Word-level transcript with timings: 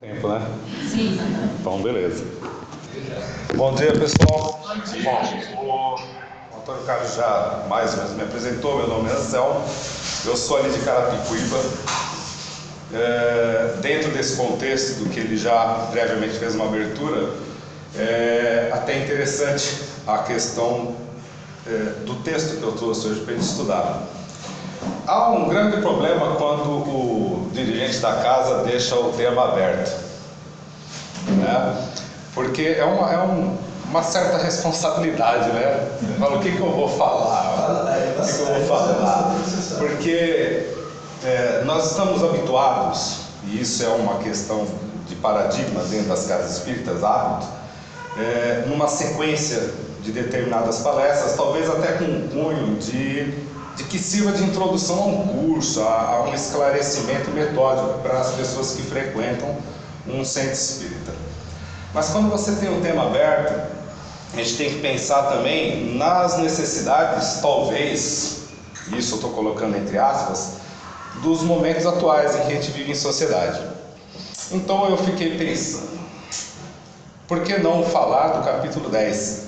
Tempo, 0.00 0.28
né? 0.28 0.40
Sim. 0.88 1.18
Então, 1.58 1.82
beleza. 1.82 2.24
Bom 3.56 3.74
dia, 3.74 3.90
pessoal. 3.98 4.60
Bom, 5.02 5.96
o 6.52 6.56
Antônio 6.56 6.82
Carlos 6.86 7.16
já 7.16 7.64
mais 7.68 7.94
ou 7.94 7.96
menos 7.96 8.12
me 8.12 8.22
apresentou. 8.22 8.76
Meu 8.76 8.86
nome 8.86 9.10
é 9.10 9.14
Anselmo, 9.14 9.60
eu 10.24 10.36
sou 10.36 10.58
ali 10.58 10.70
de 10.70 10.78
Carapicuíba. 10.84 11.58
É, 12.94 13.74
dentro 13.80 14.12
desse 14.12 14.36
contexto 14.36 15.00
do 15.00 15.10
que 15.10 15.18
ele 15.18 15.36
já 15.36 15.88
previamente 15.90 16.38
fez 16.38 16.54
uma 16.54 16.66
abertura, 16.66 17.34
é 17.96 18.70
até 18.72 19.02
interessante 19.02 19.80
a 20.06 20.18
questão 20.18 20.94
é, 21.66 21.70
do 22.06 22.14
texto 22.22 22.58
que 22.58 22.62
eu 22.62 22.70
trouxe 22.70 23.08
hoje 23.08 23.20
para 23.22 23.32
ele 23.32 23.42
estudar. 23.42 24.04
Há 25.08 25.30
um 25.30 25.48
grande 25.48 25.78
problema 25.78 26.36
quando 26.36 26.70
o 26.70 27.37
dirigente 27.52 27.98
da 27.98 28.14
casa 28.14 28.62
deixa 28.64 28.94
o 28.96 29.12
tema 29.12 29.50
aberto, 29.52 29.92
né? 31.28 31.88
porque 32.34 32.76
é 32.78 32.84
uma, 32.84 33.12
é 33.12 33.18
um, 33.18 33.56
uma 33.90 34.02
certa 34.02 34.38
responsabilidade, 34.38 35.50
né? 35.50 35.88
Fala, 36.18 36.36
o 36.36 36.40
que, 36.40 36.52
que 36.52 36.60
eu 36.60 36.70
vou 36.70 36.88
falar? 36.88 37.84
O 38.18 38.26
que, 38.26 38.32
que 38.32 38.40
eu 38.40 38.46
vou 38.46 38.66
falar? 38.66 39.34
Porque 39.78 40.66
é, 41.24 41.62
nós 41.64 41.90
estamos 41.90 42.22
habituados, 42.22 43.16
e 43.44 43.60
isso 43.60 43.84
é 43.84 43.88
uma 43.88 44.18
questão 44.18 44.66
de 45.08 45.16
paradigma 45.16 45.82
dentro 45.84 46.08
das 46.08 46.26
casas 46.26 46.58
espíritas, 46.58 47.02
hábito, 47.02 47.48
é, 48.18 48.64
numa 48.66 48.88
sequência 48.88 49.70
de 50.02 50.12
determinadas 50.12 50.78
palestras, 50.78 51.34
talvez 51.36 51.68
até 51.68 51.92
com 51.92 52.04
um 52.04 52.28
cunho 52.28 52.76
de 52.76 53.34
de 53.78 53.84
que 53.84 53.98
sirva 53.98 54.32
de 54.32 54.42
introdução 54.42 55.00
a 55.00 55.06
um 55.06 55.28
curso, 55.28 55.80
a, 55.82 56.16
a 56.16 56.22
um 56.24 56.34
esclarecimento 56.34 57.30
metódico 57.30 58.00
para 58.00 58.18
as 58.18 58.32
pessoas 58.32 58.72
que 58.72 58.82
frequentam 58.82 59.56
um 60.08 60.24
centro 60.24 60.52
espírita. 60.52 61.12
Mas 61.94 62.08
quando 62.08 62.28
você 62.28 62.52
tem 62.56 62.68
um 62.68 62.80
tema 62.80 63.06
aberto, 63.06 63.54
a 64.34 64.36
gente 64.36 64.56
tem 64.56 64.70
que 64.70 64.80
pensar 64.80 65.22
também 65.30 65.94
nas 65.94 66.38
necessidades, 66.38 67.38
talvez, 67.40 68.48
isso 68.96 69.12
eu 69.12 69.16
estou 69.16 69.30
colocando 69.30 69.76
entre 69.76 69.96
aspas, 69.96 70.54
dos 71.22 71.42
momentos 71.42 71.86
atuais 71.86 72.34
em 72.34 72.40
que 72.40 72.46
a 72.46 72.54
gente 72.56 72.72
vive 72.72 72.90
em 72.90 72.96
sociedade. 72.96 73.62
Então 74.50 74.90
eu 74.90 74.96
fiquei 74.96 75.38
pensando, 75.38 76.00
por 77.28 77.44
que 77.44 77.56
não 77.58 77.84
falar 77.84 78.38
do 78.38 78.44
capítulo 78.44 78.88
10? 78.90 79.46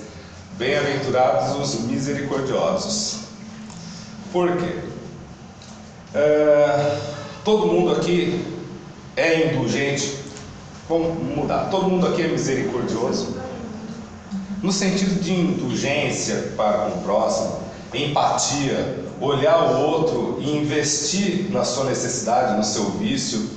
Bem-aventurados 0.57 1.57
os 1.57 1.81
misericordiosos. 1.81 3.20
Por 4.31 4.55
quê? 4.55 4.79
É, 6.13 6.97
todo 7.43 7.67
mundo 7.67 7.91
aqui 7.91 8.45
é 9.17 9.51
indulgente. 9.51 10.15
Vamos 10.87 11.21
mudar. 11.35 11.69
Todo 11.69 11.89
mundo 11.89 12.07
aqui 12.07 12.21
é 12.21 12.27
misericordioso. 12.29 13.37
No 14.63 14.71
sentido 14.71 15.21
de 15.21 15.33
indulgência 15.33 16.53
para 16.55 16.89
com 16.89 16.99
o 16.99 17.03
próximo, 17.03 17.59
empatia, 17.93 19.03
olhar 19.19 19.73
o 19.73 19.81
outro 19.81 20.37
e 20.39 20.57
investir 20.57 21.51
na 21.51 21.65
sua 21.65 21.85
necessidade, 21.85 22.55
no 22.55 22.63
seu 22.63 22.91
vício, 22.91 23.49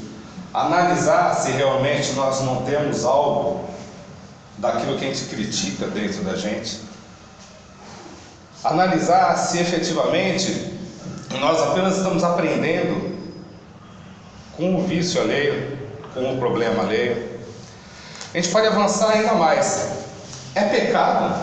analisar 0.52 1.34
se 1.36 1.52
realmente 1.52 2.12
nós 2.14 2.40
não 2.40 2.62
temos 2.62 3.04
algo 3.04 3.64
daquilo 4.58 4.98
que 4.98 5.04
a 5.04 5.08
gente 5.08 5.24
critica 5.26 5.86
dentro 5.86 6.24
da 6.24 6.34
gente 6.34 6.83
analisar 8.64 9.36
se 9.36 9.58
efetivamente 9.60 10.72
nós 11.38 11.60
apenas 11.60 11.98
estamos 11.98 12.24
aprendendo 12.24 13.14
com 14.56 14.76
o 14.76 14.86
vício 14.86 15.20
alheio, 15.20 15.78
com 16.14 16.32
o 16.32 16.38
problema 16.38 16.82
alheio. 16.84 17.34
A 18.32 18.36
gente 18.38 18.48
pode 18.48 18.66
avançar 18.66 19.10
ainda 19.10 19.34
mais. 19.34 19.88
É 20.54 20.62
pecado, 20.64 21.34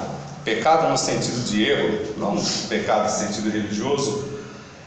pecado 0.43 0.89
no 0.89 0.97
sentido 0.97 1.43
de 1.45 1.69
erro, 1.69 2.15
não 2.17 2.35
pecado 2.67 3.03
no 3.03 3.09
sentido 3.09 3.51
religioso, 3.51 4.27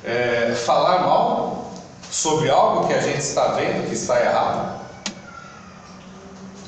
é, 0.03 0.55
falar 0.65 1.01
mal 1.01 1.73
sobre 2.11 2.51
algo 2.51 2.89
que 2.89 2.95
a 2.95 3.01
gente 3.01 3.21
está 3.21 3.49
vendo 3.49 3.89
que 3.89 3.95
está 3.95 4.21
errado. 4.21 4.81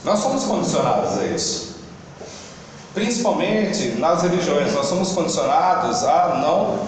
Nós 0.04 0.20
somos 0.20 0.44
condicionados 0.44 1.18
a 1.18 1.24
isso. 1.24 1.75
Principalmente 2.96 3.88
nas 3.98 4.22
religiões, 4.22 4.72
nós 4.72 4.86
somos 4.86 5.12
condicionados 5.12 6.02
a 6.02 6.38
não 6.40 6.78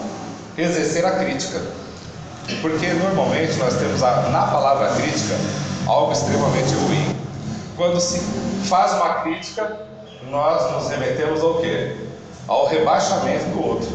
exercer 0.57 1.05
a 1.05 1.11
crítica. 1.11 1.61
Porque 2.63 2.87
normalmente 2.95 3.59
nós 3.59 3.75
temos 3.75 4.03
a, 4.03 4.23
na 4.31 4.47
palavra 4.47 4.89
crítica 4.95 5.35
algo 5.87 6.11
extremamente 6.11 6.73
ruim. 6.73 7.15
Quando 7.77 8.01
se 8.01 8.21
faz 8.71 8.95
uma 8.95 9.17
crítica, 9.17 9.81
nós 10.31 10.73
nos 10.73 10.89
remetemos 10.89 11.43
ao 11.43 11.61
quê? 11.61 11.95
Ao 12.47 12.67
rebaixamento 12.69 13.45
do 13.51 13.67
outro. 13.67 13.91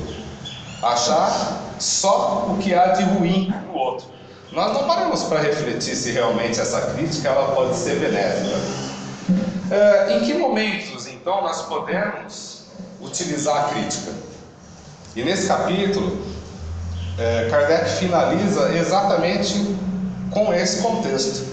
Achar 0.83 1.63
só 1.79 2.45
o 2.47 2.59
que 2.59 2.75
há 2.75 2.89
de 2.89 3.05
ruim 3.05 3.51
no 3.65 3.73
outro. 3.73 4.05
Nós 4.51 4.71
não 4.71 4.83
paramos 4.83 5.23
para 5.23 5.39
refletir 5.39 5.95
se 5.95 6.11
realmente 6.11 6.61
essa 6.61 6.79
crítica 6.93 7.29
ela 7.29 7.55
pode 7.55 7.75
ser 7.75 7.95
benéfica. 7.95 8.55
É, 9.71 10.13
em 10.13 10.25
que 10.25 10.35
momentos 10.35 11.02
então 11.23 11.41
nós 11.41 11.61
podemos 11.61 12.63
utilizar 12.99 13.55
a 13.55 13.69
crítica. 13.69 14.11
E 15.15 15.23
nesse 15.23 15.47
capítulo, 15.47 16.17
é, 17.17 17.47
Kardec 17.49 17.91
finaliza 17.91 18.73
exatamente 18.73 19.73
com 20.31 20.53
esse 20.53 20.81
contexto. 20.81 21.47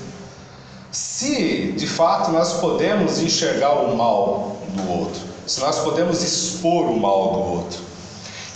Se 0.91 1.71
de 1.71 1.87
fato 1.87 2.33
nós 2.33 2.55
podemos 2.55 3.21
enxergar 3.21 3.75
o 3.75 3.97
mal 3.97 4.57
do 4.71 4.91
outro, 4.91 5.21
se 5.47 5.61
nós 5.61 5.79
podemos 5.79 6.21
expor 6.21 6.87
o 6.87 6.99
mal 6.99 7.33
do 7.33 7.39
outro. 7.39 7.79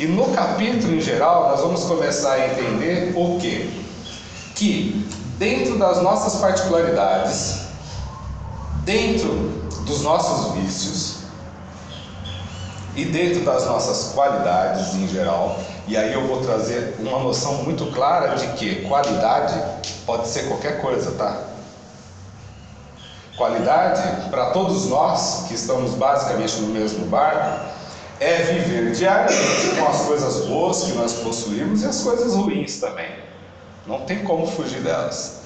E 0.01 0.07
no 0.07 0.33
capítulo 0.33 0.97
em 0.97 1.01
geral, 1.01 1.51
nós 1.51 1.61
vamos 1.61 1.85
começar 1.85 2.33
a 2.33 2.49
entender 2.49 3.13
o 3.15 3.39
quê? 3.39 3.71
Que 4.57 5.09
dentro 5.39 5.79
das 5.79 6.03
nossas 6.03 6.41
particularidades, 6.41 7.67
dentro 8.85 9.64
dos 9.85 10.03
nossos 10.03 10.55
vícios 10.55 11.25
e 12.97 13.05
dentro 13.05 13.45
das 13.45 13.67
nossas 13.67 14.13
qualidades 14.13 14.95
em 14.95 15.09
geral. 15.09 15.59
E 15.87 15.97
aí 15.97 16.13
eu 16.13 16.27
vou 16.27 16.41
trazer 16.41 16.97
uma 16.99 17.19
noção 17.19 17.65
muito 17.65 17.87
clara 17.93 18.35
de 18.37 18.47
que 18.55 18.87
qualidade 18.87 19.55
pode 20.07 20.29
ser 20.29 20.49
qualquer 20.49 20.81
coisa, 20.81 21.13
tá? 21.13 21.43
Qualidade, 23.37 24.31
para 24.31 24.51
todos 24.51 24.87
nós 24.87 25.45
que 25.49 25.55
estamos 25.55 25.95
basicamente 25.95 26.57
no 26.61 26.69
mesmo 26.69 27.07
barco, 27.07 27.69
é 28.21 28.37
viver 28.43 28.93
diariamente 28.93 29.77
com 29.77 29.89
as 29.89 30.03
coisas 30.03 30.47
boas 30.47 30.85
que 30.85 30.93
nós 30.93 31.15
possuímos 31.15 31.83
e 31.83 31.87
as 31.87 32.01
coisas 32.01 32.33
ruins 32.35 32.79
também. 32.79 33.11
Não 33.87 34.03
tem 34.03 34.25
como 34.25 34.47
fugir 34.47 34.81
delas. 34.81 35.44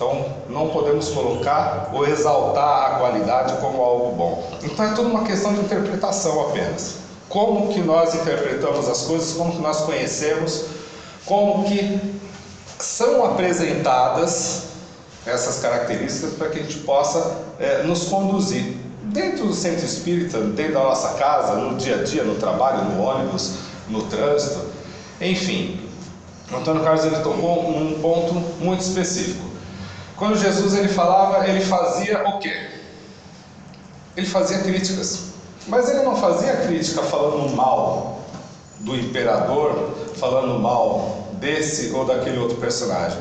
Então, 0.00 0.24
não 0.48 0.70
podemos 0.70 1.10
colocar 1.10 1.90
ou 1.92 2.08
exaltar 2.08 2.86
a 2.86 2.94
qualidade 3.00 3.60
como 3.60 3.82
algo 3.82 4.16
bom. 4.16 4.50
Então, 4.62 4.82
é 4.86 4.94
tudo 4.94 5.10
uma 5.10 5.24
questão 5.24 5.52
de 5.52 5.60
interpretação 5.60 6.40
apenas. 6.48 6.94
Como 7.28 7.68
que 7.68 7.80
nós 7.80 8.14
interpretamos 8.14 8.88
as 8.88 9.02
coisas, 9.02 9.34
como 9.34 9.52
que 9.52 9.58
nós 9.58 9.82
conhecemos, 9.82 10.64
como 11.26 11.64
que 11.64 12.00
são 12.78 13.26
apresentadas 13.26 14.68
essas 15.26 15.58
características 15.58 16.32
para 16.32 16.48
que 16.48 16.60
a 16.60 16.62
gente 16.62 16.78
possa 16.78 17.36
é, 17.58 17.82
nos 17.82 18.04
conduzir 18.04 18.78
dentro 19.02 19.48
do 19.48 19.52
centro 19.52 19.84
espírita, 19.84 20.40
dentro 20.40 20.72
da 20.72 20.80
nossa 20.80 21.10
casa, 21.18 21.56
no 21.56 21.76
dia 21.76 21.96
a 21.96 22.04
dia, 22.04 22.24
no 22.24 22.36
trabalho, 22.36 22.84
no 22.86 23.02
ônibus, 23.02 23.56
no 23.86 24.04
trânsito, 24.04 24.64
enfim. 25.20 25.78
Antônio 26.50 26.82
Carlos 26.82 27.04
ele 27.04 27.16
tocou 27.16 27.68
um 27.68 28.00
ponto 28.00 28.32
muito 28.64 28.80
específico. 28.80 29.49
Quando 30.20 30.36
Jesus 30.36 30.74
ele 30.74 30.88
falava, 30.88 31.48
ele 31.48 31.62
fazia 31.62 32.22
o 32.28 32.38
quê? 32.40 32.54
Ele 34.14 34.26
fazia 34.26 34.58
críticas. 34.58 35.30
Mas 35.66 35.88
ele 35.88 36.02
não 36.02 36.14
fazia 36.14 36.56
crítica 36.58 37.00
falando 37.04 37.56
mal 37.56 38.20
do 38.80 38.94
imperador, 38.94 39.94
falando 40.16 40.58
mal 40.58 41.30
desse 41.40 41.92
ou 41.94 42.04
daquele 42.04 42.36
outro 42.36 42.58
personagem. 42.58 43.18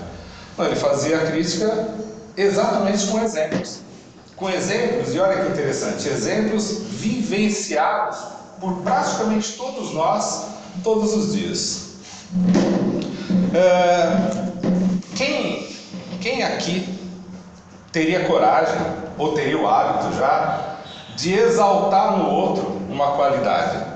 Não, 0.58 0.66
ele 0.66 0.76
fazia 0.76 1.20
crítica 1.20 1.96
exatamente 2.36 3.08
com 3.08 3.24
exemplos. 3.24 3.80
Com 4.36 4.50
exemplos, 4.50 5.16
e 5.16 5.20
olha 5.20 5.46
que 5.46 5.52
interessante, 5.54 6.06
exemplos 6.06 6.80
vivenciados 6.90 8.18
por 8.60 8.74
praticamente 8.82 9.54
todos 9.54 9.94
nós, 9.94 10.48
todos 10.84 11.14
os 11.14 11.32
dias. 11.32 11.92
É, 13.54 14.50
quem 15.16 15.69
quem 16.22 16.44
aqui 16.44 16.98
teria 17.92 18.26
coragem, 18.26 18.80
ou 19.18 19.34
teria 19.34 19.60
o 19.60 19.68
hábito 19.68 20.16
já, 20.16 20.78
de 21.16 21.34
exaltar 21.34 22.18
no 22.18 22.30
outro 22.30 22.66
uma 22.90 23.12
qualidade? 23.14 23.90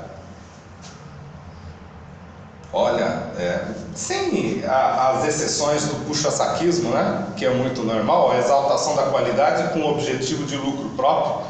Olha, 2.75 3.31
é, 3.37 3.65
sem 3.93 4.63
a, 4.65 5.11
as 5.11 5.27
exceções 5.27 5.85
do 5.85 6.05
puxa-saquismo, 6.07 6.89
né? 6.89 7.27
que 7.37 7.45
é 7.45 7.49
muito 7.51 7.83
normal, 7.83 8.31
a 8.31 8.39
exaltação 8.39 8.95
da 8.95 9.03
qualidade 9.03 9.71
com 9.73 9.81
o 9.81 9.91
objetivo 9.91 10.43
de 10.45 10.57
lucro 10.57 10.89
próprio, 10.95 11.45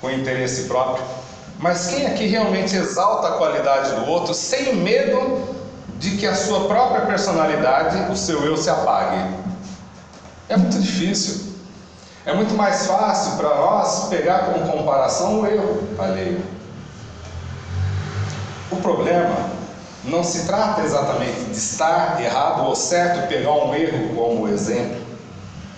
com 0.00 0.10
interesse 0.10 0.64
próprio. 0.64 1.04
Mas 1.58 1.88
quem 1.88 2.06
aqui 2.06 2.26
realmente 2.26 2.74
exalta 2.74 3.28
a 3.28 3.32
qualidade 3.32 3.92
do 3.92 4.06
outro 4.08 4.32
sem 4.32 4.74
medo 4.76 5.54
de 5.98 6.16
que 6.16 6.26
a 6.26 6.34
sua 6.34 6.66
própria 6.66 7.02
personalidade, 7.02 8.10
o 8.10 8.16
seu 8.16 8.44
eu 8.44 8.56
se 8.56 8.70
apague? 8.70 9.43
É 10.48 10.56
muito 10.56 10.78
difícil. 10.78 11.54
É 12.26 12.34
muito 12.34 12.54
mais 12.54 12.86
fácil 12.86 13.36
para 13.36 13.54
nós 13.54 14.08
pegar 14.08 14.50
como 14.50 14.70
comparação 14.70 15.40
o 15.40 15.46
erro 15.46 15.82
alheio. 15.98 16.42
O 18.70 18.76
problema 18.76 19.50
não 20.04 20.24
se 20.24 20.46
trata 20.46 20.82
exatamente 20.82 21.44
de 21.44 21.56
estar 21.56 22.20
errado 22.22 22.64
ou 22.64 22.74
certo, 22.74 23.28
pegar 23.28 23.52
um 23.52 23.74
erro 23.74 24.14
como 24.14 24.48
exemplo. 24.48 24.96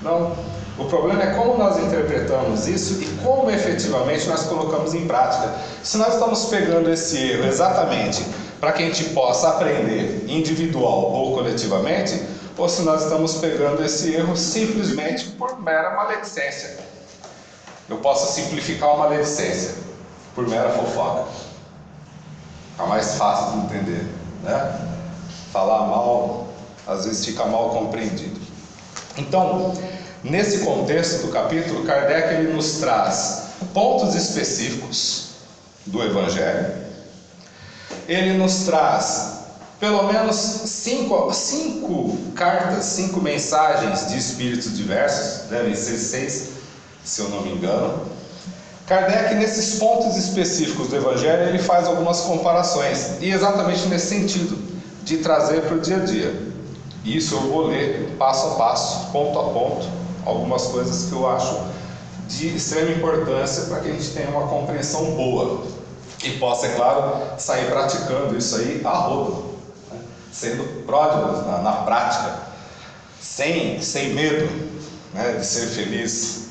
Não. 0.02 0.32
O 0.78 0.84
problema 0.84 1.22
é 1.22 1.34
como 1.34 1.56
nós 1.56 1.78
interpretamos 1.78 2.68
isso 2.68 3.02
e 3.02 3.06
como 3.24 3.50
efetivamente 3.50 4.28
nós 4.28 4.44
colocamos 4.44 4.94
em 4.94 5.06
prática. 5.06 5.54
Se 5.82 5.96
nós 5.96 6.14
estamos 6.14 6.44
pegando 6.46 6.92
esse 6.92 7.16
erro 7.30 7.46
exatamente 7.46 8.24
para 8.60 8.72
que 8.72 8.82
a 8.82 8.86
gente 8.86 9.04
possa 9.10 9.48
aprender 9.48 10.26
individual 10.28 11.12
ou 11.12 11.34
coletivamente, 11.34 12.20
ou 12.56 12.68
se 12.68 12.82
nós 12.82 13.02
estamos 13.02 13.34
pegando 13.34 13.84
esse 13.84 14.14
erro 14.14 14.36
simplesmente 14.36 15.26
por 15.30 15.60
mera 15.60 15.94
maledicência. 15.94 16.78
Eu 17.88 17.98
posso 17.98 18.32
simplificar 18.32 18.94
uma 18.94 19.08
maledicência 19.08 19.74
por 20.34 20.48
mera 20.48 20.70
fofoca. 20.70 21.30
É 22.78 22.86
mais 22.86 23.14
fácil 23.14 23.52
de 23.52 23.66
entender, 23.66 24.06
né? 24.42 24.98
Falar 25.52 25.86
mal 25.86 26.46
às 26.86 27.04
vezes 27.04 27.24
fica 27.24 27.44
mal 27.44 27.70
compreendido. 27.70 28.40
Então, 29.18 29.74
nesse 30.22 30.58
contexto 30.58 31.26
do 31.26 31.32
capítulo, 31.32 31.84
Kardec 31.84 32.34
ele 32.34 32.52
nos 32.52 32.78
traz 32.78 33.48
pontos 33.74 34.14
específicos 34.14 35.30
do 35.84 36.02
Evangelho. 36.02 36.86
Ele 38.06 38.34
nos 38.34 38.64
traz 38.64 39.35
pelo 39.78 40.04
menos 40.04 40.36
cinco, 40.36 41.32
cinco 41.32 42.16
cartas, 42.34 42.84
cinco 42.84 43.20
mensagens 43.20 44.08
de 44.08 44.16
espíritos 44.16 44.76
diversos, 44.76 45.48
devem 45.50 45.74
ser 45.74 45.98
seis, 45.98 46.50
se 47.04 47.20
eu 47.20 47.28
não 47.28 47.42
me 47.42 47.52
engano. 47.52 48.00
Kardec, 48.86 49.34
nesses 49.34 49.78
pontos 49.78 50.16
específicos 50.16 50.88
do 50.88 50.96
Evangelho, 50.96 51.48
ele 51.48 51.58
faz 51.58 51.86
algumas 51.86 52.20
comparações, 52.20 53.20
e 53.20 53.30
exatamente 53.30 53.86
nesse 53.88 54.06
sentido, 54.06 54.56
de 55.02 55.18
trazer 55.18 55.62
para 55.62 55.76
o 55.76 55.80
dia 55.80 55.96
a 55.96 56.04
dia. 56.04 56.34
Isso 57.04 57.34
eu 57.34 57.40
vou 57.42 57.66
ler 57.66 58.16
passo 58.18 58.46
a 58.48 58.50
passo, 58.54 59.10
ponto 59.12 59.38
a 59.38 59.44
ponto, 59.50 59.86
algumas 60.24 60.66
coisas 60.66 61.08
que 61.08 61.12
eu 61.12 61.28
acho 61.28 61.76
de 62.28 62.56
extrema 62.56 62.90
importância 62.90 63.64
para 63.64 63.80
que 63.80 63.88
a 63.88 63.92
gente 63.92 64.10
tenha 64.10 64.28
uma 64.30 64.48
compreensão 64.48 65.12
boa 65.12 65.62
e 66.24 66.30
possa, 66.38 66.66
é 66.66 66.70
claro, 66.70 67.38
sair 67.38 67.66
praticando 67.66 68.36
isso 68.36 68.56
aí 68.56 68.80
a 68.84 68.90
rodo 68.90 69.45
sendo 70.38 70.84
pródigos 70.84 71.46
na, 71.46 71.58
na 71.58 71.72
prática, 71.72 72.40
sem, 73.20 73.80
sem 73.80 74.12
medo 74.12 74.48
né, 75.14 75.32
de 75.38 75.46
ser 75.46 75.66
feliz. 75.68 76.48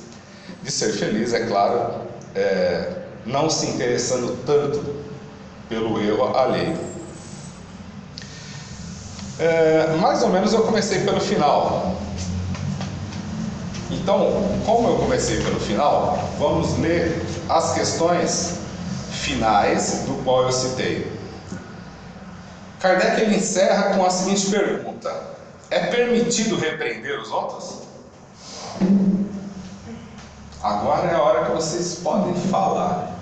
De 0.64 0.72
ser 0.72 0.94
feliz, 0.94 1.34
é 1.34 1.46
claro, 1.46 2.02
é, 2.34 3.04
não 3.26 3.50
se 3.50 3.68
interessando 3.68 4.44
tanto 4.46 4.84
pelo 5.70 6.02
erro 6.02 6.36
alheio. 6.36 6.78
É, 9.38 9.96
mais 10.00 10.24
ou 10.24 10.30
menos 10.30 10.54
eu 10.54 10.64
comecei 10.64 11.02
pelo 11.02 11.20
final. 11.20 11.96
Então, 13.92 14.60
como 14.66 14.88
eu 14.88 14.96
comecei 14.96 15.42
pelo 15.44 15.60
final, 15.60 16.18
vamos 16.40 16.78
ler 16.80 17.24
as 17.48 17.74
questões 17.74 18.58
finais 19.12 20.06
do 20.08 20.24
qual 20.24 20.44
eu 20.44 20.52
citei. 20.52 21.15
Kardec 22.86 23.20
ele 23.20 23.38
encerra 23.38 23.96
com 23.96 24.06
a 24.06 24.12
seguinte 24.12 24.52
pergunta: 24.52 25.12
É 25.72 25.88
permitido 25.88 26.56
repreender 26.56 27.20
os 27.20 27.32
outros? 27.32 27.80
Agora 30.62 31.08
é 31.08 31.16
a 31.16 31.22
hora 31.22 31.46
que 31.46 31.52
vocês 31.52 32.00
podem 32.04 32.36
falar. 32.52 33.16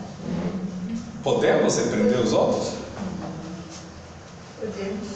Podemos 1.24 1.78
repreender 1.78 2.20
os 2.20 2.34
outros? 2.34 2.74
Podemos. 4.60 5.08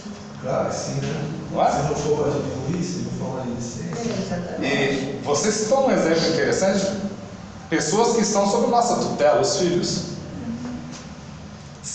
Claro 0.41 0.69
que 0.69 0.75
sim, 0.75 1.01
né? 1.01 1.31
Não 1.51 1.65
é? 1.65 1.69
Se 1.69 1.77
não 1.83 1.95
for 1.95 2.31
de 2.31 2.49
polícia, 2.61 3.01
não 3.03 3.11
for 3.19 3.37
maledicência. 3.39 4.57
E 4.61 5.19
vocês 5.25 5.55
citam 5.55 5.87
um 5.87 5.91
exemplo 5.91 6.25
interessante: 6.25 6.85
pessoas 7.69 8.15
que 8.15 8.21
estão 8.21 8.49
sob 8.49 8.67
nossa 8.67 8.95
tutela, 8.95 9.41
os 9.41 9.57
filhos. 9.57 10.16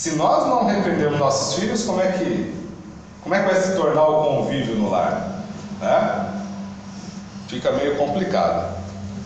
Se 0.02 0.16
nós 0.16 0.48
não 0.48 0.64
repreendermos 0.64 1.20
nossos 1.20 1.54
filhos, 1.60 1.84
como 1.84 2.00
é 2.00 2.10
que, 2.10 2.52
como 3.22 3.36
é 3.36 3.40
que 3.40 3.54
vai 3.54 3.62
se 3.62 3.76
tornar 3.76 4.04
o 4.04 4.24
convívio 4.24 4.74
no 4.74 4.90
lar? 4.90 5.44
Né? 5.80 6.42
Fica 7.46 7.70
meio 7.70 7.96
complicado. 7.96 8.78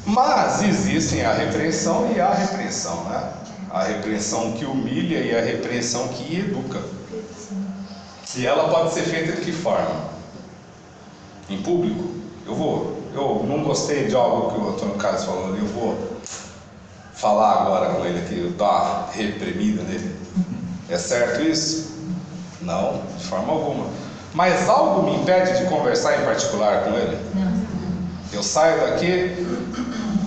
Mas 0.05 0.63
existem 0.63 1.25
a 1.25 1.33
repreensão 1.33 2.13
e 2.15 2.21
a 2.21 2.31
repreensão, 2.31 3.05
né? 3.05 3.33
A 3.71 3.85
repreensão 3.85 4.53
que 4.53 4.67
humilha 4.67 5.21
e 5.21 5.35
a 5.35 5.41
repreensão 5.41 6.09
que 6.09 6.41
educa. 6.41 6.83
E 8.37 8.47
ela 8.47 8.69
pode 8.69 8.93
ser 8.93 9.05
feita 9.05 9.33
de 9.33 9.41
que 9.41 9.53
forma? 9.53 10.11
Em 11.49 11.63
público? 11.63 12.05
Eu 12.47 12.55
vou, 12.55 13.03
eu 13.15 13.47
não 13.49 13.65
gostei 13.65 14.09
de 14.09 14.15
algo 14.15 14.53
que 14.53 14.61
o 14.61 14.69
Antônio 14.69 14.97
Carlos 14.97 15.25
falou, 15.25 15.57
eu 15.57 15.67
vou 15.69 16.19
falar 17.15 17.63
agora 17.63 17.95
com 17.95 18.05
ele 18.05 18.19
aqui, 18.19 18.55
dar 18.59 19.09
reprimida 19.15 19.83
nele. 19.83 20.26
É 20.89 20.97
certo 20.97 21.43
isso? 21.43 21.97
Não, 22.61 23.03
de 23.19 23.25
forma 23.25 23.53
alguma. 23.53 23.87
Mas 24.33 24.69
algo 24.69 25.03
me 25.03 25.17
impede 25.17 25.59
de 25.59 25.65
conversar 25.65 26.21
em 26.21 26.25
particular 26.25 26.85
com 26.85 26.91
ele? 26.91 27.19
Não. 27.35 27.67
Eu 28.33 28.43
saio 28.43 28.81
daqui 28.81 29.47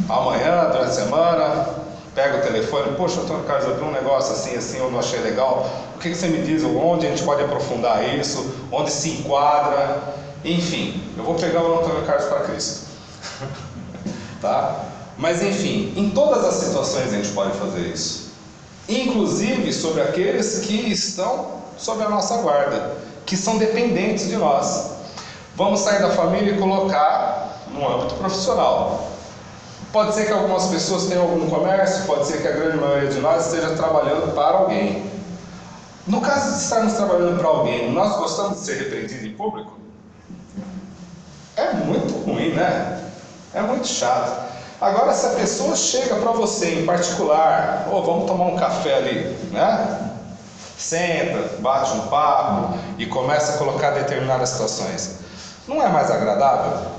amanhã, 0.09 0.69
durante 0.71 0.89
a 0.89 0.93
semana, 0.93 1.69
pego 2.15 2.39
o 2.39 2.41
telefone, 2.41 2.95
poxa, 2.97 3.21
Antônio 3.21 3.43
Carlos, 3.43 3.67
eu 3.67 3.75
vi 3.75 3.83
um 3.83 3.91
negócio 3.91 4.33
assim, 4.33 4.55
assim, 4.55 4.77
eu 4.79 4.91
não 4.91 4.99
achei 4.99 5.19
legal. 5.19 5.69
O 5.95 5.99
que 5.99 6.13
você 6.13 6.27
me 6.27 6.41
diz? 6.41 6.63
Onde 6.63 7.05
a 7.05 7.09
gente 7.09 7.23
pode 7.23 7.43
aprofundar 7.43 8.03
isso? 8.15 8.55
Onde 8.71 8.91
se 8.91 9.11
enquadra? 9.11 10.01
Enfim, 10.43 11.03
eu 11.17 11.23
vou 11.23 11.35
pegar 11.35 11.61
o 11.61 11.79
Antônio 11.79 12.05
Carlos 12.05 12.25
para 12.25 12.39
Cristo. 12.41 12.87
tá? 14.41 14.85
Mas 15.17 15.41
enfim, 15.43 15.93
em 15.95 16.09
todas 16.09 16.43
as 16.45 16.55
situações 16.55 17.13
a 17.13 17.17
gente 17.17 17.29
pode 17.29 17.51
fazer 17.57 17.81
isso 17.81 18.28
inclusive 18.89 19.71
sobre 19.71 20.01
aqueles 20.01 20.59
que 20.59 20.91
estão 20.91 21.59
sob 21.77 22.03
a 22.03 22.09
nossa 22.09 22.37
guarda, 22.37 22.97
que 23.25 23.37
são 23.37 23.57
dependentes 23.57 24.27
de 24.27 24.35
nós. 24.35 24.91
Vamos 25.55 25.81
sair 25.81 26.01
da 26.01 26.09
família 26.09 26.53
e 26.53 26.57
colocar 26.57 27.63
no 27.71 27.87
âmbito 27.87 28.15
profissional. 28.15 29.07
Pode 29.91 30.13
ser 30.15 30.25
que 30.25 30.31
algumas 30.31 30.67
pessoas 30.67 31.05
tenham 31.05 31.23
algum 31.23 31.49
comércio, 31.49 32.05
pode 32.05 32.25
ser 32.25 32.41
que 32.41 32.47
a 32.47 32.51
grande 32.51 32.77
maioria 32.77 33.09
de 33.09 33.19
nós 33.19 33.45
esteja 33.45 33.75
trabalhando 33.75 34.33
para 34.33 34.57
alguém. 34.57 35.09
No 36.05 36.21
caso 36.21 36.55
de 36.55 36.63
estarmos 36.63 36.93
trabalhando 36.93 37.37
para 37.37 37.47
alguém, 37.47 37.91
nós 37.91 38.17
gostamos 38.17 38.59
de 38.59 38.65
ser 38.65 38.77
repreendidos 38.79 39.23
em 39.23 39.33
público? 39.33 39.79
É 41.55 41.73
muito 41.73 42.13
ruim, 42.25 42.53
né? 42.53 43.11
É 43.53 43.61
muito 43.61 43.87
chato. 43.87 44.48
Agora, 44.81 45.13
se 45.13 45.25
a 45.25 45.31
pessoa 45.31 45.75
chega 45.75 46.15
para 46.15 46.31
você 46.31 46.75
em 46.75 46.85
particular, 46.85 47.87
ou 47.91 47.99
oh, 47.99 48.03
vamos 48.03 48.25
tomar 48.27 48.45
um 48.45 48.55
café 48.55 48.95
ali, 48.95 49.37
né? 49.51 50.11
Senta, 50.77 51.57
bate 51.59 51.91
um 51.91 52.07
papo 52.07 52.77
e 52.97 53.05
começa 53.05 53.55
a 53.55 53.57
colocar 53.57 53.91
determinadas 53.91 54.49
situações. 54.49 55.17
Não 55.67 55.83
é 55.83 55.89
mais 55.89 56.09
agradável? 56.09 56.91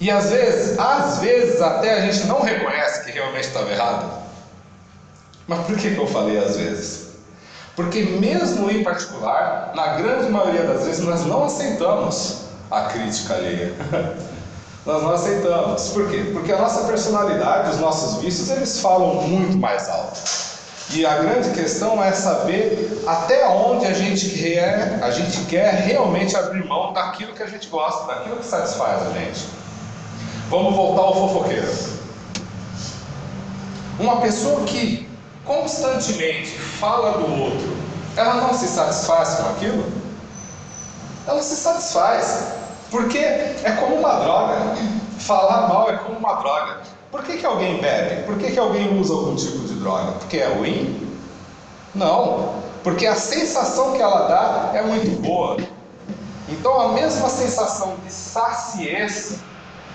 E 0.00 0.10
às 0.10 0.30
vezes, 0.30 0.78
às 0.78 1.18
vezes 1.18 1.60
até 1.60 1.92
a 1.92 2.00
gente 2.00 2.26
não 2.26 2.40
reconhece 2.40 3.04
que 3.04 3.10
realmente 3.10 3.48
estava 3.48 3.70
errado. 3.70 4.10
Mas 5.46 5.66
por 5.66 5.76
que, 5.76 5.94
que 5.94 5.98
eu 5.98 6.06
falei 6.06 6.38
às 6.38 6.56
vezes? 6.56 7.06
Porque 7.74 8.02
mesmo 8.02 8.70
em 8.70 8.82
particular, 8.82 9.72
na 9.74 9.88
grande 9.98 10.30
maioria 10.30 10.62
das 10.62 10.84
vezes 10.84 11.04
nós 11.04 11.26
não 11.26 11.44
aceitamos 11.44 12.46
a 12.70 12.82
crítica 12.86 13.34
alheia. 13.34 13.74
nós 14.86 15.02
não 15.02 15.10
aceitamos. 15.12 15.88
Por 15.88 16.08
quê? 16.08 16.30
Porque 16.32 16.52
a 16.52 16.58
nossa 16.58 16.84
personalidade, 16.84 17.70
os 17.70 17.80
nossos 17.80 18.22
vícios, 18.22 18.48
eles 18.50 18.80
falam 18.80 19.14
muito 19.14 19.58
mais 19.58 19.88
alto. 19.88 20.20
E 20.90 21.04
a 21.04 21.16
grande 21.16 21.50
questão 21.50 22.02
é 22.02 22.12
saber 22.12 23.02
até 23.06 23.48
onde 23.48 23.86
a 23.86 23.92
gente 23.92 24.30
quer, 24.30 25.00
a 25.02 25.10
gente 25.10 25.44
quer 25.46 25.74
realmente 25.74 26.36
abrir 26.36 26.64
mão 26.64 26.92
daquilo 26.92 27.34
que 27.34 27.42
a 27.42 27.46
gente 27.46 27.66
gosta, 27.66 28.06
daquilo 28.06 28.36
que 28.36 28.46
satisfaz 28.46 29.02
a 29.02 29.10
gente. 29.10 29.46
Vamos 30.48 30.76
voltar 30.76 31.02
ao 31.02 31.14
fofoqueiro. 31.14 31.68
Uma 33.98 34.20
pessoa 34.20 34.62
que 34.62 35.08
constantemente 35.44 36.50
fala 36.56 37.18
do 37.18 37.42
outro, 37.42 37.76
ela 38.16 38.34
não 38.34 38.54
se 38.54 38.68
satisfaz 38.68 39.34
com 39.34 39.48
aquilo? 39.50 40.06
ela 41.26 41.42
se 41.42 41.56
satisfaz. 41.56 42.44
Porque 42.90 43.18
é 43.18 43.76
como 43.80 43.96
uma 43.96 44.14
droga. 44.20 44.76
Falar 45.18 45.68
mal 45.68 45.90
é 45.90 45.96
como 45.96 46.18
uma 46.18 46.34
droga. 46.34 46.80
Por 47.10 47.22
que, 47.22 47.38
que 47.38 47.46
alguém 47.46 47.80
bebe? 47.80 48.22
Por 48.24 48.36
que, 48.36 48.50
que 48.50 48.58
alguém 48.58 48.98
usa 48.98 49.14
algum 49.14 49.34
tipo 49.34 49.58
de 49.60 49.74
droga? 49.74 50.12
Porque 50.12 50.38
é 50.38 50.48
ruim? 50.48 51.18
Não. 51.94 52.54
Porque 52.84 53.06
a 53.06 53.14
sensação 53.14 53.92
que 53.94 54.02
ela 54.02 54.28
dá 54.28 54.78
é 54.78 54.82
muito 54.82 55.20
boa. 55.22 55.56
Então, 56.48 56.80
a 56.80 56.92
mesma 56.92 57.28
sensação 57.28 57.96
de 58.04 58.12
saciez 58.12 59.38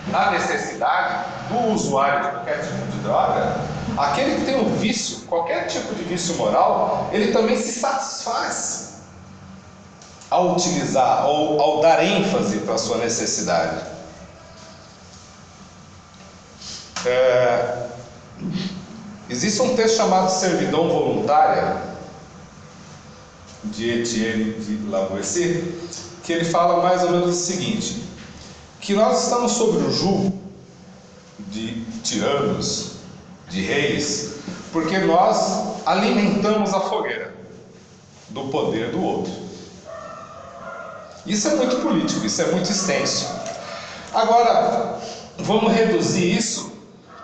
na 0.07 0.31
necessidade 0.31 1.25
do 1.49 1.73
usuário 1.73 2.23
de 2.23 2.31
qualquer 2.31 2.59
tipo 2.61 2.91
de 2.91 2.97
droga, 2.99 3.55
aquele 3.97 4.35
que 4.35 4.45
tem 4.45 4.59
um 4.59 4.75
vício, 4.75 5.21
qualquer 5.27 5.67
tipo 5.67 5.93
de 5.95 6.03
vício 6.03 6.35
moral, 6.35 7.07
ele 7.11 7.31
também 7.31 7.55
se 7.55 7.79
satisfaz 7.79 8.90
ao 10.31 10.53
utilizar 10.53 11.27
ou 11.27 11.59
ao 11.59 11.81
dar 11.81 12.03
ênfase 12.03 12.59
para 12.59 12.75
a 12.75 12.77
sua 12.77 12.97
necessidade. 12.97 13.85
É, 17.05 17.87
existe 19.29 19.61
um 19.61 19.75
texto 19.75 19.97
chamado 19.97 20.29
Servidão 20.29 20.87
Voluntária, 20.87 21.91
de 23.65 23.89
Etienne 23.89 24.53
de 24.53 24.89
Lavoisier, 24.89 25.63
que 26.23 26.33
ele 26.33 26.45
fala 26.45 26.81
mais 26.81 27.03
ou 27.03 27.11
menos 27.11 27.29
o 27.29 27.39
seguinte: 27.39 28.03
que 28.79 28.93
nós 28.93 29.23
estamos 29.23 29.51
sobre 29.51 29.83
o 29.83 29.91
jugo 29.91 30.33
de 31.39 31.83
tiranos, 32.03 32.93
de 33.49 33.61
reis, 33.61 34.35
porque 34.71 34.97
nós 34.99 35.81
alimentamos 35.85 36.73
a 36.73 36.79
fogueira 36.79 37.33
do 38.29 38.45
poder 38.45 38.91
do 38.91 39.03
outro. 39.03 39.40
Isso 41.25 41.47
é 41.47 41.55
muito 41.55 41.77
político, 41.77 42.25
isso 42.25 42.41
é 42.41 42.45
muito 42.45 42.71
extenso. 42.71 43.27
Agora, 44.13 44.99
vamos 45.37 45.71
reduzir 45.71 46.35
isso 46.35 46.71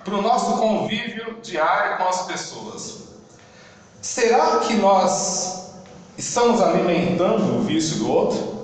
para 0.03 0.15
o 0.15 0.21
nosso 0.21 0.57
convívio 0.57 1.37
diário 1.41 1.97
com 1.97 2.07
as 2.07 2.21
pessoas. 2.21 3.07
Será 4.01 4.59
que 4.59 4.75
nós 4.75 5.71
estamos 6.17 6.61
alimentando 6.61 7.57
o 7.57 7.63
vício 7.63 7.97
do 7.97 8.09
outro? 8.09 8.57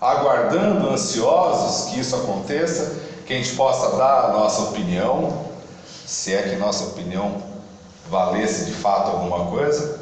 Aguardando, 0.00 0.90
ansiosos 0.90 1.90
que 1.90 2.00
isso 2.00 2.16
aconteça, 2.16 3.00
que 3.26 3.32
a 3.32 3.36
gente 3.36 3.54
possa 3.54 3.96
dar 3.96 4.24
a 4.24 4.32
nossa 4.32 4.62
opinião, 4.62 5.46
se 6.06 6.34
é 6.34 6.42
que 6.42 6.56
nossa 6.56 6.84
opinião 6.84 7.42
valesse 8.08 8.66
de 8.66 8.72
fato 8.72 9.10
alguma 9.10 9.46
coisa? 9.46 10.00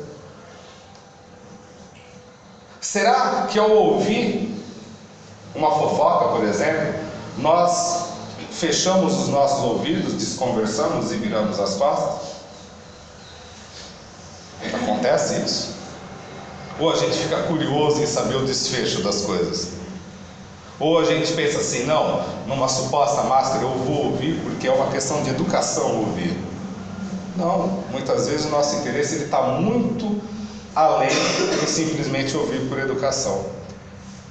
Será 2.81 3.47
que 3.51 3.59
ao 3.59 3.71
ouvir 3.71 4.44
uma 5.55 5.71
fofoca, 5.71 6.29
por 6.37 6.45
exemplo, 6.45 6.95
nós 7.39 8.09
fechamos 8.51 9.15
os 9.21 9.29
nossos 9.29 9.63
ouvidos, 9.65 10.15
desconversamos 10.15 11.13
e 11.13 11.17
viramos 11.17 11.59
as 11.61 11.75
costas? 11.75 12.35
Acontece 14.73 15.41
isso? 15.45 15.75
Ou 16.79 16.91
a 16.91 16.97
gente 16.97 17.17
fica 17.17 17.43
curioso 17.45 18.03
em 18.03 18.07
saber 18.07 18.37
o 18.37 18.45
desfecho 18.45 19.03
das 19.03 19.23
coisas? 19.23 19.75
Ou 20.81 20.99
a 20.99 21.05
gente 21.05 21.33
pensa 21.35 21.59
assim, 21.59 21.85
não, 21.85 22.25
numa 22.47 22.69
suposta 22.69 23.23
máscara 23.23 23.63
eu 23.63 23.71
vou 23.71 24.07
ouvir 24.07 24.41
porque 24.43 24.67
é 24.67 24.73
uma 24.73 24.91
questão 24.91 25.23
de 25.23 25.31
educação 25.31 26.01
ouvir. 26.01 26.37
Não, 27.37 27.85
muitas 27.91 28.27
vezes 28.27 28.47
o 28.47 28.49
nosso 28.49 28.77
interesse 28.77 29.25
está 29.25 29.43
muito 29.43 30.21
além 30.75 31.09
de 31.09 31.67
simplesmente 31.69 32.37
ouvir 32.37 32.69
por 32.69 32.79
educação. 32.79 33.47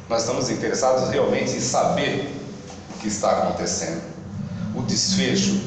Nós 0.09 0.21
estamos 0.21 0.49
interessados 0.49 1.09
realmente 1.09 1.51
em 1.51 1.59
saber 1.59 2.29
o 2.95 2.99
que 2.99 3.07
está 3.07 3.31
acontecendo, 3.31 4.01
o 4.75 4.81
desfecho, 4.81 5.61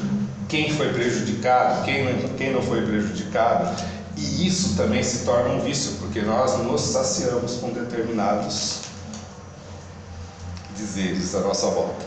quem 0.47 0.71
foi 0.73 0.93
prejudicado, 0.93 1.83
quem 1.83 2.05
não, 2.05 2.29
quem 2.35 2.53
não 2.53 2.61
foi 2.61 2.85
prejudicado. 2.85 3.83
E 4.15 4.47
isso 4.47 4.75
também 4.75 5.03
se 5.03 5.25
torna 5.25 5.55
um 5.55 5.59
vício, 5.61 5.93
porque 5.99 6.21
nós 6.21 6.57
nos 6.59 6.81
saciamos 6.81 7.55
com 7.55 7.69
determinados 7.69 8.81
dizeres 10.75 11.35
à 11.35 11.41
nossa 11.41 11.67
volta. 11.67 12.05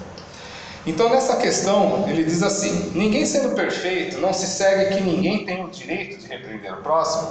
Então, 0.86 1.10
nessa 1.10 1.36
questão, 1.36 2.08
ele 2.08 2.24
diz 2.24 2.42
assim: 2.42 2.90
ninguém 2.94 3.26
sendo 3.26 3.54
perfeito, 3.54 4.18
não 4.18 4.32
se 4.32 4.46
segue 4.46 4.96
que 4.96 5.02
ninguém 5.02 5.44
tem 5.44 5.64
o 5.64 5.68
direito 5.68 6.18
de 6.18 6.26
repreender 6.26 6.72
o 6.72 6.82
próximo? 6.82 7.28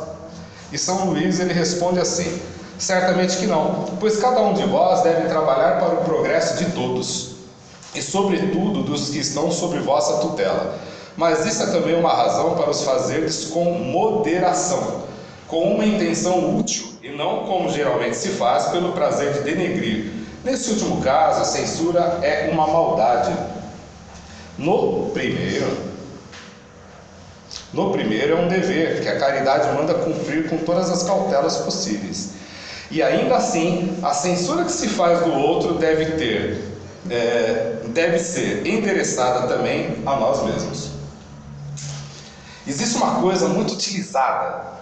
E 0.71 0.77
São 0.77 1.09
Luís 1.09 1.39
ele 1.39 1.53
responde 1.53 1.99
assim: 1.99 2.39
certamente 2.79 3.37
que 3.37 3.45
não, 3.45 3.85
pois 3.99 4.17
cada 4.17 4.39
um 4.39 4.53
de 4.53 4.63
vós 4.63 5.01
deve 5.01 5.27
trabalhar 5.27 5.79
para 5.79 5.95
o 5.95 6.03
progresso 6.05 6.57
de 6.63 6.71
todos, 6.71 7.35
e 7.93 8.01
sobretudo 8.01 8.83
dos 8.83 9.09
que 9.09 9.19
estão 9.19 9.51
sob 9.51 9.77
vossa 9.79 10.21
tutela. 10.21 10.79
Mas 11.17 11.45
isso 11.45 11.61
é 11.63 11.65
também 11.67 11.95
uma 11.95 12.13
razão 12.13 12.55
para 12.55 12.69
os 12.69 12.81
fazeres 12.83 13.45
com 13.45 13.65
moderação, 13.73 15.03
com 15.47 15.73
uma 15.73 15.85
intenção 15.85 16.57
útil, 16.57 16.93
e 17.03 17.09
não 17.09 17.45
como 17.45 17.69
geralmente 17.69 18.15
se 18.15 18.29
faz 18.29 18.67
pelo 18.67 18.93
prazer 18.93 19.33
de 19.33 19.41
denegrir. 19.41 20.13
Nesse 20.45 20.69
último 20.71 21.01
caso, 21.01 21.41
a 21.41 21.45
censura 21.45 22.19
é 22.21 22.49
uma 22.53 22.65
maldade. 22.65 23.35
No 24.57 25.09
primeiro, 25.09 25.89
no 27.73 27.91
primeiro 27.91 28.37
é 28.37 28.41
um 28.41 28.47
dever 28.47 29.01
que 29.01 29.09
a 29.09 29.19
caridade 29.19 29.75
manda 29.75 29.93
cumprir 29.93 30.49
com 30.49 30.57
todas 30.59 30.89
as 30.89 31.03
cautelas 31.03 31.57
possíveis. 31.57 32.38
E 32.91 33.03
ainda 33.03 33.35
assim, 33.35 33.97
a 34.01 34.13
censura 34.13 34.63
que 34.63 34.71
se 34.71 34.87
faz 34.89 35.19
do 35.21 35.31
outro 35.31 35.75
deve 35.75 36.05
ter, 36.13 36.63
é, 37.09 37.77
deve 37.87 38.17
ser 38.17 38.65
endereçada 38.65 39.47
também 39.47 39.97
a 40.05 40.15
nós 40.15 40.43
mesmos. 40.43 40.89
Existe 42.65 42.97
uma 42.97 43.21
coisa 43.21 43.47
muito 43.47 43.73
utilizada 43.73 44.79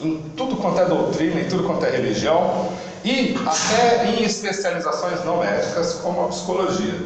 em 0.00 0.20
tudo 0.36 0.56
quanto 0.56 0.80
é 0.80 0.84
doutrina, 0.86 1.40
em 1.40 1.48
tudo 1.48 1.64
quanto 1.64 1.84
é 1.84 1.90
religião 1.90 2.72
e 3.04 3.36
até 3.46 4.06
em 4.10 4.22
especializações 4.22 5.24
não 5.24 5.38
médicas 5.38 5.94
como 5.94 6.24
a 6.24 6.28
psicologia, 6.28 7.00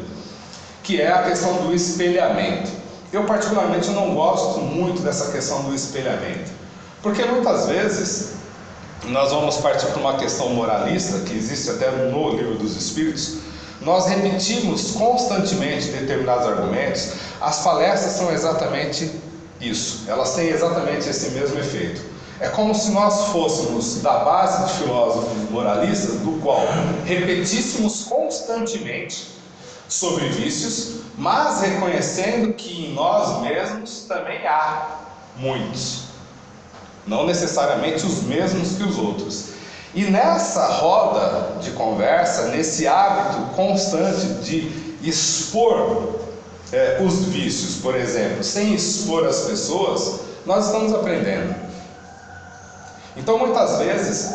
que 0.83 1.01
é 1.01 1.11
a 1.11 1.23
questão 1.23 1.53
do 1.65 1.73
espelhamento. 1.73 2.71
Eu, 3.11 3.25
particularmente, 3.25 3.89
não 3.91 4.13
gosto 4.13 4.59
muito 4.59 5.01
dessa 5.01 5.31
questão 5.31 5.63
do 5.63 5.75
espelhamento, 5.75 6.51
porque 7.01 7.23
muitas 7.25 7.67
vezes 7.67 8.36
nós 9.05 9.31
vamos 9.31 9.57
partir 9.57 9.85
para 9.87 9.99
uma 9.99 10.17
questão 10.17 10.49
moralista, 10.49 11.19
que 11.19 11.33
existe 11.33 11.69
até 11.69 11.91
no 11.91 12.29
livro 12.31 12.55
dos 12.55 12.75
Espíritos. 12.75 13.37
Nós 13.81 14.07
repetimos 14.07 14.91
constantemente 14.91 15.87
determinados 15.87 16.47
argumentos, 16.47 17.11
as 17.39 17.59
palestras 17.63 18.13
são 18.13 18.31
exatamente 18.31 19.11
isso, 19.61 20.03
elas 20.07 20.33
têm 20.33 20.49
exatamente 20.49 21.07
esse 21.07 21.29
mesmo 21.31 21.59
efeito. 21.59 22.01
É 22.39 22.49
como 22.49 22.73
se 22.75 22.91
nós 22.91 23.27
fôssemos 23.27 24.01
da 24.01 24.19
base 24.19 24.65
de 24.65 24.79
filósofos 24.79 25.49
moralistas, 25.49 26.19
do 26.19 26.39
qual 26.41 26.61
repetíssemos 27.05 28.03
constantemente 28.03 29.27
sobre 29.87 30.27
vícios, 30.29 31.01
mas 31.17 31.61
reconhecendo 31.61 32.53
que 32.53 32.85
em 32.85 32.93
nós 32.93 33.41
mesmos 33.41 34.05
também 34.07 34.45
há 34.45 34.99
muitos, 35.37 36.06
não 37.07 37.25
necessariamente 37.25 38.05
os 38.05 38.23
mesmos 38.23 38.77
que 38.77 38.83
os 38.83 38.97
outros. 38.97 39.45
E 39.93 40.03
nessa 40.03 40.65
roda 40.67 41.59
de 41.61 41.71
conversa, 41.71 42.49
nesse 42.49 42.87
hábito 42.87 43.55
constante 43.55 44.27
de 44.43 44.97
expor 45.01 46.15
é, 46.71 47.01
os 47.01 47.25
vícios, 47.25 47.81
por 47.81 47.95
exemplo, 47.95 48.43
sem 48.43 48.73
expor 48.73 49.25
as 49.25 49.41
pessoas, 49.41 50.19
nós 50.45 50.65
estamos 50.65 50.93
aprendendo. 50.93 51.55
Então, 53.15 53.39
muitas 53.39 53.79
vezes, 53.79 54.31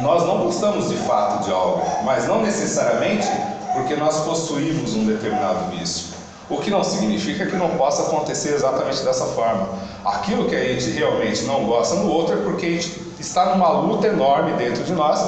nós 0.00 0.22
não 0.24 0.38
gostamos 0.44 0.88
de 0.88 0.96
fato 0.98 1.44
de 1.44 1.50
algo, 1.50 2.04
mas 2.04 2.26
não 2.28 2.42
necessariamente 2.42 3.26
porque 3.72 3.96
nós 3.96 4.20
possuímos 4.20 4.94
um 4.94 5.06
determinado 5.06 5.76
vício. 5.76 6.14
O 6.48 6.58
que 6.58 6.70
não 6.70 6.84
significa 6.84 7.46
que 7.46 7.56
não 7.56 7.70
possa 7.70 8.02
acontecer 8.02 8.54
exatamente 8.54 9.02
dessa 9.02 9.24
forma. 9.26 9.68
Aquilo 10.04 10.46
que 10.48 10.54
a 10.54 10.62
gente 10.62 10.90
realmente 10.90 11.44
não 11.44 11.64
gosta 11.64 11.96
no 11.96 12.10
outro 12.10 12.34
é 12.38 12.42
porque 12.42 12.66
a 12.66 12.70
gente 12.70 13.00
está 13.18 13.54
numa 13.54 13.70
luta 13.70 14.08
enorme 14.08 14.52
dentro 14.52 14.84
de 14.84 14.92
nós 14.92 15.18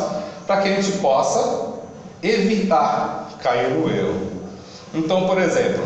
para 0.46 0.60
que 0.60 0.68
a 0.68 0.80
gente 0.80 0.98
possa 0.98 1.72
evitar 2.22 3.30
cair 3.42 3.70
no 3.70 3.90
erro. 3.90 4.30
Então, 4.92 5.26
por 5.26 5.38
exemplo, 5.38 5.84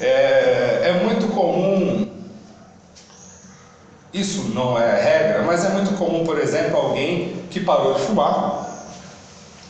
é, 0.00 0.80
é 0.84 1.00
muito 1.04 1.28
comum, 1.28 2.08
isso 4.12 4.50
não 4.54 4.78
é 4.78 5.00
regra, 5.00 5.42
mas 5.44 5.64
é 5.64 5.68
muito 5.70 5.96
comum, 5.96 6.24
por 6.24 6.38
exemplo, 6.38 6.76
alguém 6.76 7.44
que 7.50 7.60
parou 7.60 7.94
de 7.94 8.02
fumar 8.02 8.71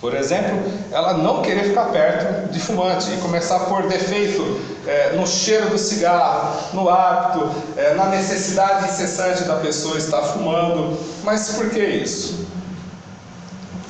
por 0.03 0.17
exemplo, 0.17 0.61
ela 0.91 1.15
não 1.15 1.43
querer 1.43 1.69
ficar 1.69 1.85
perto 1.85 2.51
de 2.51 2.59
fumante 2.59 3.09
e 3.13 3.19
começar 3.19 3.55
a 3.55 3.61
pôr 3.61 3.87
defeito 3.87 4.61
é, 4.85 5.13
no 5.13 5.25
cheiro 5.25 5.71
do 5.71 5.79
cigarro, 5.79 6.59
no 6.73 6.91
hábito, 6.91 7.49
é, 7.77 7.95
na 7.95 8.07
necessidade 8.07 8.91
incessante 8.91 9.45
da 9.45 9.55
pessoa 9.55 9.97
estar 9.97 10.21
fumando. 10.23 10.99
Mas 11.23 11.51
por 11.51 11.71
que 11.71 11.79
isso? 11.79 12.49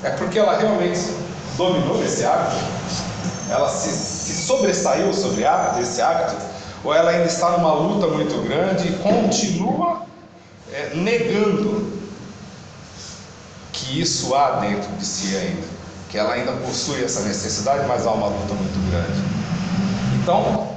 É 0.02 0.10
porque 0.10 0.38
ela 0.38 0.54
realmente 0.54 1.00
dominou 1.56 2.04
esse 2.04 2.26
hábito? 2.26 2.62
Ela 3.50 3.70
se, 3.70 3.88
se 3.88 4.46
sobressaiu 4.46 5.14
sobre 5.14 5.44
esse 5.80 6.02
hábito? 6.02 6.36
Ou 6.84 6.92
ela 6.92 7.10
ainda 7.10 7.24
está 7.24 7.52
numa 7.52 7.72
luta 7.72 8.08
muito 8.08 8.36
grande 8.46 8.86
e 8.86 8.98
continua 8.98 10.02
é, 10.70 10.90
negando 10.94 11.90
que 13.72 13.98
isso 13.98 14.34
há 14.34 14.60
dentro 14.60 14.92
de 14.92 15.06
si 15.06 15.34
ainda? 15.34 15.81
Que 16.12 16.18
ela 16.18 16.34
ainda 16.34 16.52
possui 16.52 17.02
essa 17.02 17.22
necessidade, 17.22 17.84
mas 17.88 18.06
há 18.06 18.12
uma 18.12 18.28
luta 18.28 18.54
muito 18.54 18.90
grande. 18.90 19.20
Então, 20.22 20.76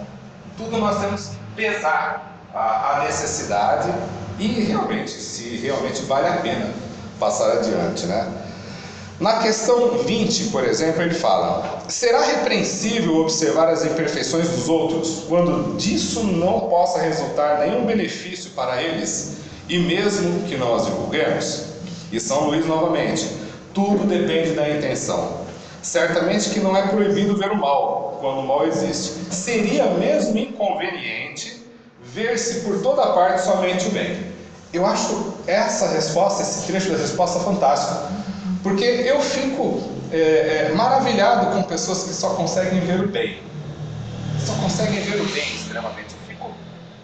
tudo 0.58 0.78
nós 0.78 1.00
temos 1.00 1.28
que 1.28 1.36
pesar 1.56 2.40
a, 2.54 2.96
a 2.96 3.04
necessidade 3.04 3.94
e 4.40 4.48
realmente, 4.48 5.12
se 5.12 5.58
realmente 5.58 6.02
vale 6.04 6.28
a 6.28 6.38
pena 6.38 6.74
passar 7.20 7.52
adiante, 7.52 8.06
né? 8.08 8.28
Na 9.20 9.40
questão 9.40 10.00
20, 10.00 10.46
por 10.46 10.66
exemplo, 10.66 11.02
ele 11.02 11.14
fala: 11.14 11.84
Será 11.88 12.22
repreensível 12.22 13.18
observar 13.18 13.70
as 13.70 13.86
imperfeições 13.86 14.50
dos 14.50 14.68
outros, 14.68 15.24
quando 15.28 15.78
disso 15.78 16.24
não 16.24 16.62
possa 16.62 17.00
resultar 17.00 17.60
nenhum 17.60 17.86
benefício 17.86 18.52
para 18.52 18.82
eles, 18.82 19.38
e 19.70 19.80
mesmo 19.80 20.42
que 20.48 20.56
as 20.56 20.86
divulguemos? 20.86 21.64
E 22.12 22.20
São 22.20 22.48
Luís 22.48 22.66
novamente: 22.66 23.26
Tudo 23.76 24.08
depende 24.08 24.52
da 24.52 24.70
intenção. 24.70 25.42
Certamente 25.82 26.50
que 26.50 26.62
não 26.62 26.76
é 26.76 26.88
proibido 26.88 27.36
ver 27.38 27.52
o 27.52 27.58
mal, 27.58 28.18
quando 28.22 28.40
o 28.40 28.48
mal 28.48 28.66
existe. 28.66 29.36
Seria 29.36 29.86
mesmo 29.88 30.38
inconveniente 30.38 31.62
ver-se 32.02 32.62
por 32.62 32.82
toda 32.82 33.06
parte 33.08 33.44
somente 33.44 33.88
o 33.88 33.92
bem. 33.92 34.34
Eu 34.72 34.86
acho 34.86 35.34
essa 35.46 35.90
resposta, 35.90 36.42
esse 36.42 36.66
trecho 36.66 36.90
da 36.90 36.98
resposta 36.98 37.40
fantástico, 37.42 38.08
porque 38.64 38.84
eu 38.84 39.20
fico 39.20 39.84
é, 40.10 40.70
é, 40.70 40.74
maravilhado 40.74 41.54
com 41.54 41.64
pessoas 41.64 42.04
que 42.04 42.14
só 42.14 42.30
conseguem 42.30 42.80
ver 42.80 43.02
o 43.02 43.08
bem, 43.10 43.42
só 44.46 44.54
conseguem 44.54 45.02
ver 45.02 45.22
o 45.22 45.26
bem 45.26 45.54
extremamente. 45.54 46.16
Eu 46.16 46.28
fico 46.28 46.52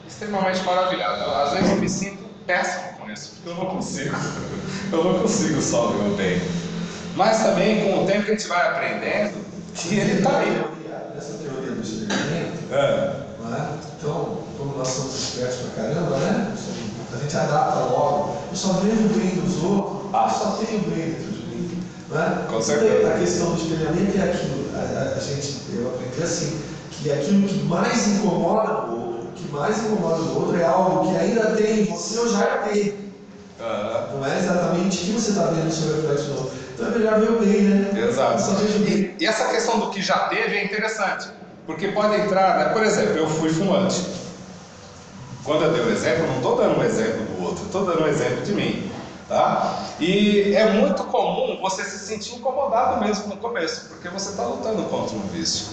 extremamente 0.08 0.63
maravilhado. 0.63 1.30
Às 1.32 1.51
vezes 1.51 1.70
eu 1.70 1.75
me 1.78 1.90
sinto 1.90 2.31
péssimo 2.46 2.98
com 3.00 3.10
isso, 3.10 3.34
porque 3.36 3.50
eu 3.50 3.64
não 3.64 3.76
consigo, 3.76 4.16
eu 4.92 5.04
não 5.04 5.20
consigo 5.20 5.62
só 5.62 5.90
o 5.90 6.16
bem. 6.16 6.42
Mas 7.16 7.44
também 7.44 7.84
com 7.84 8.04
o 8.04 8.08
tempo 8.08 8.24
que 8.24 8.32
a 8.32 8.36
gente 8.36 8.48
vai 8.48 8.70
aprendendo 8.70 9.34
que 9.74 9.96
ele 9.96 10.20
está 10.20 10.40
aí. 10.40 10.66
Essa 11.18 11.34
teoria 11.34 11.72
do 11.72 11.82
experimento, 11.82 12.74
é. 12.74 12.76
é? 12.76 13.92
então, 14.00 14.40
como 14.58 14.78
nós 14.78 14.88
somos 14.88 15.14
espertos 15.14 15.58
pra 15.58 15.84
caramba, 15.84 16.18
né? 16.18 16.56
A 17.14 17.18
gente 17.18 17.38
adapta 17.38 17.80
logo. 17.80 18.38
Eu 18.50 18.56
só 18.56 18.74
vejo 18.74 19.06
o 19.06 19.10
bem 19.10 19.36
dos 19.36 19.64
outros, 19.64 20.10
ah. 20.14 20.30
eu 20.32 20.40
só 20.40 20.66
tenho 20.66 20.80
o 20.80 20.90
bem 20.90 21.12
dentro 21.12 21.32
de 21.32 21.46
mim. 21.48 21.84
Né? 22.10 22.46
Com 22.50 22.62
certeza. 22.62 23.14
A 23.14 23.20
questão 23.20 23.52
do 23.52 23.62
espelhamento 23.62 24.18
é 24.18 24.32
aquilo, 24.32 24.70
a, 24.76 25.18
a, 25.18 25.20
gente, 25.20 25.62
eu 25.74 25.90
aprendi 25.90 26.24
assim, 26.24 26.60
que 26.90 27.12
aquilo 27.12 27.48
que 27.48 27.64
mais 27.64 28.08
incomoda 28.08 28.92
o 28.92 29.00
que 29.00 29.00
mais 29.51 29.84
incomoda 29.84 30.22
o 30.22 30.39
outro 30.41 30.60
é 30.60 30.63
algo 30.63 31.10
que 31.10 31.17
ainda 31.17 31.51
tem 31.51 31.81
em 31.81 31.86
você 31.86 32.20
ou 32.20 32.29
já 32.29 32.58
teve. 32.60 33.12
Uhum. 33.60 34.20
Não 34.20 34.25
é 34.25 34.39
exatamente 34.39 34.98
o 34.98 35.00
que 35.01 35.12
você 35.12 35.31
está 35.31 35.43
vendo 35.43 35.65
no 35.65 35.72
seu 35.72 35.96
reflexo 35.96 36.29
novo. 36.29 36.51
Então 36.74 36.88
é 36.88 36.89
melhor 36.91 37.20
ver 37.20 37.31
o 37.31 37.39
bem, 37.39 37.62
né? 37.62 38.08
Exato. 38.10 38.41
E, 38.88 39.15
e, 39.20 39.25
essa 39.25 39.50
questão 39.50 39.79
do 39.79 39.89
que 39.91 40.01
já 40.01 40.17
teve 40.29 40.55
é 40.55 40.65
interessante. 40.65 41.27
Porque 41.67 41.89
pode 41.89 42.15
entrar, 42.15 42.58
né? 42.58 42.74
por 42.74 42.84
exemplo, 42.84 43.17
eu 43.17 43.29
fui 43.29 43.50
fumante. 43.50 44.03
Quando 45.43 45.63
eu 45.63 45.74
dei 45.74 45.81
o 45.81 45.88
um 45.88 45.91
exemplo, 45.91 46.27
não 46.27 46.38
estou 46.38 46.55
dando 46.55 46.79
um 46.79 46.84
exemplo 46.84 47.25
do 47.25 47.43
outro, 47.43 47.65
estou 47.65 47.86
dando 47.86 48.03
um 48.03 48.08
exemplo 48.08 48.41
de 48.41 48.53
mim. 48.53 48.91
Tá? 49.27 49.86
E 50.00 50.53
é 50.55 50.72
muito 50.74 51.03
comum 51.05 51.60
você 51.62 51.84
se 51.84 52.00
sentir 52.00 52.36
incomodado 52.36 53.00
mesmo 53.00 53.27
no 53.27 53.38
começo, 53.38 53.89
porque 53.89 54.10
você 54.10 54.31
está 54.31 54.43
lutando 54.43 54.84
contra 54.84 55.15
um 55.15 55.22
vício. 55.27 55.67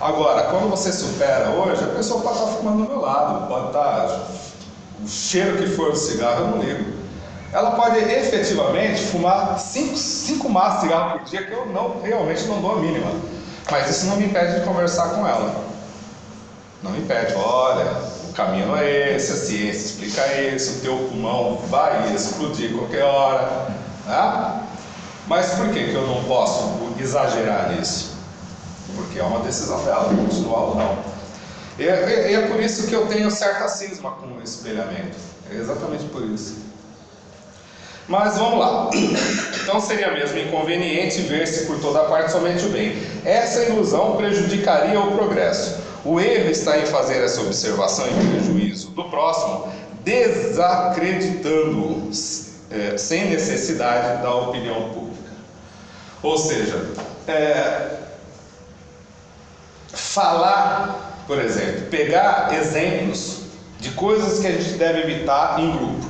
Agora, 0.00 0.42
quando 0.44 0.68
você 0.68 0.92
supera 0.92 1.50
hoje, 1.50 1.82
a 1.82 1.88
pessoa 1.88 2.20
pode 2.20 2.38
estar 2.38 2.50
fumando 2.52 2.84
do 2.84 2.88
meu 2.88 3.00
lado, 3.00 3.48
pode 3.48 3.66
estar. 3.68 4.28
O 5.02 5.08
cheiro 5.08 5.56
que 5.58 5.68
for 5.68 5.92
do 5.92 5.98
cigarro, 5.98 6.40
eu 6.40 6.48
não 6.48 6.58
ligo. 6.58 6.96
Ela 7.52 7.70
pode 7.72 7.98
efetivamente 7.98 9.02
fumar 9.02 9.58
5 9.58 10.48
maços 10.50 10.74
de 10.74 10.86
cigarro 10.86 11.18
por 11.18 11.24
dia, 11.24 11.46
que 11.46 11.52
eu 11.52 11.66
não, 11.66 12.02
realmente 12.02 12.44
não 12.44 12.60
dou 12.60 12.72
a 12.72 12.80
mínima. 12.80 13.10
Mas 13.70 13.90
isso 13.90 14.06
não 14.06 14.16
me 14.16 14.26
impede 14.26 14.60
de 14.60 14.66
conversar 14.66 15.10
com 15.10 15.26
ela. 15.26 15.64
Não 16.82 16.90
me 16.90 16.98
impede, 16.98 17.34
olha, 17.34 17.86
caminho 18.34 18.76
é 18.76 19.16
esse, 19.16 19.32
a 19.32 19.36
ciência 19.36 19.86
explica 19.86 20.26
isso, 20.42 20.78
o 20.78 20.80
teu 20.82 20.96
pulmão 21.08 21.62
vai 21.68 22.14
explodir 22.14 22.76
qualquer 22.76 23.04
hora. 23.04 23.68
Né? 24.06 24.62
Mas 25.26 25.54
por 25.54 25.70
que, 25.70 25.88
que 25.88 25.94
eu 25.94 26.06
não 26.06 26.22
posso 26.24 26.92
exagerar 27.00 27.72
nisso? 27.72 28.15
Porque 28.96 29.18
é 29.18 29.22
uma 29.22 29.40
decisão 29.40 29.84
dela, 29.84 30.08
continuar 30.08 30.60
ou 30.60 30.76
não. 30.76 30.98
E 31.78 31.86
é, 31.86 32.32
é, 32.32 32.48
por 32.48 32.58
isso 32.60 32.86
que 32.86 32.94
eu 32.94 33.06
tenho 33.06 33.30
certa 33.30 33.68
cisma 33.68 34.12
com 34.12 34.26
o 34.26 34.42
espelhamento. 34.42 35.16
É 35.50 35.56
exatamente 35.56 36.04
por 36.06 36.22
isso. 36.22 36.56
Mas 38.08 38.38
vamos 38.38 38.60
lá. 38.60 38.88
Então 39.62 39.80
seria 39.80 40.12
mesmo 40.12 40.38
inconveniente 40.38 41.20
ver-se 41.22 41.66
por 41.66 41.80
toda 41.80 42.04
parte 42.04 42.30
somente 42.30 42.64
o 42.64 42.68
bem. 42.70 42.96
Essa 43.24 43.64
ilusão 43.64 44.16
prejudicaria 44.16 45.00
o 45.00 45.10
progresso. 45.12 45.78
O 46.04 46.20
erro 46.20 46.50
está 46.50 46.78
em 46.78 46.86
fazer 46.86 47.20
essa 47.22 47.40
observação 47.40 48.06
em 48.06 48.30
prejuízo 48.30 48.90
do 48.90 49.02
próximo, 49.04 49.72
desacreditando-o 50.04 52.10
é, 52.70 52.96
sem 52.96 53.28
necessidade 53.28 54.22
da 54.22 54.32
opinião 54.34 54.90
pública. 54.90 55.16
Ou 56.22 56.38
seja, 56.38 56.80
é, 57.26 58.05
falar, 59.98 61.24
por 61.26 61.38
exemplo, 61.38 61.82
pegar 61.90 62.54
exemplos 62.54 63.38
de 63.80 63.90
coisas 63.90 64.40
que 64.40 64.46
a 64.46 64.52
gente 64.52 64.74
deve 64.74 65.00
evitar 65.00 65.60
em 65.60 65.70
grupo. 65.76 66.06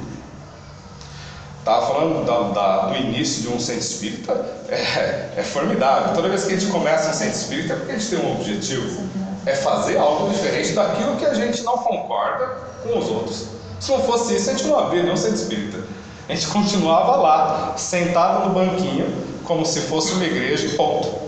Estava 1.58 1.86
falando 1.86 2.24
da, 2.24 2.60
da, 2.60 2.86
do 2.86 2.96
início 2.96 3.42
de 3.42 3.48
um 3.48 3.58
centro 3.58 3.80
espírita, 3.80 4.32
é, 4.68 5.32
é 5.36 5.42
formidável. 5.42 6.14
Toda 6.14 6.28
vez 6.28 6.44
que 6.44 6.54
a 6.54 6.58
gente 6.58 6.70
começa 6.70 7.10
um 7.10 7.12
centro 7.12 7.36
espírita 7.36 7.72
é 7.72 7.76
porque 7.76 7.92
a 7.92 7.98
gente 7.98 8.10
tem 8.10 8.18
um 8.20 8.32
objetivo 8.36 9.06
é 9.46 9.54
fazer 9.54 9.96
algo 9.96 10.28
diferente 10.28 10.72
daquilo 10.72 11.16
que 11.16 11.24
a 11.24 11.32
gente 11.32 11.62
não 11.62 11.78
concorda 11.78 12.56
com 12.82 12.98
os 12.98 13.08
outros. 13.08 13.46
Se 13.78 13.92
não 13.92 14.02
fosse 14.02 14.34
isso, 14.34 14.50
a 14.50 14.54
gente 14.54 14.66
não 14.66 14.78
abria 14.78 15.04
nenhum 15.04 15.16
centro 15.16 15.36
espírita. 15.36 15.78
A 16.28 16.34
gente 16.34 16.48
continuava 16.48 17.16
lá, 17.16 17.74
sentado 17.76 18.48
no 18.48 18.54
banquinho, 18.54 19.06
como 19.44 19.64
se 19.64 19.82
fosse 19.82 20.12
uma 20.14 20.24
igreja 20.24 20.76
ponto. 20.76 21.25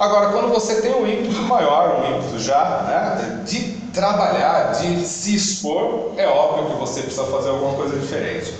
Agora, 0.00 0.30
quando 0.32 0.48
você 0.48 0.80
tem 0.80 0.94
um 0.94 1.06
ímpeto 1.06 1.42
maior, 1.42 2.00
um 2.00 2.16
ímpeto 2.16 2.38
já 2.38 2.84
né, 2.88 3.42
de 3.44 3.72
trabalhar, 3.92 4.72
de 4.72 5.04
se 5.06 5.36
expor, 5.36 6.14
é 6.16 6.26
óbvio 6.26 6.70
que 6.70 6.80
você 6.80 7.02
precisa 7.02 7.24
fazer 7.24 7.50
alguma 7.50 7.74
coisa 7.74 7.98
diferente. 7.98 8.54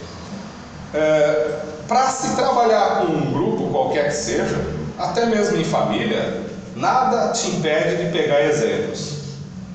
É, 0.95 1.61
Para 1.89 2.09
se 2.11 2.37
trabalhar 2.37 3.01
com 3.01 3.13
um 3.13 3.33
grupo, 3.33 3.71
qualquer 3.71 4.09
que 4.09 4.15
seja, 4.15 4.61
até 4.99 5.25
mesmo 5.25 5.57
em 5.57 5.65
família, 5.65 6.51
Nada 6.77 7.33
te 7.33 7.49
impede 7.49 8.05
de 8.05 8.13
pegar 8.13 8.43
exemplos 8.43 9.17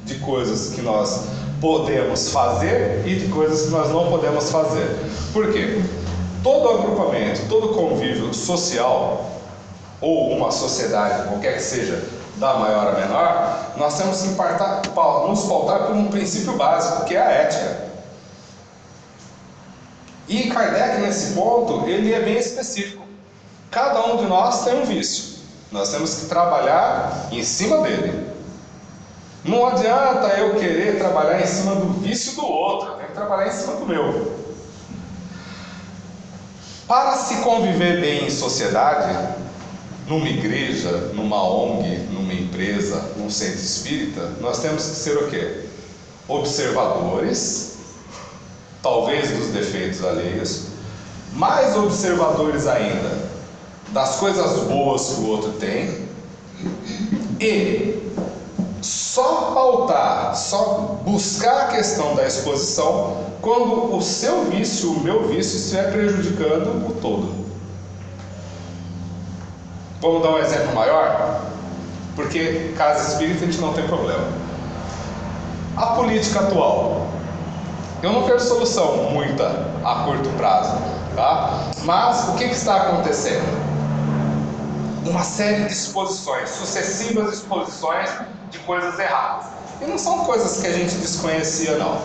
de 0.05 0.15
coisas 0.15 0.73
que 0.73 0.81
nós 0.81 1.25
podemos 1.59 2.29
fazer 2.29 3.03
e 3.05 3.15
de 3.15 3.27
coisas 3.27 3.63
que 3.63 3.71
nós 3.71 3.89
não 3.89 4.07
podemos 4.07 4.49
fazer. 4.49 4.95
Por 5.33 5.51
quê? 5.51 5.81
Todo 6.41 6.69
agrupamento, 6.69 7.41
todo 7.49 7.75
convívio 7.75 8.33
social 8.33 9.34
ou 10.05 10.29
uma 10.37 10.51
sociedade, 10.51 11.27
qualquer 11.27 11.55
que 11.55 11.63
seja, 11.63 12.07
da 12.35 12.53
maior 12.53 12.89
a 12.89 12.99
menor, 12.99 13.71
nós 13.75 13.97
temos 13.97 14.21
que 14.21 14.35
partar, 14.35 14.83
nos 15.27 15.43
pautar 15.45 15.87
por 15.87 15.95
um 15.95 16.09
princípio 16.09 16.55
básico, 16.55 17.05
que 17.05 17.15
é 17.15 17.21
a 17.21 17.31
ética. 17.31 17.85
E 20.27 20.43
Kardec, 20.51 21.01
nesse 21.01 21.33
ponto, 21.33 21.87
ele 21.87 22.13
é 22.13 22.19
bem 22.19 22.37
específico. 22.37 23.03
Cada 23.71 24.05
um 24.05 24.17
de 24.17 24.25
nós 24.25 24.63
tem 24.63 24.79
um 24.79 24.85
vício. 24.85 25.39
Nós 25.71 25.89
temos 25.89 26.13
que 26.13 26.25
trabalhar 26.27 27.29
em 27.31 27.43
cima 27.43 27.79
dele. 27.79 28.29
Não 29.43 29.65
adianta 29.65 30.27
eu 30.37 30.53
querer 30.55 30.99
trabalhar 30.99 31.41
em 31.41 31.47
cima 31.47 31.75
do 31.75 31.93
vício 31.93 32.35
do 32.35 32.45
outro, 32.45 32.89
eu 32.89 32.95
tenho 32.95 33.07
que 33.07 33.13
trabalhar 33.15 33.47
em 33.47 33.51
cima 33.51 33.73
do 33.75 33.85
meu. 33.87 34.45
Para 36.87 37.13
se 37.13 37.37
conviver 37.37 37.99
bem 37.99 38.25
em 38.25 38.29
sociedade, 38.29 39.44
numa 40.07 40.29
igreja, 40.29 41.11
numa 41.13 41.41
ONG, 41.43 41.97
numa 42.11 42.33
empresa, 42.33 43.13
num 43.17 43.29
centro 43.29 43.59
espírita, 43.59 44.33
nós 44.39 44.59
temos 44.59 44.83
que 44.83 44.95
ser 44.95 45.17
o 45.17 45.29
quê? 45.29 45.65
Observadores, 46.27 47.77
talvez 48.81 49.31
dos 49.31 49.47
defeitos 49.47 50.03
alheios, 50.03 50.67
mais 51.33 51.75
observadores 51.75 52.67
ainda 52.67 53.25
das 53.89 54.15
coisas 54.17 54.63
boas 54.63 55.09
que 55.09 55.21
o 55.21 55.27
outro 55.27 55.51
tem 55.53 56.05
e 57.39 58.01
só 58.81 59.51
pautar, 59.53 60.35
só 60.35 60.99
buscar 61.03 61.61
a 61.61 61.67
questão 61.67 62.15
da 62.15 62.27
exposição 62.27 63.25
quando 63.41 63.95
o 63.95 64.01
seu 64.01 64.45
vício, 64.45 64.91
o 64.91 64.99
meu 64.99 65.27
vício, 65.27 65.57
estiver 65.57 65.91
prejudicando 65.91 66.87
o 66.87 66.93
todo. 67.01 67.44
Vamos 70.05 70.21
dar 70.21 70.33
um 70.33 70.37
exemplo 70.37 70.75
maior? 70.75 71.41
Porque 72.15 72.75
casa 72.77 73.09
espírita 73.09 73.43
a 73.43 73.47
gente 73.47 73.59
não 73.59 73.73
tem 73.73 73.87
problema. 73.87 74.23
A 75.75 75.87
política 75.95 76.41
atual. 76.41 77.07
Eu 78.03 78.13
não 78.13 78.23
vejo 78.23 78.41
solução 78.41 79.09
muita 79.11 79.65
a 79.83 80.03
curto 80.05 80.29
prazo, 80.37 80.77
tá? 81.15 81.71
Mas 81.85 82.29
o 82.29 82.33
que, 82.33 82.49
que 82.49 82.53
está 82.53 82.83
acontecendo? 82.83 83.47
Uma 85.07 85.23
série 85.23 85.63
de 85.63 85.73
exposições, 85.73 86.51
sucessivas 86.51 87.33
exposições 87.33 88.11
de 88.51 88.59
coisas 88.59 88.99
erradas. 88.99 89.47
E 89.81 89.85
não 89.85 89.97
são 89.97 90.19
coisas 90.19 90.61
que 90.61 90.67
a 90.67 90.71
gente 90.71 90.93
desconhecia, 90.97 91.79
não. 91.79 91.99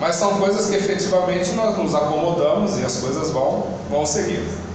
Mas 0.00 0.16
são 0.16 0.38
coisas 0.40 0.70
que 0.70 0.76
efetivamente 0.76 1.52
nós 1.52 1.76
nos 1.76 1.94
acomodamos 1.94 2.78
e 2.78 2.82
as 2.82 2.96
coisas 2.96 3.30
vão, 3.30 3.66
vão 3.90 4.06
seguindo. 4.06 4.71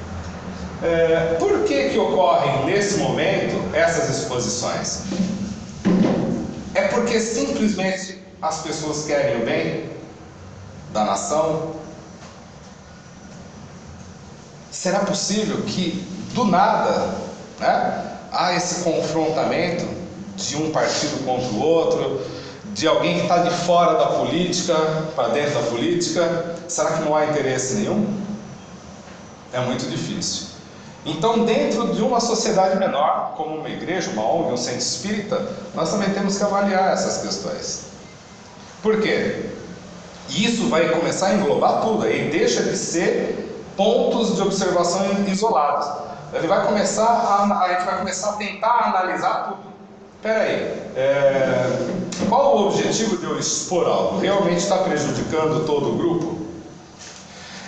É, 0.84 1.36
por 1.40 1.64
que, 1.64 1.90
que 1.90 1.98
ocorrem 1.98 2.66
nesse 2.66 2.98
momento 3.00 3.76
essas 3.76 4.16
exposições? 4.16 5.02
É 6.76 6.88
porque 6.90 7.20
simplesmente 7.20 8.22
as 8.40 8.62
pessoas 8.62 9.06
querem 9.06 9.42
o 9.42 9.46
bem 9.46 9.90
da 10.94 11.04
nação? 11.04 11.72
Será 14.70 15.00
possível 15.00 15.64
que 15.64 16.08
do 16.36 16.46
nada 16.46 17.16
né, 17.60 18.18
há 18.32 18.54
esse 18.54 18.84
confrontamento 18.84 19.88
de 20.36 20.56
um 20.58 20.70
partido 20.72 21.26
contra 21.26 21.48
o 21.48 21.60
outro, 21.60 22.22
de 22.76 22.88
alguém 22.88 23.16
que 23.16 23.22
está 23.24 23.40
de 23.40 23.50
fora 23.50 23.98
da 23.98 24.06
política 24.18 24.76
para 25.16 25.30
dentro 25.30 25.56
da 25.56 25.62
política? 25.72 26.56
Será 26.68 26.92
que 26.92 27.04
não 27.04 27.16
há 27.16 27.26
interesse 27.26 27.78
nenhum? 27.78 28.06
É 29.52 29.60
muito 29.62 29.90
difícil. 29.90 30.57
Então, 31.08 31.46
dentro 31.46 31.94
de 31.94 32.02
uma 32.02 32.20
sociedade 32.20 32.78
menor, 32.78 33.34
como 33.38 33.56
uma 33.56 33.70
igreja, 33.70 34.12
uma 34.12 34.30
ONG, 34.30 34.52
um 34.52 34.58
centro 34.58 34.80
espírita, 34.80 35.50
nós 35.74 35.90
também 35.90 36.10
temos 36.10 36.38
que 36.38 36.44
avaliar 36.44 36.92
essas 36.92 37.22
questões. 37.22 37.86
Por 38.84 39.00
quê? 39.02 39.46
Isso 40.30 40.68
vai 40.68 40.90
começar 40.90 41.28
a 41.28 41.36
englobar 41.36 41.80
tudo, 41.82 42.06
aí 42.06 42.30
deixa 42.30 42.62
de 42.62 42.76
ser 42.76 43.64
pontos 43.78 44.36
de 44.36 44.42
observação 44.42 45.06
isolados. 45.26 45.88
Ele 46.34 46.46
vai 46.46 46.66
começar 46.66 47.06
a, 47.06 47.64
a 47.64 47.70
gente 47.70 47.86
vai 47.86 48.00
começar 48.00 48.32
a 48.32 48.34
tentar 48.34 48.94
analisar 48.94 49.46
tudo. 49.48 49.74
Espera 50.18 50.42
aí, 50.42 50.56
é, 50.94 51.88
qual 52.28 52.58
o 52.58 52.68
objetivo 52.68 53.16
de 53.16 53.24
eu 53.24 53.40
expor 53.40 53.88
algo? 53.88 54.20
Realmente 54.20 54.58
está 54.58 54.80
prejudicando 54.80 55.66
todo 55.66 55.94
o 55.94 55.96
grupo? 55.96 56.38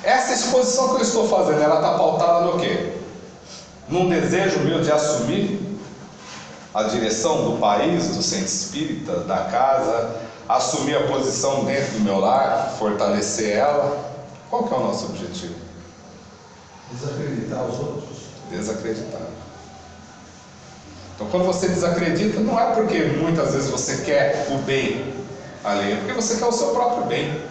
Essa 0.04 0.34
exposição 0.34 0.89
que 0.89 0.95
eu 0.95 1.02
estou 1.02 1.30
fazendo, 1.30 1.62
ela 1.62 1.75
está 1.75 1.93
pautada 1.93 2.41
no 2.41 2.60
quê? 2.60 2.99
Num 3.89 4.10
desejo 4.10 4.60
meu 4.60 4.82
de 4.82 4.91
assumir 4.91 5.60
a 6.73 6.84
direção 6.84 7.49
do 7.49 7.58
país, 7.58 8.10
do 8.10 8.21
centro 8.21 8.45
espírita, 8.45 9.21
da 9.21 9.45
casa, 9.45 10.15
assumir 10.47 10.95
a 10.95 11.08
posição 11.08 11.65
dentro 11.65 11.93
do 11.93 11.99
meu 12.02 12.19
lar, 12.19 12.75
fortalecer 12.78 13.58
ela. 13.58 14.10
Qual 14.49 14.67
que 14.67 14.73
é 14.73 14.78
o 14.78 14.84
nosso 14.84 15.06
objetivo? 15.06 15.56
Desacreditar 16.91 17.65
os 17.65 17.80
outros. 17.80 18.17
Desacreditar. 18.49 19.21
Então, 21.15 21.28
quando 21.28 21.45
você 21.45 21.67
desacredita, 21.67 22.39
não 22.39 22.60
é 22.60 22.73
porque 22.73 22.99
muitas 22.99 23.54
vezes 23.54 23.69
você 23.69 23.97
quer 23.97 24.47
o 24.52 24.58
bem 24.60 25.13
ali, 25.63 25.91
é 25.91 25.95
porque 25.97 26.13
você 26.13 26.38
quer 26.38 26.45
o 26.45 26.52
seu 26.52 26.69
próprio 26.69 27.06
bem. 27.06 27.49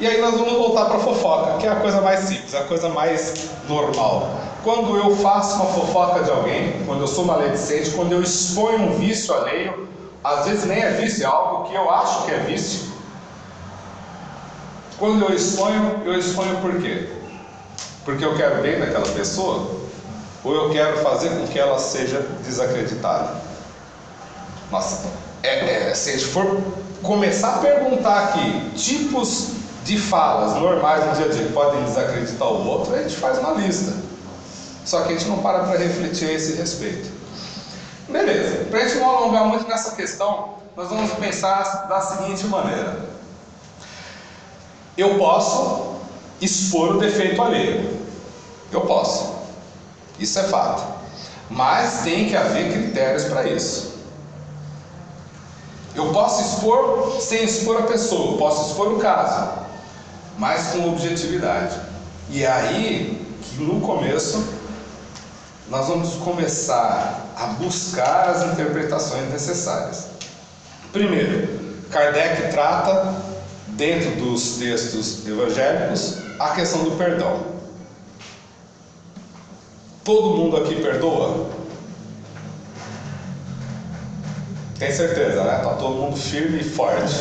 E 0.00 0.06
aí 0.06 0.18
nós 0.18 0.34
vamos 0.34 0.54
voltar 0.54 0.86
para 0.86 0.98
fofoca, 0.98 1.58
que 1.58 1.66
é 1.66 1.70
a 1.70 1.76
coisa 1.76 2.00
mais 2.00 2.20
simples, 2.20 2.54
a 2.54 2.62
coisa 2.62 2.88
mais 2.88 3.50
normal. 3.68 4.30
Quando 4.64 4.96
eu 4.96 5.14
faço 5.16 5.56
uma 5.56 5.66
fofoca 5.66 6.24
de 6.24 6.30
alguém, 6.30 6.82
quando 6.86 7.02
eu 7.02 7.06
sou 7.06 7.26
maledicente, 7.26 7.90
quando 7.90 8.12
eu 8.12 8.22
exponho 8.22 8.78
um 8.78 8.98
vício 8.98 9.34
alheio, 9.34 9.86
às 10.24 10.46
vezes 10.46 10.64
nem 10.64 10.80
é 10.80 10.92
vício, 10.92 11.22
é 11.22 11.26
algo 11.26 11.68
que 11.68 11.74
eu 11.74 11.90
acho 11.90 12.24
que 12.24 12.30
é 12.30 12.38
vício. 12.38 12.90
Quando 14.98 15.22
eu 15.22 15.34
exponho, 15.34 16.00
eu 16.06 16.18
exponho 16.18 16.56
por 16.62 16.80
quê? 16.80 17.06
Porque 18.02 18.24
eu 18.24 18.34
quero 18.36 18.62
bem 18.62 18.78
daquela 18.78 19.06
pessoa? 19.06 19.70
Ou 20.42 20.54
eu 20.54 20.70
quero 20.70 20.96
fazer 21.00 21.28
com 21.28 21.46
que 21.46 21.58
ela 21.58 21.78
seja 21.78 22.26
desacreditada? 22.42 23.34
Nossa, 24.70 25.10
é, 25.42 25.90
é, 25.90 25.94
se 25.94 26.08
a 26.08 26.12
gente 26.14 26.24
for 26.24 26.58
começar 27.02 27.56
a 27.56 27.58
perguntar 27.58 28.24
aqui 28.24 28.70
tipos 28.76 29.59
de 29.90 29.98
falas 29.98 30.54
normais 30.54 31.04
no 31.04 31.14
dia 31.14 31.26
a 31.26 31.28
dia 31.30 31.46
que 31.46 31.52
podem 31.52 31.82
desacreditar 31.82 32.46
o 32.46 32.64
outro, 32.64 32.94
a 32.94 33.02
gente 33.02 33.16
faz 33.16 33.38
uma 33.38 33.54
lista. 33.54 33.92
Só 34.84 35.02
que 35.02 35.08
a 35.08 35.16
gente 35.18 35.28
não 35.28 35.38
para 35.38 35.64
para 35.64 35.78
refletir 35.78 36.28
a 36.28 36.32
esse 36.32 36.52
respeito. 36.54 37.10
Beleza, 38.08 38.66
para 38.66 38.78
a 38.78 38.86
gente 38.86 39.00
não 39.00 39.10
alongar 39.10 39.46
muito 39.46 39.66
nessa 39.66 39.96
questão, 39.96 40.54
nós 40.76 40.88
vamos 40.88 41.10
pensar 41.14 41.88
da 41.88 42.00
seguinte 42.00 42.46
maneira: 42.46 43.00
eu 44.96 45.18
posso 45.18 45.96
expor 46.40 46.94
o 46.94 46.98
defeito 47.00 47.42
alheio, 47.42 47.98
eu 48.70 48.82
posso, 48.82 49.34
isso 50.20 50.38
é 50.38 50.44
fato, 50.44 50.84
mas 51.50 52.02
tem 52.02 52.28
que 52.28 52.36
haver 52.36 52.72
critérios 52.72 53.24
para 53.24 53.44
isso. 53.48 53.90
Eu 55.96 56.12
posso 56.12 56.42
expor 56.42 57.20
sem 57.20 57.42
expor 57.42 57.78
a 57.78 57.82
pessoa, 57.82 58.38
posso 58.38 58.70
expor 58.70 58.92
o 58.92 58.98
caso, 59.00 59.59
mas 60.38 60.68
com 60.68 60.88
objetividade. 60.88 61.78
E 62.30 62.44
é 62.44 62.50
aí 62.50 63.26
que 63.42 63.62
no 63.62 63.80
começo 63.80 64.60
nós 65.68 65.86
vamos 65.86 66.14
começar 66.14 67.26
a 67.36 67.46
buscar 67.46 68.28
as 68.28 68.52
interpretações 68.52 69.30
necessárias. 69.30 70.06
Primeiro, 70.92 71.60
Kardec 71.90 72.50
trata, 72.50 73.14
dentro 73.68 74.10
dos 74.16 74.58
textos 74.58 75.26
evangélicos, 75.26 76.18
a 76.38 76.50
questão 76.50 76.84
do 76.84 76.92
perdão. 76.92 77.44
Todo 80.04 80.36
mundo 80.36 80.56
aqui 80.56 80.76
perdoa? 80.76 81.50
Tem 84.78 84.90
certeza, 84.90 85.44
né? 85.44 85.58
Está 85.58 85.74
todo 85.74 85.94
mundo 85.94 86.16
firme 86.16 86.60
e 86.60 86.64
forte. 86.64 87.14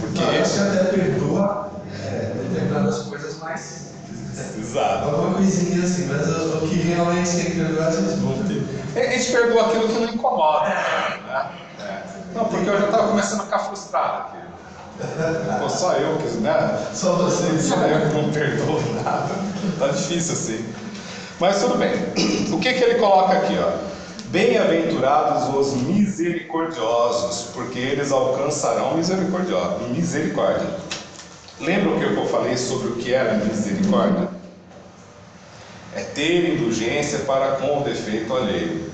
Porque 0.00 0.20
não, 0.20 0.44
você 0.44 0.60
até 0.60 0.84
perdoa 0.84 1.70
é, 2.04 2.32
determinadas 2.48 2.98
coisas 3.02 3.38
mais. 3.38 3.92
Exato. 4.58 5.04
Alguma 5.08 5.34
coisinha 5.34 5.84
assim, 5.84 6.06
mas 6.06 6.28
o, 6.28 6.64
o 6.64 6.68
que 6.68 6.76
realmente 6.76 7.30
tem 7.30 7.44
que 7.44 7.56
perdoar, 7.56 7.88
a 7.88 7.90
gente 7.90 8.16
não 8.20 8.32
tem. 8.44 8.66
A 8.94 9.16
gente 9.16 9.32
perdoa 9.32 9.66
aquilo 9.66 9.88
que 9.88 10.00
não 10.00 10.14
incomoda. 10.14 10.68
Né? 10.68 11.50
É. 11.80 12.02
Não, 12.34 12.44
porque 12.46 12.68
eu 12.68 12.78
já 12.78 12.86
estava 12.86 13.08
começando 13.08 13.40
a 13.40 13.44
ficar 13.44 13.58
frustrado 13.58 14.28
aqui. 14.28 14.42
Pô, 15.60 15.68
só 15.68 15.92
eu 15.94 16.16
que, 16.18 16.28
né? 16.38 16.86
Só 16.94 17.14
você. 17.14 17.58
Só 17.60 17.76
eu 17.76 18.08
que 18.08 18.14
não 18.14 18.30
perdoo 18.32 18.80
nada. 19.02 19.34
Tá 19.78 19.88
difícil 19.88 20.34
assim. 20.34 20.64
Mas 21.40 21.60
tudo 21.60 21.76
bem. 21.76 21.92
O 22.52 22.58
que, 22.60 22.72
que 22.72 22.84
ele 22.84 23.00
coloca 23.00 23.32
aqui, 23.32 23.58
ó? 23.58 23.91
Bem-aventurados 24.32 25.54
os 25.54 25.74
misericordiosos, 25.82 27.50
porque 27.52 27.78
eles 27.78 28.10
alcançarão 28.10 28.96
misericórdia. 28.96 30.70
Lembra 31.60 31.90
o 31.90 31.98
que 31.98 32.04
eu 32.18 32.26
falei 32.28 32.56
sobre 32.56 32.88
o 32.88 32.96
que 32.96 33.12
era 33.12 33.34
misericórdia? 33.34 34.30
É 35.94 36.00
ter 36.00 36.54
indulgência 36.54 37.18
para 37.26 37.56
com 37.56 37.80
o 37.80 37.84
defeito 37.84 38.34
alheio, 38.34 38.90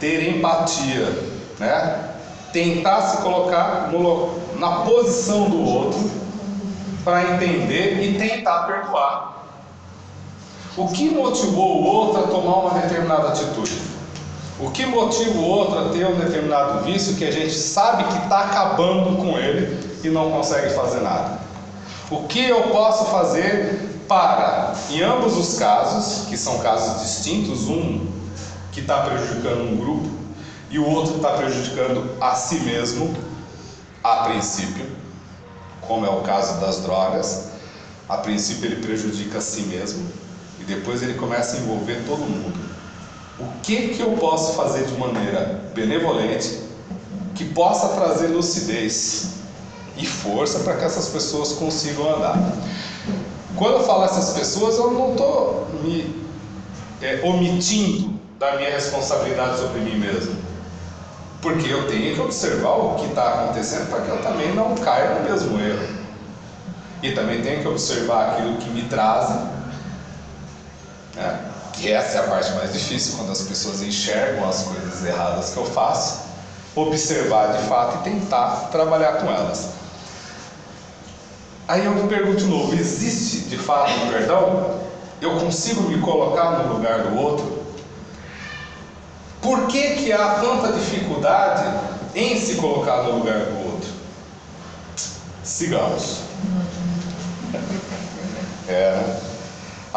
ter 0.00 0.34
empatia, 0.34 1.12
né? 1.58 2.14
tentar 2.50 3.02
se 3.02 3.18
colocar 3.18 3.90
no, 3.92 4.40
na 4.58 4.80
posição 4.80 5.50
do 5.50 5.62
outro 5.62 6.10
para 7.04 7.34
entender 7.34 8.02
e 8.02 8.16
tentar 8.16 8.62
perdoar. 8.62 9.46
O 10.74 10.88
que 10.88 11.10
motivou 11.10 11.82
o 11.82 11.84
outro 11.84 12.24
a 12.24 12.28
tomar 12.28 12.60
uma 12.60 12.80
determinada 12.80 13.28
atitude? 13.28 13.97
O 14.60 14.72
que 14.72 14.84
motiva 14.84 15.38
o 15.38 15.44
outro 15.44 15.78
a 15.78 15.88
ter 15.90 16.04
um 16.04 16.16
determinado 16.16 16.84
vício 16.84 17.14
que 17.14 17.24
a 17.24 17.30
gente 17.30 17.54
sabe 17.54 18.02
que 18.04 18.24
está 18.24 18.40
acabando 18.40 19.16
com 19.16 19.38
ele 19.38 19.98
e 20.02 20.08
não 20.08 20.32
consegue 20.32 20.74
fazer 20.74 21.00
nada? 21.00 21.38
O 22.10 22.24
que 22.24 22.44
eu 22.44 22.62
posso 22.64 23.04
fazer 23.04 24.02
para, 24.08 24.74
em 24.90 25.00
ambos 25.00 25.36
os 25.36 25.58
casos, 25.58 26.26
que 26.26 26.36
são 26.36 26.58
casos 26.58 27.02
distintos, 27.02 27.68
um 27.68 28.04
que 28.72 28.80
está 28.80 29.02
prejudicando 29.02 29.60
um 29.60 29.76
grupo 29.76 30.08
e 30.70 30.78
o 30.80 30.88
outro 30.88 31.16
está 31.16 31.34
prejudicando 31.34 32.16
a 32.20 32.34
si 32.34 32.56
mesmo, 32.60 33.14
a 34.02 34.24
princípio, 34.24 34.86
como 35.82 36.04
é 36.04 36.10
o 36.10 36.22
caso 36.22 36.60
das 36.60 36.80
drogas, 36.80 37.50
a 38.08 38.16
princípio 38.16 38.66
ele 38.66 38.84
prejudica 38.84 39.38
a 39.38 39.40
si 39.40 39.62
mesmo 39.62 40.04
e 40.58 40.64
depois 40.64 41.00
ele 41.00 41.14
começa 41.14 41.56
a 41.56 41.60
envolver 41.60 42.02
todo 42.06 42.20
mundo 42.20 42.67
o 43.40 43.60
que, 43.62 43.88
que 43.88 44.00
eu 44.00 44.12
posso 44.12 44.54
fazer 44.54 44.84
de 44.86 44.98
maneira 44.98 45.70
benevolente 45.74 46.60
que 47.34 47.44
possa 47.44 47.88
trazer 47.88 48.28
lucidez 48.28 49.34
e 49.96 50.06
força 50.06 50.60
para 50.60 50.76
que 50.76 50.84
essas 50.84 51.08
pessoas 51.08 51.52
consigam 51.52 52.16
andar. 52.16 52.36
Quando 53.56 53.74
eu 53.74 53.84
falo 53.84 54.04
essas 54.04 54.36
pessoas, 54.36 54.76
eu 54.76 54.92
não 54.92 55.12
estou 55.12 55.68
me 55.82 56.24
é, 57.00 57.20
omitindo 57.24 58.18
da 58.38 58.56
minha 58.56 58.70
responsabilidade 58.70 59.58
sobre 59.58 59.80
mim 59.80 59.98
mesmo? 59.98 60.36
Porque 61.40 61.72
eu 61.72 61.86
tenho 61.88 62.14
que 62.14 62.20
observar 62.20 62.76
o 62.76 62.96
que 62.96 63.06
está 63.06 63.28
acontecendo 63.28 63.88
para 63.88 64.00
que 64.00 64.08
eu 64.08 64.22
também 64.22 64.54
não 64.54 64.74
caia 64.76 65.14
no 65.14 65.28
mesmo 65.28 65.60
erro. 65.60 65.98
E 67.02 67.12
também 67.12 67.42
tenho 67.42 67.62
que 67.62 67.68
observar 67.68 68.30
aquilo 68.30 68.56
que 68.56 68.68
me 68.70 68.82
trazem. 68.82 69.36
Né? 71.14 71.47
E 71.80 71.92
essa 71.92 72.18
é 72.18 72.20
a 72.20 72.24
parte 72.24 72.52
mais 72.52 72.72
difícil, 72.72 73.16
quando 73.16 73.30
as 73.30 73.42
pessoas 73.42 73.82
enxergam 73.82 74.48
as 74.48 74.64
coisas 74.64 75.04
erradas 75.04 75.50
que 75.50 75.56
eu 75.56 75.64
faço, 75.64 76.20
observar 76.74 77.56
de 77.56 77.68
fato 77.68 77.98
e 77.98 78.10
tentar 78.10 78.68
trabalhar 78.70 79.18
com 79.18 79.26
elas. 79.26 79.70
Aí 81.68 81.84
eu 81.84 81.92
me 81.92 82.08
pergunto 82.08 82.38
de 82.38 82.46
novo: 82.46 82.74
existe 82.74 83.48
de 83.48 83.56
fato 83.56 83.92
um 83.92 84.08
perdão? 84.10 84.80
Eu 85.20 85.38
consigo 85.38 85.82
me 85.82 86.00
colocar 86.00 86.50
no 86.58 86.74
lugar 86.74 87.02
do 87.02 87.16
outro? 87.16 87.62
Por 89.40 89.66
que, 89.68 89.96
que 89.96 90.12
há 90.12 90.40
tanta 90.40 90.72
dificuldade 90.72 91.64
em 92.14 92.40
se 92.40 92.56
colocar 92.56 93.02
no 93.04 93.18
lugar 93.18 93.38
do 93.38 93.72
outro? 93.72 93.90
Sigamos. 95.44 96.18
É, 98.66 98.96
né? 98.96 99.27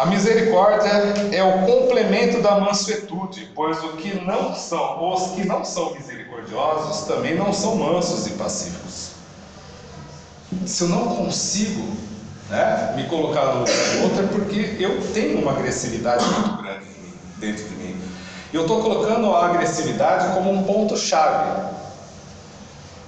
A 0.01 0.07
misericórdia 0.07 0.89
é 1.31 1.43
o 1.43 1.63
complemento 1.63 2.41
da 2.41 2.59
mansuetude, 2.59 3.47
pois 3.53 3.77
o 3.83 3.89
que 3.89 4.19
não 4.25 4.55
são, 4.55 5.13
os 5.13 5.33
que 5.33 5.45
não 5.45 5.63
são 5.63 5.93
misericordiosos 5.93 7.05
também 7.05 7.35
não 7.35 7.53
são 7.53 7.75
mansos 7.75 8.25
e 8.25 8.31
pacíficos. 8.31 9.11
Se 10.65 10.85
eu 10.85 10.89
não 10.89 11.15
consigo 11.17 11.87
né, 12.49 12.93
me 12.95 13.03
colocar 13.03 13.45
no 13.53 13.59
lugar 13.59 13.75
do 13.75 14.03
outro, 14.05 14.23
é 14.23 14.27
porque 14.27 14.75
eu 14.79 15.13
tenho 15.13 15.39
uma 15.39 15.51
agressividade 15.51 16.25
muito 16.25 16.63
grande 16.63 16.87
dentro 17.37 17.63
de 17.65 17.75
mim. 17.75 18.01
Eu 18.51 18.61
estou 18.61 18.81
colocando 18.81 19.31
a 19.31 19.45
agressividade 19.45 20.33
como 20.33 20.51
um 20.51 20.63
ponto-chave. 20.63 21.61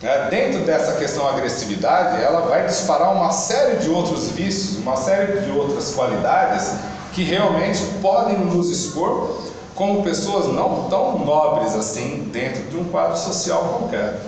Né? 0.04 0.28
Dentro 0.30 0.66
dessa 0.66 0.98
questão 0.98 1.26
agressividade, 1.26 2.22
ela 2.22 2.42
vai 2.42 2.66
disparar 2.66 3.16
uma 3.16 3.32
série 3.32 3.78
de 3.78 3.90
outros 3.90 4.30
vícios, 4.32 4.78
uma 4.78 4.98
série 4.98 5.40
de 5.40 5.52
outras 5.52 5.96
qualidades 5.96 6.74
que 7.14 7.24
realmente 7.24 7.80
podem 8.02 8.38
nos 8.38 8.70
expor 8.70 9.42
como 9.74 10.04
pessoas 10.04 10.54
não 10.54 10.90
tão 10.90 11.20
nobres 11.20 11.74
assim 11.74 12.30
dentro 12.34 12.64
de 12.66 12.76
um 12.78 12.84
quadro 12.86 13.18
social 13.18 13.80
qualquer. 13.80 14.20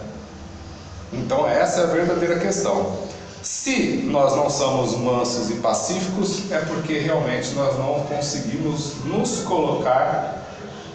Então, 1.11 1.47
essa 1.47 1.81
é 1.81 1.83
a 1.83 1.87
verdadeira 1.87 2.39
questão. 2.39 2.97
Se 3.43 4.01
nós 4.09 4.35
não 4.35 4.49
somos 4.49 4.95
mansos 4.95 5.49
e 5.49 5.55
pacíficos, 5.55 6.51
é 6.51 6.59
porque 6.59 6.99
realmente 6.99 7.53
nós 7.53 7.77
não 7.77 7.99
conseguimos 8.05 9.03
nos 9.03 9.41
colocar 9.41 10.41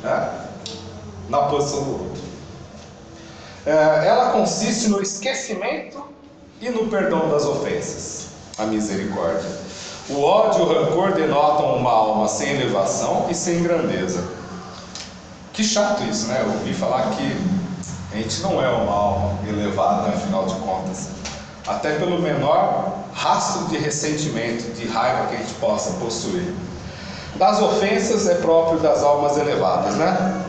né, 0.02 0.30
na 1.28 1.42
posição 1.42 1.84
do 1.84 1.90
outro. 1.92 2.09
É, 3.66 4.06
ela 4.06 4.30
consiste 4.30 4.88
no 4.88 5.02
esquecimento 5.02 6.02
e 6.60 6.70
no 6.70 6.88
perdão 6.88 7.28
das 7.28 7.44
ofensas, 7.44 8.28
a 8.56 8.64
misericórdia. 8.64 9.50
O 10.08 10.22
ódio 10.22 10.60
e 10.60 10.62
o 10.62 10.66
rancor 10.66 11.12
denotam 11.12 11.76
uma 11.76 11.90
alma 11.90 12.26
sem 12.26 12.50
elevação 12.50 13.26
e 13.30 13.34
sem 13.34 13.62
grandeza. 13.62 14.24
Que 15.52 15.62
chato 15.62 16.02
isso, 16.04 16.26
né? 16.26 16.42
Eu 16.42 16.52
ouvi 16.52 16.72
falar 16.72 17.10
que 17.10 17.36
a 18.12 18.16
gente 18.16 18.40
não 18.40 18.64
é 18.64 18.68
uma 18.68 18.92
alma 18.92 19.38
elevada, 19.46 20.08
afinal 20.08 20.46
de 20.46 20.54
contas. 20.56 21.08
Até 21.66 21.96
pelo 21.96 22.20
menor 22.20 23.04
rastro 23.12 23.66
de 23.66 23.78
ressentimento, 23.78 24.72
de 24.74 24.88
raiva 24.88 25.26
que 25.26 25.36
a 25.36 25.38
gente 25.38 25.54
possa 25.54 25.92
possuir. 25.92 26.54
Das 27.36 27.60
ofensas 27.60 28.26
é 28.28 28.34
próprio 28.36 28.80
das 28.80 29.02
almas 29.02 29.36
elevadas, 29.36 29.94
né? 29.94 30.44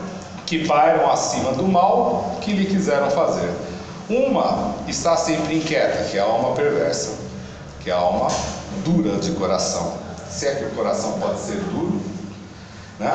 Que 0.52 0.66
pairam 0.66 1.10
acima 1.10 1.52
do 1.52 1.66
mal 1.66 2.36
que 2.42 2.52
lhe 2.52 2.66
quiseram 2.66 3.10
fazer. 3.10 3.48
Uma 4.10 4.74
está 4.86 5.16
sempre 5.16 5.56
inquieta, 5.56 6.10
que 6.10 6.18
é 6.18 6.20
a 6.20 6.24
alma 6.24 6.54
perversa, 6.54 7.12
que 7.80 7.90
é 7.90 7.94
a 7.94 7.96
alma 7.96 8.28
dura 8.84 9.16
de 9.16 9.30
coração. 9.30 9.94
Se 10.28 10.46
é 10.46 10.56
que 10.56 10.64
o 10.64 10.70
coração 10.72 11.12
pode 11.12 11.40
ser 11.40 11.56
duro, 11.56 11.98
né? 13.00 13.12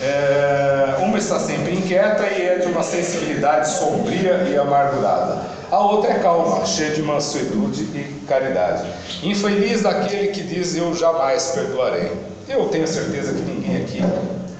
É, 0.00 0.94
uma 1.00 1.18
está 1.18 1.40
sempre 1.40 1.74
inquieta 1.74 2.24
e 2.28 2.40
é 2.40 2.58
de 2.58 2.68
uma 2.68 2.84
sensibilidade 2.84 3.68
sombria 3.68 4.34
e 4.48 4.56
amargurada. 4.56 5.42
A 5.72 5.78
outra 5.80 6.12
é 6.12 6.18
calma, 6.20 6.64
cheia 6.64 6.94
de 6.94 7.02
mansuetude 7.02 7.82
e 7.82 8.24
caridade. 8.28 8.88
Infeliz 9.24 9.82
daquele 9.82 10.28
que 10.28 10.44
diz: 10.44 10.76
Eu 10.76 10.94
jamais 10.94 11.50
perdoarei. 11.52 12.12
Eu 12.48 12.68
tenho 12.68 12.86
certeza 12.86 13.32
que 13.32 13.42
ninguém 13.42 13.82
aqui, 13.82 14.04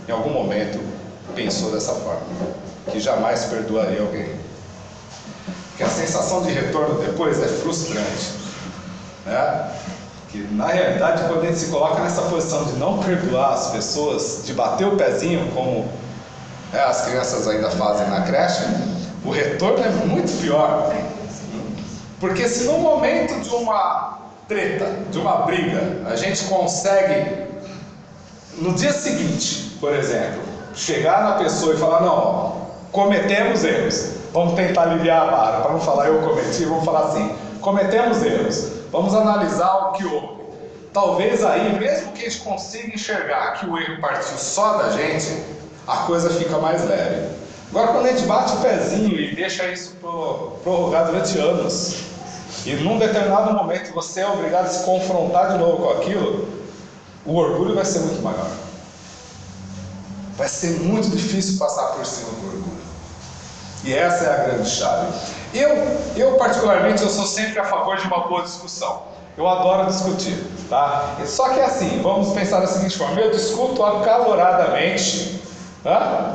em 0.09 0.13
algum 0.13 0.31
momento, 0.31 0.90
pensou 1.43 1.71
dessa 1.71 1.95
forma, 1.95 2.21
que 2.91 3.01
jamais 3.01 3.45
perdoaria 3.45 4.03
alguém. 4.03 4.29
Que 5.77 5.83
a 5.83 5.89
sensação 5.89 6.43
de 6.43 6.51
retorno 6.51 7.01
depois 7.01 7.43
é 7.43 7.47
frustrante, 7.47 8.33
né? 9.25 9.71
Que 10.29 10.39
na 10.53 10.67
realidade, 10.67 11.25
quando 11.27 11.43
a 11.43 11.47
gente 11.47 11.59
se 11.59 11.67
coloca 11.67 12.03
nessa 12.03 12.23
posição 12.23 12.65
de 12.65 12.75
não 12.75 12.99
perdoar 12.99 13.55
as 13.55 13.71
pessoas, 13.71 14.43
de 14.45 14.53
bater 14.53 14.87
o 14.87 14.97
pezinho, 14.97 15.51
como 15.53 15.89
né, 16.73 16.81
as 16.85 17.07
crianças 17.07 17.49
ainda 17.49 17.71
fazem 17.71 18.09
na 18.09 18.21
creche, 18.23 18.63
o 19.25 19.31
retorno 19.31 19.85
é 19.85 19.91
muito 19.91 20.31
pior. 20.41 20.95
Porque 22.21 22.47
se 22.49 22.65
no 22.65 22.79
momento 22.79 23.41
de 23.41 23.49
uma 23.49 24.19
treta, 24.47 24.95
de 25.11 25.19
uma 25.19 25.39
briga, 25.47 26.03
a 26.07 26.17
gente 26.17 26.45
consegue 26.45 27.49
no 28.59 28.75
dia 28.75 28.93
seguinte, 28.93 29.77
por 29.81 29.95
exemplo, 29.95 30.50
chegar 30.75 31.23
na 31.23 31.33
pessoa 31.33 31.75
e 31.75 31.79
falar: 31.79 32.01
não, 32.01 32.19
ó, 32.19 32.53
cometemos 32.93 33.65
erros, 33.65 34.11
vamos 34.33 34.55
tentar 34.55 34.83
aliviar 34.83 35.23
a 35.23 35.31
vara, 35.31 35.61
para 35.61 35.73
não 35.73 35.81
falar 35.81 36.09
eu 36.09 36.21
cometi, 36.21 36.65
vamos 36.65 36.85
falar 36.85 37.09
assim: 37.09 37.35
cometemos 37.61 38.23
erros, 38.23 38.71
vamos 38.91 39.15
analisar 39.15 39.89
o 39.89 39.93
que 39.93 40.05
houve. 40.05 40.41
Talvez 40.93 41.45
aí, 41.45 41.79
mesmo 41.79 42.13
que 42.13 42.27
a 42.27 42.29
gente 42.29 42.43
consiga 42.43 42.95
enxergar 42.95 43.53
que 43.61 43.67
o 43.67 43.79
erro 43.79 44.01
partiu 44.01 44.37
só 44.37 44.79
da 44.79 44.91
gente, 44.91 45.45
a 45.87 45.99
coisa 45.99 46.31
fica 46.31 46.59
mais 46.59 46.85
leve. 46.85 47.29
Agora, 47.71 47.93
quando 47.93 48.07
a 48.07 48.09
gente 48.13 48.27
bate 48.27 48.53
o 48.55 48.57
pezinho 48.57 49.17
e 49.17 49.35
deixa 49.35 49.67
isso 49.67 49.95
prorrogar 50.65 51.07
durante 51.07 51.39
anos, 51.39 52.11
e 52.67 52.75
num 52.75 52.99
determinado 52.99 53.53
momento 53.55 53.93
você 53.95 54.23
é 54.23 54.27
obrigado 54.27 54.67
a 54.67 54.69
se 54.69 54.85
confrontar 54.85 55.53
de 55.53 55.59
novo 55.59 55.85
com 55.85 55.91
aquilo, 55.91 56.49
o 57.25 57.37
orgulho 57.37 57.77
vai 57.77 57.85
ser 57.85 58.01
muito 58.01 58.21
maior. 58.23 58.51
Vai 60.41 60.49
ser 60.49 60.81
muito 60.81 61.15
difícil 61.15 61.59
passar 61.59 61.89
por 61.89 62.07
cima 62.07 62.31
do 62.31 62.47
orgulho. 62.47 62.81
E 63.85 63.93
essa 63.93 64.25
é 64.25 64.33
a 64.33 64.45
grande 64.45 64.71
chave. 64.71 65.13
Eu, 65.53 65.69
eu 66.17 66.39
particularmente, 66.39 67.03
eu 67.03 67.11
sou 67.11 67.27
sempre 67.27 67.59
a 67.59 67.65
favor 67.65 67.99
de 67.99 68.07
uma 68.07 68.27
boa 68.27 68.41
discussão. 68.41 69.03
Eu 69.37 69.47
adoro 69.47 69.87
discutir, 69.87 70.43
tá? 70.71 71.17
Só 71.27 71.51
que 71.51 71.61
é 71.61 71.67
assim, 71.67 72.01
vamos 72.03 72.33
pensar 72.33 72.61
da 72.61 72.67
seguinte 72.69 72.97
forma: 72.97 73.21
eu 73.21 73.31
discuto 73.31 73.85
acaloradamente 73.85 75.43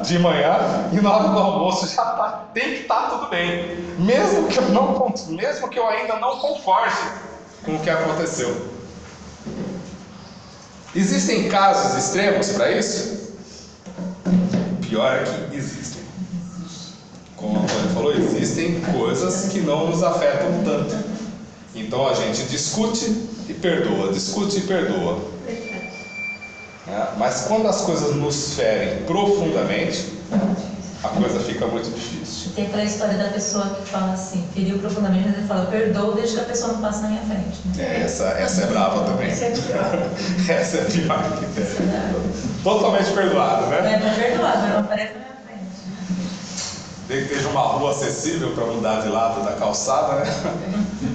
de 0.03 0.19
manhã 0.19 0.87
e 0.93 1.01
na 1.01 1.11
hora 1.11 1.29
do 1.29 1.39
almoço 1.39 1.87
já 1.87 2.05
tá, 2.05 2.45
tem 2.53 2.75
que 2.75 2.81
estar 2.81 2.95
tá 2.95 3.09
tudo 3.09 3.29
bem, 3.31 3.75
mesmo 3.97 4.47
que 4.47 4.59
eu 4.59 4.69
não, 4.69 5.11
mesmo 5.29 5.67
que 5.67 5.79
eu 5.79 5.87
ainda 5.87 6.17
não 6.17 6.37
concorde 6.37 6.95
com 7.63 7.73
o 7.73 7.79
que 7.79 7.89
aconteceu. 7.89 8.69
Existem 10.95 11.49
casos 11.49 11.97
extremos 11.97 12.49
para 12.49 12.69
isso? 12.69 13.24
Pior 14.95 15.13
é 15.13 15.23
que 15.25 15.57
existem. 15.57 16.03
Como 17.35 17.59
o 17.59 17.63
Antônio 17.63 17.89
falou, 17.89 18.13
existem 18.13 18.79
coisas 18.79 19.51
que 19.51 19.59
não 19.59 19.89
nos 19.89 20.01
afetam 20.01 20.63
tanto. 20.63 20.95
Então 21.75 22.07
a 22.07 22.13
gente 22.13 22.43
discute 22.43 23.05
e 23.49 23.53
perdoa, 23.53 24.13
discute 24.13 24.59
e 24.59 24.61
perdoa. 24.61 25.19
É, 26.87 27.07
mas 27.17 27.41
quando 27.41 27.67
as 27.67 27.81
coisas 27.81 28.15
nos 28.15 28.53
ferem 28.53 29.03
profundamente, 29.03 30.13
a 31.03 31.09
coisa 31.09 31.39
fica 31.39 31.67
muito 31.67 31.89
difícil. 31.91 32.51
Tem 32.55 32.67
aquela 32.67 32.83
história 32.83 33.17
da 33.17 33.29
pessoa 33.29 33.69
que 33.69 33.89
fala 33.89 34.13
assim, 34.13 34.47
feriu 34.53 34.79
profundamente, 34.79 35.27
mas 35.27 35.37
ele 35.37 35.47
fala, 35.47 35.65
perdoo 35.65 36.13
desde 36.13 36.35
que 36.35 36.41
a 36.41 36.45
pessoa 36.45 36.73
não 36.73 36.81
passe 36.81 37.01
na 37.01 37.09
minha 37.09 37.21
frente. 37.21 37.59
Né? 37.65 37.83
É, 37.83 38.01
essa, 38.01 38.23
essa 38.29 38.63
é 38.63 38.65
brava 38.67 39.03
também. 39.03 39.29
Essa 39.29 39.45
é 39.45 39.49
pior. 39.51 40.09
essa 40.49 40.77
é 40.77 40.83
pior 40.85 41.39
que 41.39 41.45
tem. 41.53 41.63
É 41.63 42.13
Totalmente 42.63 43.11
perdoado, 43.11 43.67
né? 43.67 43.93
É, 43.93 43.99
mas 44.03 44.17
perdoado, 44.17 44.57
mas 44.61 44.71
não 44.71 44.79
aparece 44.79 45.13
na 45.13 45.19
minha 45.19 45.35
frente. 45.45 45.65
Desde 47.07 47.27
que 47.27 47.33
esteja 47.33 47.49
uma 47.49 47.61
rua 47.61 47.91
acessível 47.91 48.51
para 48.53 48.65
mudar 48.65 49.01
de 49.01 49.09
lado 49.09 49.43
da 49.43 49.51
calçada, 49.53 50.15
né? 50.15 50.25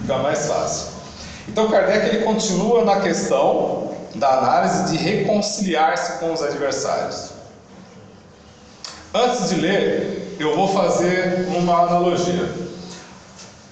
Fica 0.03 0.19
mais 0.19 0.47
fácil. 0.47 1.01
Então 1.49 1.69
Kardec 1.69 2.07
ele 2.07 2.25
continua 2.25 2.85
na 2.85 3.01
questão 3.01 3.91
da 4.15 4.39
análise 4.39 4.85
de 4.91 4.97
reconciliar-se 4.97 6.19
com 6.19 6.33
os 6.33 6.43
adversários. 6.43 7.30
Antes 9.13 9.49
de 9.49 9.57
ler, 9.57 10.37
eu 10.39 10.55
vou 10.55 10.73
fazer 10.73 11.49
uma 11.57 11.81
analogia. 11.81 12.49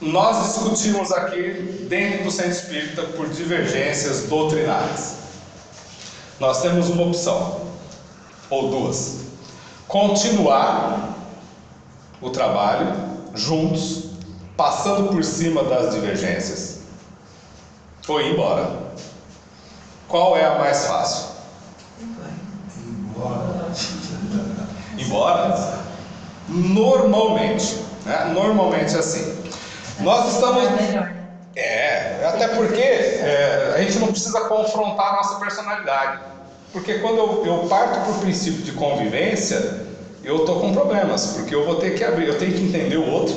Nós 0.01 0.47
discutimos 0.47 1.13
aqui, 1.13 1.87
dentro 1.89 2.25
do 2.25 2.31
centro 2.31 2.51
espírita, 2.51 3.03
por 3.03 3.29
divergências 3.29 4.25
doutrinárias. 4.25 5.15
Nós 6.41 6.61
temos 6.61 6.89
uma 6.89 7.05
opção. 7.05 7.69
ou 8.51 8.71
duas. 8.71 9.19
Continuar 9.87 11.15
o 12.21 12.31
trabalho 12.31 12.95
juntos, 13.35 14.11
passando 14.57 15.11
por 15.11 15.23
cima 15.23 15.63
das 15.65 15.95
divergências, 15.95 16.81
ou 18.09 18.21
ir 18.21 18.33
embora. 18.33 18.89
Qual 20.09 20.37
é 20.37 20.47
a 20.47 20.59
mais 20.59 20.87
fácil? 20.87 21.27
Embora. 22.01 23.69
Embora? 25.09 25.79
Normalmente, 26.49 27.83
né? 28.05 28.31
Normalmente 28.35 28.95
é 28.95 28.99
assim. 28.99 29.43
Nós 30.01 30.35
estamos. 30.35 30.65
É. 30.65 31.19
É, 31.57 32.25
até 32.25 32.49
porque 32.49 32.81
é, 32.81 33.75
a 33.75 33.83
gente 33.83 33.99
não 33.99 34.09
precisa 34.09 34.43
confrontar 34.43 35.09
a 35.09 35.17
nossa 35.17 35.41
personalidade. 35.41 36.21
Porque 36.73 36.99
quando 36.99 37.17
eu, 37.17 37.47
eu 37.47 37.69
parto 37.69 38.01
para 38.01 38.13
o 38.13 38.19
princípio 38.21 38.63
de 38.63 38.73
convivência, 38.73 39.87
eu 40.23 40.37
estou 40.37 40.61
com 40.61 40.73
problemas, 40.73 41.33
porque 41.35 41.53
eu 41.55 41.65
vou 41.65 41.77
ter 41.77 41.97
que 41.97 42.05
abrir, 42.05 42.29
eu 42.29 42.39
tenho 42.39 42.53
que 42.53 42.63
entender 42.63 42.97
o 42.97 43.11
outro, 43.11 43.35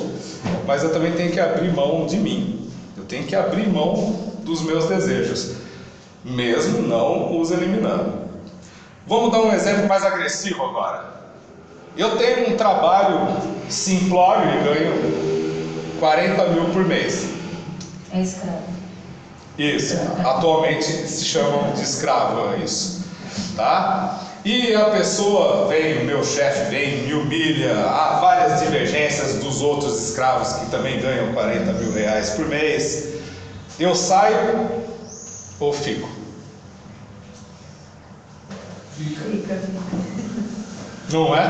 mas 0.66 0.84
eu 0.84 0.92
também 0.92 1.12
tenho 1.12 1.32
que 1.32 1.40
abrir 1.40 1.72
mão 1.74 2.06
de 2.06 2.16
mim. 2.18 2.70
Eu 2.96 3.04
tenho 3.04 3.24
que 3.24 3.34
abrir 3.34 3.66
mão 3.66 4.34
dos 4.44 4.62
meus 4.62 4.84
desejos, 4.84 5.56
mesmo 6.22 6.82
não 6.82 7.40
os 7.40 7.50
eliminando. 7.50 8.22
Vamos 9.04 9.32
dar 9.32 9.40
um 9.40 9.52
exemplo 9.52 9.88
mais 9.88 10.04
agressivo 10.04 10.62
agora. 10.62 11.11
Eu 11.96 12.16
tenho 12.16 12.54
um 12.54 12.56
trabalho 12.56 13.36
simplório 13.68 14.48
e 14.48 14.64
ganho 14.64 15.98
40 16.00 16.46
mil 16.48 16.64
por 16.66 16.84
mês. 16.84 17.26
É 18.12 18.20
escravo. 18.20 18.72
Isso, 19.58 19.96
atualmente 20.24 20.84
se 20.84 21.24
chamam 21.26 21.72
de 21.72 21.82
escravo, 21.82 22.54
é 22.54 22.64
isso. 22.64 23.04
Tá? 23.54 24.20
E 24.44 24.74
a 24.74 24.86
pessoa 24.86 25.68
vem, 25.68 26.02
o 26.02 26.04
meu 26.04 26.24
chefe 26.24 26.70
vem, 26.70 27.02
me 27.02 27.14
humilha, 27.14 27.86
há 27.86 28.18
várias 28.20 28.60
divergências 28.60 29.34
dos 29.34 29.60
outros 29.60 30.08
escravos 30.08 30.54
que 30.54 30.66
também 30.70 31.00
ganham 31.00 31.32
40 31.32 31.72
mil 31.74 31.92
reais 31.92 32.30
por 32.30 32.48
mês. 32.48 33.14
Eu 33.78 33.94
saio 33.94 34.68
ou 35.60 35.72
fico? 35.72 36.08
Fica. 38.96 39.20
Fica. 39.22 40.21
Não 41.12 41.34
é? 41.36 41.46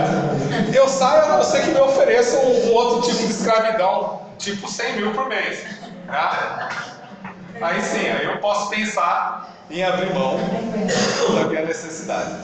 Eu 0.76 0.88
saio 0.88 1.24
a 1.24 1.28
não 1.36 1.42
ser 1.44 1.62
que 1.62 1.70
me 1.70 1.78
ofereçam 1.80 2.40
um, 2.44 2.72
outro 2.72 3.10
tipo 3.10 3.24
de 3.26 3.32
escravidão, 3.32 4.22
tipo 4.38 4.68
100 4.68 4.96
mil 4.96 5.12
por 5.12 5.28
mês. 5.28 5.60
Tá? 6.06 6.68
Aí 7.60 7.80
sim, 7.80 8.06
aí 8.08 8.24
eu 8.24 8.38
posso 8.38 8.70
pensar 8.70 9.54
em 9.70 9.82
abrir 9.84 10.12
mão 10.12 10.36
da 11.34 11.44
minha 11.46 11.62
necessidade. 11.64 12.34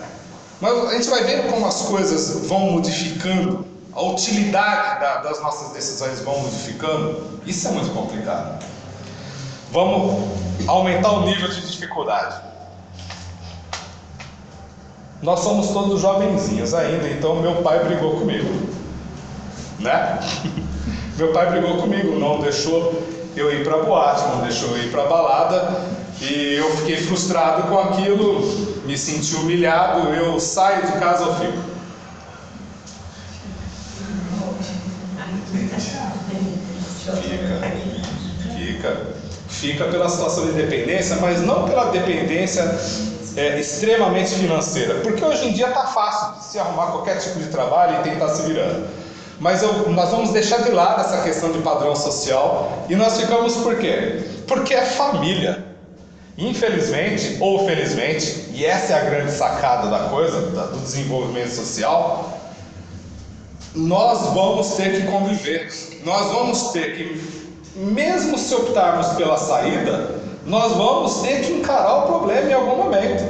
Mas 0.61 0.89
a 0.91 0.93
gente 0.95 1.09
vai 1.11 1.25
vendo 1.25 1.51
como 1.51 1.67
as 1.67 1.83
coisas 1.83 2.47
vão 2.47 2.61
modificando, 2.73 3.67
a 3.93 4.03
utilidade 4.03 5.01
da- 5.01 5.17
das 5.19 5.41
nossas 5.43 5.73
decisões 5.73 6.21
vão 6.21 6.39
modificando. 6.41 7.41
Isso 7.45 7.67
é 7.69 7.71
muito 7.73 7.91
complicado. 7.93 8.63
Vamos 9.73 10.39
aumentar 10.69 11.11
o 11.13 11.23
nível 11.27 11.49
de 11.49 11.61
dificuldade. 11.67 12.48
Nós 15.21 15.41
somos 15.41 15.69
todos 15.69 16.01
jovenzinhos 16.01 16.73
ainda, 16.75 17.09
então 17.09 17.37
meu 17.37 17.57
pai 17.57 17.85
brigou 17.85 18.13
comigo. 18.13 18.69
Né? 19.81 20.21
Meu 21.17 21.33
pai 21.33 21.51
brigou 21.51 21.79
comigo, 21.79 22.17
não 22.17 22.39
deixou 22.39 23.03
eu 23.35 23.53
ir 23.53 23.65
pra 23.65 23.79
boate, 23.79 24.23
não 24.29 24.43
deixou 24.43 24.77
eu 24.77 24.85
ir 24.85 24.91
pra 24.93 25.07
balada, 25.07 25.83
e 26.21 26.55
eu 26.55 26.77
fiquei 26.77 26.97
frustrado 26.97 27.65
com 27.65 27.77
aquilo, 27.77 28.41
me 28.85 28.97
senti 28.97 29.35
humilhado, 29.35 30.11
eu 30.15 30.39
saio 30.39 30.87
de 30.87 30.93
casa 30.93 31.25
ou 31.27 31.35
fico. 31.35 31.59
Fica, 37.21 38.57
fica, 38.57 39.07
fica 39.49 39.85
pela 39.87 40.09
situação 40.09 40.47
de 40.47 40.53
dependência, 40.53 41.17
mas 41.17 41.41
não 41.41 41.65
pela 41.65 41.87
dependência 41.87 42.63
é, 43.37 43.59
extremamente 43.59 44.35
financeira, 44.35 44.97
porque 44.97 45.25
hoje 45.25 45.49
em 45.49 45.53
dia 45.53 45.69
está 45.69 45.87
fácil 45.87 46.39
de 46.39 46.45
se 46.45 46.59
arrumar 46.59 46.87
qualquer 46.93 47.19
tipo 47.19 47.39
de 47.39 47.47
trabalho 47.47 48.01
e 48.01 48.03
tentar 48.11 48.29
se 48.31 48.43
virando. 48.43 48.87
Mas 49.41 49.63
eu- 49.63 49.91
nós 49.91 50.11
vamos 50.11 50.31
deixar 50.31 50.63
de 50.63 50.71
lado 50.71 51.01
essa 51.01 51.23
questão 51.23 51.53
de 51.53 51.59
padrão 51.61 51.95
social 51.95 52.85
e 52.89 52.97
nós 52.97 53.21
ficamos 53.21 53.57
por 53.57 53.77
quê? 53.77 54.21
Porque 54.47 54.75
é 54.75 54.83
família. 54.85 55.65
Infelizmente 56.37 57.37
ou 57.41 57.67
felizmente, 57.67 58.47
e 58.53 58.65
essa 58.65 58.93
é 58.93 58.97
a 58.97 59.05
grande 59.11 59.33
sacada 59.33 59.89
da 59.89 60.09
coisa, 60.09 60.41
do 60.41 60.79
desenvolvimento 60.81 61.51
social, 61.51 62.39
nós 63.75 64.21
vamos 64.35 64.75
ter 64.75 65.01
que 65.01 65.07
conviver. 65.09 65.69
Nós 66.05 66.33
vamos 66.33 66.69
ter 66.71 66.97
que, 66.97 67.23
mesmo 67.77 68.39
se 68.39 68.55
optarmos 68.55 69.09
pela 69.09 69.37
saída, 69.37 70.15
nós 70.49 70.73
vamos 70.73 71.21
ter 71.21 71.43
que 71.43 71.53
encarar 71.53 71.99
o 71.99 72.07
problema 72.07 72.51
em 72.51 72.55
algum 72.55 72.77
momento. 72.77 73.23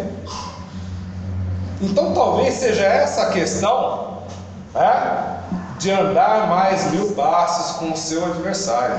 Então 1.81 2.15
talvez 2.15 2.55
seja 2.55 2.85
essa 2.85 3.23
a 3.23 3.31
questão 3.33 4.23
né, 4.73 5.41
de 5.79 5.91
andar 5.91 6.47
mais 6.47 6.93
mil 6.93 7.13
passos 7.13 7.77
com 7.77 7.93
o 7.93 7.97
seu 7.97 8.25
adversário, 8.25 8.97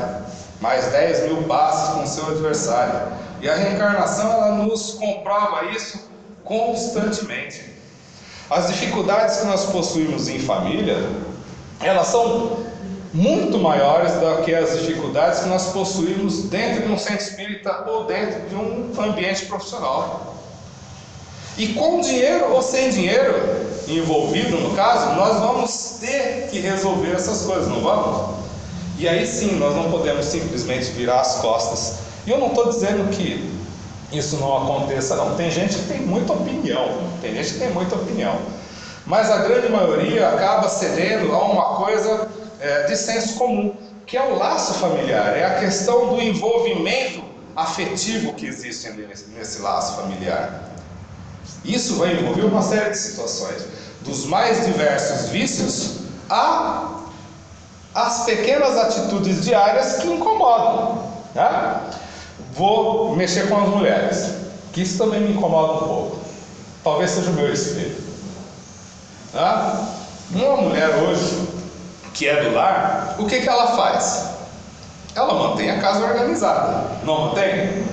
mais 0.60 0.88
dez 0.88 1.24
mil 1.24 1.44
passos 1.44 1.96
com 1.96 2.04
o 2.04 2.08
seu 2.08 2.28
adversário. 2.28 3.08
E 3.42 3.50
a 3.50 3.56
reencarnação 3.56 4.30
ela 4.32 4.52
nos 4.52 4.96
comprova 4.96 5.66
isso 5.68 6.10
constantemente. 6.44 7.74
As 8.50 8.68
dificuldades 8.68 9.38
que 9.38 9.46
nós 9.46 9.66
possuímos 9.68 10.28
em 10.28 10.40
família, 10.40 10.98
elas 11.82 12.08
são 12.08 12.66
muito 13.14 13.58
maiores 13.58 14.14
do 14.14 14.44
que 14.44 14.54
as 14.54 14.80
dificuldades 14.80 15.40
que 15.40 15.50
nós 15.50 15.68
possuímos 15.68 16.44
dentro 16.44 16.86
de 16.86 16.92
um 16.92 16.98
centro 16.98 17.24
espírita 17.24 17.86
ou 17.88 18.06
dentro 18.06 18.48
de 18.48 18.56
um 18.56 18.92
ambiente 19.00 19.46
profissional. 19.46 20.36
E 21.58 21.74
com 21.74 22.00
dinheiro 22.00 22.54
ou 22.54 22.62
sem 22.62 22.90
dinheiro 22.90 23.34
envolvido 23.88 24.58
no 24.58 24.76
caso, 24.76 25.16
nós 25.16 25.40
vamos 25.40 25.98
ter 26.00 26.48
que 26.50 26.60
resolver 26.60 27.12
essas 27.12 27.42
coisas, 27.42 27.68
não 27.68 27.82
vamos? 27.82 28.38
E 28.98 29.08
aí 29.08 29.26
sim, 29.26 29.56
nós 29.58 29.76
não 29.76 29.90
podemos 29.90 30.26
simplesmente 30.26 30.92
virar 30.92 31.22
as 31.22 31.36
costas. 31.38 31.96
E 32.28 32.30
eu 32.30 32.38
não 32.38 32.48
estou 32.48 32.70
dizendo 32.70 33.10
que 33.10 33.50
isso 34.12 34.38
não 34.38 34.56
aconteça, 34.58 35.16
não. 35.16 35.36
Tem 35.36 35.50
gente 35.50 35.76
que 35.76 35.88
tem 35.88 36.02
muita 36.02 36.34
opinião, 36.34 37.02
tem 37.22 37.34
gente 37.34 37.54
que 37.54 37.60
tem 37.60 37.72
muita 37.72 37.96
opinião. 37.96 38.38
Mas 39.06 39.32
a 39.32 39.38
grande 39.38 39.70
maioria 39.70 40.30
acaba 40.30 40.70
cedendo 40.70 41.34
a 41.34 41.44
uma 41.44 41.76
coisa 41.76 42.29
é, 42.60 42.84
de 42.84 42.96
senso 42.96 43.38
comum, 43.38 43.76
que 44.06 44.18
é 44.18 44.24
o 44.24 44.38
laço 44.38 44.76
familiar, 44.76 45.36
é 45.36 45.46
a 45.46 45.60
questão 45.60 46.10
do 46.10 46.22
envolvimento 46.22 47.24
afetivo 47.56 48.34
que 48.34 48.46
existe 48.46 48.90
nesse, 48.92 49.30
nesse 49.30 49.62
laço 49.62 49.96
familiar. 49.96 50.70
Isso 51.64 51.96
vai 51.96 52.14
envolver 52.14 52.46
uma 52.46 52.62
série 52.62 52.92
de 52.92 52.98
situações, 52.98 53.66
dos 54.02 54.26
mais 54.26 54.66
diversos 54.66 55.30
vícios 55.30 56.00
a 56.30 56.96
as 57.94 58.24
pequenas 58.24 58.78
atitudes 58.78 59.44
diárias 59.44 59.98
que 59.98 60.08
incomodam. 60.08 61.04
Né? 61.34 61.82
Vou 62.54 63.16
mexer 63.16 63.50
com 63.50 63.62
as 63.62 63.70
mulheres, 63.70 64.32
que 64.72 64.82
isso 64.82 64.98
também 64.98 65.22
me 65.22 65.34
incomoda 65.34 65.74
um 65.74 65.88
pouco. 65.88 66.20
Talvez 66.84 67.12
seja 67.12 67.30
o 67.32 67.34
meu 67.34 67.52
espelho. 67.52 67.98
Tá? 69.34 69.88
Uma 70.32 70.58
mulher 70.58 70.90
hoje 70.90 71.49
que 72.20 72.28
é 72.28 72.44
do 72.44 72.54
lar, 72.54 73.16
o 73.18 73.26
que, 73.26 73.40
que 73.40 73.48
ela 73.48 73.68
faz? 73.78 74.32
Ela 75.16 75.34
mantém 75.36 75.72
a 75.72 75.80
casa 75.80 76.04
organizada, 76.04 76.98
não 77.06 77.28
mantém? 77.28 77.86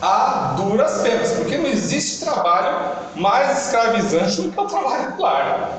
A 0.00 0.54
duras 0.56 1.02
penas, 1.02 1.32
porque 1.32 1.58
não 1.58 1.66
existe 1.66 2.24
trabalho 2.24 2.78
mais 3.16 3.64
escravizante 3.64 4.42
do 4.42 4.52
que 4.52 4.60
o 4.60 4.64
trabalho 4.64 5.10
do 5.10 5.20
lar. 5.20 5.70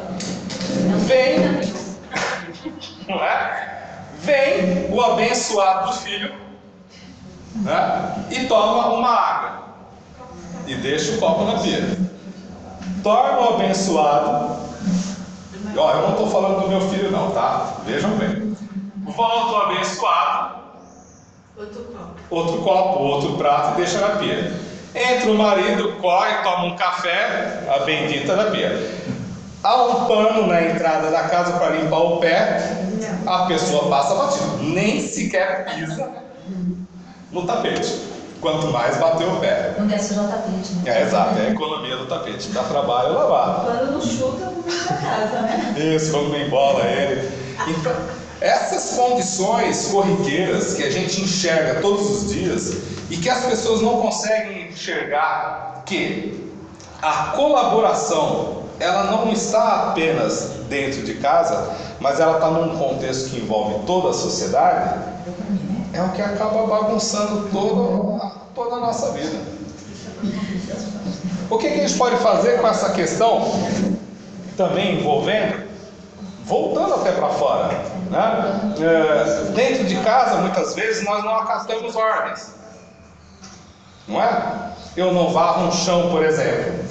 Vem, 1.07 1.39
não 3.07 3.23
é? 3.23 4.01
Vem 4.23 4.93
o 4.93 5.01
abençoado 5.01 5.87
do 5.87 5.93
filho 5.99 6.35
né? 7.55 8.25
e 8.29 8.45
toma 8.47 8.89
uma 8.89 9.09
água 9.09 9.59
e 10.67 10.75
deixa 10.75 11.13
o 11.13 11.17
copo 11.17 11.45
na 11.45 11.59
pia. 11.59 11.97
Torna 13.01 13.39
o 13.39 13.55
abençoado. 13.55 14.68
Ó, 15.79 15.91
eu 15.93 16.01
não 16.01 16.11
estou 16.11 16.29
falando 16.29 16.61
do 16.61 16.67
meu 16.67 16.81
filho, 16.89 17.09
não, 17.09 17.31
tá? 17.31 17.77
Vejam 17.85 18.11
bem. 18.11 18.55
Volta 19.05 19.51
o 19.53 19.57
abençoado, 19.71 20.59
Outro 21.57 21.83
copo. 21.83 22.09
outro 22.29 22.61
copo, 22.61 22.99
outro 22.99 23.37
prato 23.37 23.73
e 23.73 23.75
deixa 23.83 23.99
na 23.99 24.15
pia. 24.17 24.53
Entra 24.93 25.31
o 25.31 25.37
marido, 25.37 25.93
corre, 26.01 26.33
toma 26.43 26.65
um 26.65 26.75
café, 26.75 27.63
a 27.73 27.79
bendita 27.85 28.35
da 28.35 28.51
pia. 28.51 28.71
Há 29.63 29.83
um 29.83 30.05
pano 30.05 30.47
na 30.47 30.61
entrada 30.63 31.11
da 31.11 31.23
casa 31.23 31.53
para 31.59 31.75
limpar 31.75 31.99
o 31.99 32.17
pé, 32.17 32.85
a 33.25 33.45
pessoa 33.45 33.89
passa 33.89 34.15
batido, 34.15 34.57
nem 34.63 35.01
sequer 35.01 35.65
pisa 35.65 36.09
no 37.31 37.45
tapete. 37.45 38.18
Quanto 38.41 38.67
mais 38.67 38.97
bater 38.97 39.27
o 39.27 39.37
pé. 39.37 39.75
Não 39.77 39.87
quer 39.87 39.99
sujar 39.99 40.25
o 40.25 40.27
tapete, 40.27 40.73
né? 40.73 40.81
É 40.85 41.01
exato, 41.03 41.39
é 41.39 41.47
a 41.47 41.49
economia 41.51 41.97
do 41.97 42.05
tapete. 42.05 42.49
Dá 42.49 42.63
trabalho 42.63 43.13
lavar. 43.13 43.65
Quando 43.65 43.91
não 43.91 44.01
chuta, 44.01 44.45
não 44.45 44.63
pra 44.63 44.97
casa, 44.97 45.41
né? 45.41 45.73
Isso, 45.95 46.11
quando 46.11 46.31
vem 46.31 46.49
bola 46.49 46.83
ele. 46.85 47.29
Então, 47.67 47.93
essas 48.41 48.97
condições 48.97 49.87
corriqueiras 49.87 50.73
que 50.73 50.83
a 50.83 50.89
gente 50.89 51.21
enxerga 51.21 51.81
todos 51.81 52.09
os 52.09 52.29
dias 52.31 52.77
e 53.09 53.17
que 53.17 53.29
as 53.29 53.45
pessoas 53.45 53.81
não 53.81 54.01
conseguem 54.01 54.69
enxergar 54.69 55.83
que 55.85 56.49
a 57.01 57.33
colaboração 57.35 58.63
ela 58.79 59.11
não 59.11 59.31
está 59.31 59.89
apenas 59.89 60.51
dentro 60.69 61.03
de 61.03 61.15
casa, 61.15 61.75
mas 61.99 62.19
ela 62.19 62.35
está 62.35 62.49
num 62.49 62.77
contexto 62.77 63.31
que 63.31 63.41
envolve 63.41 63.85
toda 63.85 64.11
a 64.11 64.13
sociedade, 64.13 64.99
é 65.93 66.01
o 66.01 66.09
que 66.09 66.21
acaba 66.21 66.65
bagunçando 66.67 67.49
toda, 67.49 68.31
toda 68.53 68.75
a 68.75 68.79
nossa 68.79 69.11
vida. 69.11 69.39
O 71.49 71.57
que, 71.57 71.69
que 71.69 71.79
a 71.79 71.87
gente 71.87 71.97
pode 71.97 72.17
fazer 72.17 72.59
com 72.59 72.67
essa 72.67 72.91
questão 72.91 73.51
também 74.55 74.99
envolvendo, 74.99 75.67
voltando 76.43 76.95
até 76.95 77.11
para 77.13 77.29
fora, 77.29 77.67
né? 78.11 78.73
É, 78.79 79.51
dentro 79.51 79.85
de 79.85 79.95
casa, 80.01 80.37
muitas 80.37 80.75
vezes, 80.75 81.03
nós 81.05 81.23
não 81.23 81.35
acatamos 81.35 81.95
ordens, 81.95 82.53
não 84.07 84.21
é? 84.21 84.73
Eu 84.95 85.13
não 85.13 85.31
varro 85.31 85.67
um 85.67 85.71
chão, 85.71 86.09
por 86.09 86.23
exemplo, 86.23 86.83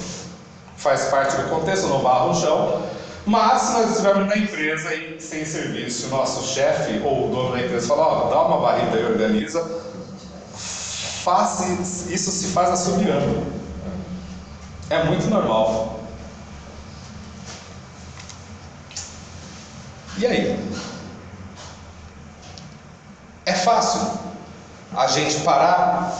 faz 0.76 1.04
parte 1.06 1.36
do 1.36 1.48
contexto, 1.50 1.84
eu 1.84 1.90
não 1.90 2.00
varro 2.00 2.30
um 2.30 2.34
chão, 2.34 2.82
mas 3.28 3.60
se 3.60 3.72
nós 3.74 3.90
estivermos 3.90 4.26
na 4.26 4.38
empresa 4.38 4.94
e 4.94 5.20
sem 5.20 5.44
serviço, 5.44 6.06
o 6.06 6.10
nosso 6.10 6.54
chefe 6.54 6.98
ou 7.04 7.28
o 7.28 7.30
dono 7.30 7.52
da 7.52 7.62
empresa 7.62 7.86
fala, 7.86 8.06
ó, 8.06 8.30
dá 8.30 8.42
uma 8.42 8.56
varrida 8.56 8.96
e 8.98 9.04
organiza, 9.04 9.62
faça, 10.54 11.66
isso 12.10 12.30
se 12.30 12.46
faz 12.54 12.70
assobiando. 12.70 13.46
É 14.88 15.04
muito 15.04 15.26
normal. 15.26 16.00
E 20.16 20.26
aí? 20.26 20.70
É 23.44 23.52
fácil 23.52 24.10
a 24.96 25.06
gente 25.06 25.40
parar 25.40 26.16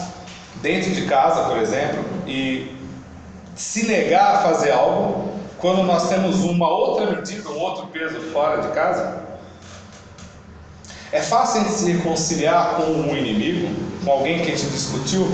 dentro 0.56 0.90
de 0.90 1.06
casa, 1.06 1.44
por 1.44 1.56
exemplo, 1.56 2.04
e 2.26 2.76
se 3.56 3.86
negar 3.86 4.34
a 4.34 4.38
fazer 4.42 4.72
algo 4.72 5.28
quando 5.61 5.82
nós 5.82 6.09
temos 6.09 6.36
uma 6.40 6.68
outra 6.68 7.11
medida, 7.11 7.48
um 7.50 7.59
outro 7.59 7.86
peso 7.88 8.20
fora 8.32 8.62
de 8.62 8.68
casa? 8.68 9.22
É 11.11 11.20
fácil 11.22 11.61
a 11.61 11.64
gente 11.64 11.74
se 11.74 11.92
reconciliar 11.92 12.76
com 12.76 12.84
um 12.84 13.16
inimigo, 13.16 13.74
com 14.04 14.12
alguém 14.12 14.42
que 14.42 14.52
a 14.52 14.56
gente 14.56 14.70
discutiu, 14.70 15.26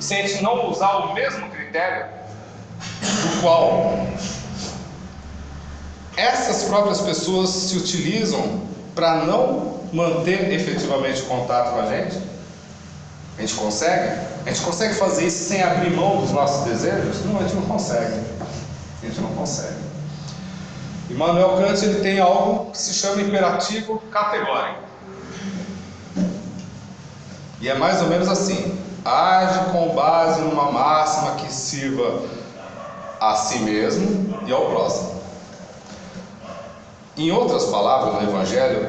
se 0.00 0.14
a 0.14 0.26
gente 0.26 0.42
não 0.42 0.68
usar 0.68 0.96
o 0.96 1.14
mesmo 1.14 1.48
critério 1.50 2.06
do 2.90 3.40
qual 3.40 4.06
essas 6.16 6.64
próprias 6.64 7.00
pessoas 7.00 7.50
se 7.50 7.76
utilizam 7.76 8.60
para 8.94 9.24
não 9.24 9.80
manter 9.92 10.52
efetivamente 10.52 11.22
contato 11.22 11.72
com 11.72 11.80
a 11.80 11.86
gente? 11.86 12.18
A 13.38 13.40
gente 13.40 13.54
consegue? 13.54 14.20
A 14.44 14.50
gente 14.50 14.60
consegue 14.62 14.94
fazer 14.94 15.26
isso 15.26 15.48
sem 15.48 15.62
abrir 15.62 15.90
mão 15.90 16.20
dos 16.20 16.30
nossos 16.30 16.64
desejos? 16.66 17.24
Não, 17.24 17.38
a 17.38 17.42
gente 17.44 17.54
não 17.54 17.62
consegue. 17.62 18.20
A 19.02 19.06
gente 19.06 19.20
não 19.20 19.32
consegue. 19.34 19.80
Immanuel 21.08 21.56
Kant 21.56 21.82
ele 21.82 22.00
tem 22.00 22.20
algo 22.20 22.70
que 22.70 22.78
se 22.78 22.94
chama 22.94 23.22
imperativo 23.22 23.98
categórico. 24.10 24.80
E 27.60 27.68
é 27.68 27.74
mais 27.76 28.00
ou 28.00 28.08
menos 28.08 28.28
assim: 28.28 28.78
age 29.04 29.70
com 29.72 29.94
base 29.94 30.40
numa 30.42 30.70
máxima 30.70 31.34
que 31.36 31.52
sirva 31.52 32.22
a 33.20 33.34
si 33.34 33.58
mesmo 33.58 34.38
e 34.46 34.52
ao 34.52 34.66
próximo. 34.66 35.20
Em 37.16 37.30
outras 37.32 37.66
palavras, 37.66 38.14
no 38.14 38.30
Evangelho, 38.30 38.88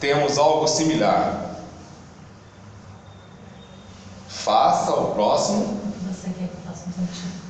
temos 0.00 0.38
algo 0.38 0.66
similar. 0.66 1.56
Faça 4.28 4.92
ao 4.92 5.12
próximo. 5.12 5.80
Você 6.08 6.28
quer 6.28 6.48
que 6.48 6.54
eu 6.54 6.60
faça 6.64 6.88
um 6.88 6.92
contigo? 6.92 7.46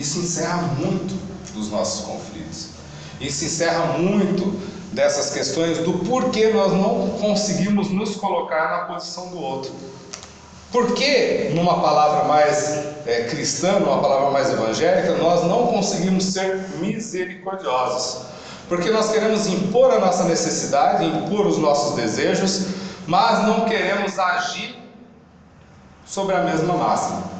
Isso 0.00 0.18
encerra 0.18 0.62
muito 0.78 1.14
dos 1.52 1.70
nossos 1.70 2.06
conflitos. 2.06 2.70
Isso 3.20 3.44
encerra 3.44 3.98
muito 3.98 4.58
dessas 4.92 5.30
questões 5.30 5.76
do 5.78 5.92
porquê 5.98 6.48
nós 6.48 6.72
não 6.72 7.18
conseguimos 7.20 7.90
nos 7.90 8.16
colocar 8.16 8.70
na 8.70 8.94
posição 8.94 9.26
do 9.28 9.38
outro. 9.38 9.72
Por 10.72 10.94
que, 10.94 11.50
numa 11.54 11.80
palavra 11.82 12.24
mais 12.24 12.78
é, 13.06 13.24
cristã, 13.28 13.78
numa 13.78 14.00
palavra 14.00 14.30
mais 14.30 14.48
evangélica, 14.50 15.18
nós 15.18 15.44
não 15.44 15.66
conseguimos 15.66 16.24
ser 16.24 16.56
misericordiosos? 16.78 18.22
Porque 18.70 18.88
nós 18.88 19.10
queremos 19.10 19.46
impor 19.48 19.92
a 19.92 19.98
nossa 19.98 20.24
necessidade, 20.24 21.04
impor 21.04 21.46
os 21.46 21.58
nossos 21.58 21.94
desejos, 21.94 22.68
mas 23.06 23.46
não 23.46 23.66
queremos 23.66 24.18
agir 24.18 24.78
sobre 26.06 26.36
a 26.36 26.42
mesma 26.42 26.72
máxima. 26.74 27.39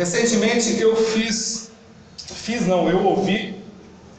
Recentemente 0.00 0.80
eu 0.80 0.96
fiz, 0.96 1.72
fiz 2.16 2.66
não, 2.66 2.88
eu 2.88 3.04
ouvi 3.04 3.62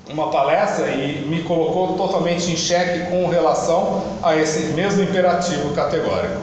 uma 0.08 0.30
palestra 0.30 0.92
e 0.92 1.26
me 1.26 1.42
colocou 1.42 1.98
totalmente 1.98 2.52
em 2.52 2.56
xeque 2.56 3.10
com 3.10 3.28
relação 3.28 4.20
a 4.22 4.36
esse 4.36 4.60
mesmo 4.74 5.02
imperativo 5.02 5.74
categórico. 5.74 6.40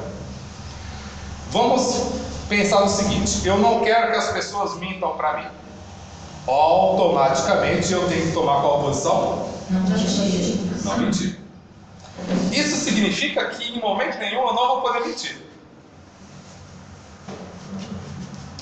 Vamos 1.53 2.15
pensar 2.49 2.83
o 2.83 2.89
seguinte: 2.89 3.47
eu 3.47 3.59
não 3.59 3.79
quero 3.85 4.11
que 4.11 4.17
as 4.17 4.33
pessoas 4.33 4.77
mintam 4.81 5.17
para 5.17 5.37
mim. 5.37 5.47
Automaticamente 6.45 7.93
eu 7.93 8.09
tenho 8.09 8.27
que 8.27 8.33
tomar 8.33 8.61
qual 8.61 8.83
posição? 8.83 9.51
Não 9.71 9.83
mentir. 9.83 10.85
Não 10.85 10.99
mentir. 10.99 11.39
Isso 12.51 12.75
significa 12.75 13.51
que 13.51 13.73
em 13.73 13.81
momento 13.81 14.19
nenhum 14.19 14.49
eu 14.49 14.53
não 14.53 14.67
vou 14.67 14.81
poder 14.81 15.07
mentir. 15.07 15.48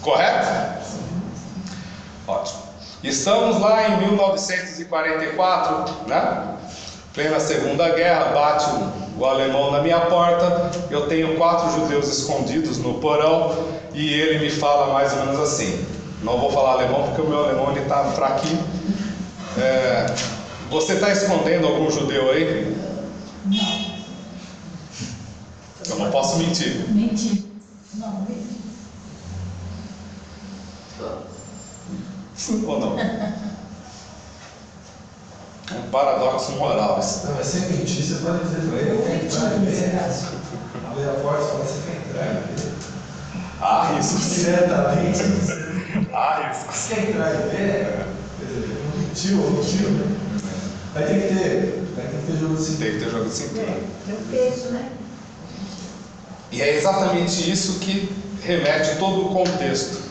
Correto? 0.07 0.47
Ótimo. 2.29 2.63
Estamos 3.03 3.61
lá 3.61 3.89
em 3.89 3.99
1944, 4.03 6.07
né? 6.07 6.55
Plena 7.13 7.41
Segunda 7.41 7.91
Guerra, 7.91 8.27
bate 8.27 8.67
o, 9.19 9.25
alemão 9.25 9.73
na 9.73 9.83
minha 9.83 9.99
porta. 10.03 10.71
Eu 10.93 11.09
tenho 11.09 11.37
quatro 11.37 11.73
judeus 11.73 12.07
escondidos 12.07 12.79
no 12.79 13.01
porão 13.01 13.67
e 13.93 14.13
ele 14.13 14.39
me 14.39 14.51
fala 14.51 14.93
mais 14.93 15.13
ou 15.13 15.27
menos 15.27 15.41
assim. 15.41 15.85
Não 16.23 16.39
vou 16.39 16.53
falar 16.53 16.75
alemão 16.75 17.09
porque 17.09 17.23
o 17.23 17.29
meu 17.29 17.45
alemão 17.45 17.73
ele 17.73 17.81
está 17.81 18.05
fraquinho. 18.13 18.65
É, 19.59 20.07
você 20.71 20.93
está 20.93 21.11
escondendo 21.11 21.67
algum 21.67 21.91
judeu 21.91 22.31
aí? 22.31 22.77
Não. 23.45 23.97
Eu 25.89 25.99
não 25.99 26.13
posso 26.13 26.37
mentir. 26.37 26.89
Mentir. 26.91 27.43
Não, 27.95 28.21
mentir. 28.21 28.46
Sim 32.37 32.65
ou 32.67 32.81
não? 32.81 32.99
É 32.99 33.33
um 35.75 35.83
paradoxo 35.91 36.53
moral 36.53 36.99
isso. 37.01 37.27
Não, 37.27 37.35
mas 37.35 37.47
sem 37.47 37.63
mentir, 37.63 38.05
você 38.05 38.15
pode 38.25 38.45
dizer 38.45 38.61
para 38.69 38.79
ele, 38.79 38.91
eu 38.91 39.03
quero 39.03 39.25
entrar 39.25 39.57
em. 39.57 39.67
Abrir 40.87 41.09
a 41.09 41.13
porta 41.23 41.43
e 41.43 41.45
falar, 41.49 41.65
você 41.65 41.81
quer 41.87 41.97
entrar? 42.09 42.29
Há 43.61 43.73
riscos. 43.95 44.27
Diretamente, 44.37 45.23
você 45.23 45.55
Há 46.13 46.49
riscos. 46.49 46.87
quer 46.89 47.01
entrar 47.09 47.31
em 47.35 47.39
ver? 47.49 48.07
Dizer, 48.39 48.65
não 48.85 48.91
mentiu 49.01 49.37
ou 49.43 49.51
mentiu, 49.51 49.89
né? 49.91 50.05
Aí 50.95 51.05
tem 51.05 51.21
que 51.21 51.27
ter, 51.35 51.83
aí 51.99 52.07
tem 52.09 52.19
que 52.21 52.27
ter 52.33 52.37
jogo 52.39 52.55
assim. 52.55 52.77
Tem 52.77 52.93
que 52.93 52.99
ter 53.01 53.11
jogo 53.11 53.25
de 53.25 53.35
cintura. 53.35 53.67
Tem 54.07 54.15
o 54.15 54.19
peso, 54.31 54.69
né? 54.69 54.85
E 56.53 56.63
é 56.63 56.77
exatamente 56.77 57.51
isso 57.51 57.81
que 57.81 58.15
remete 58.43 58.97
todo 58.99 59.27
o 59.27 59.31
contexto 59.35 60.06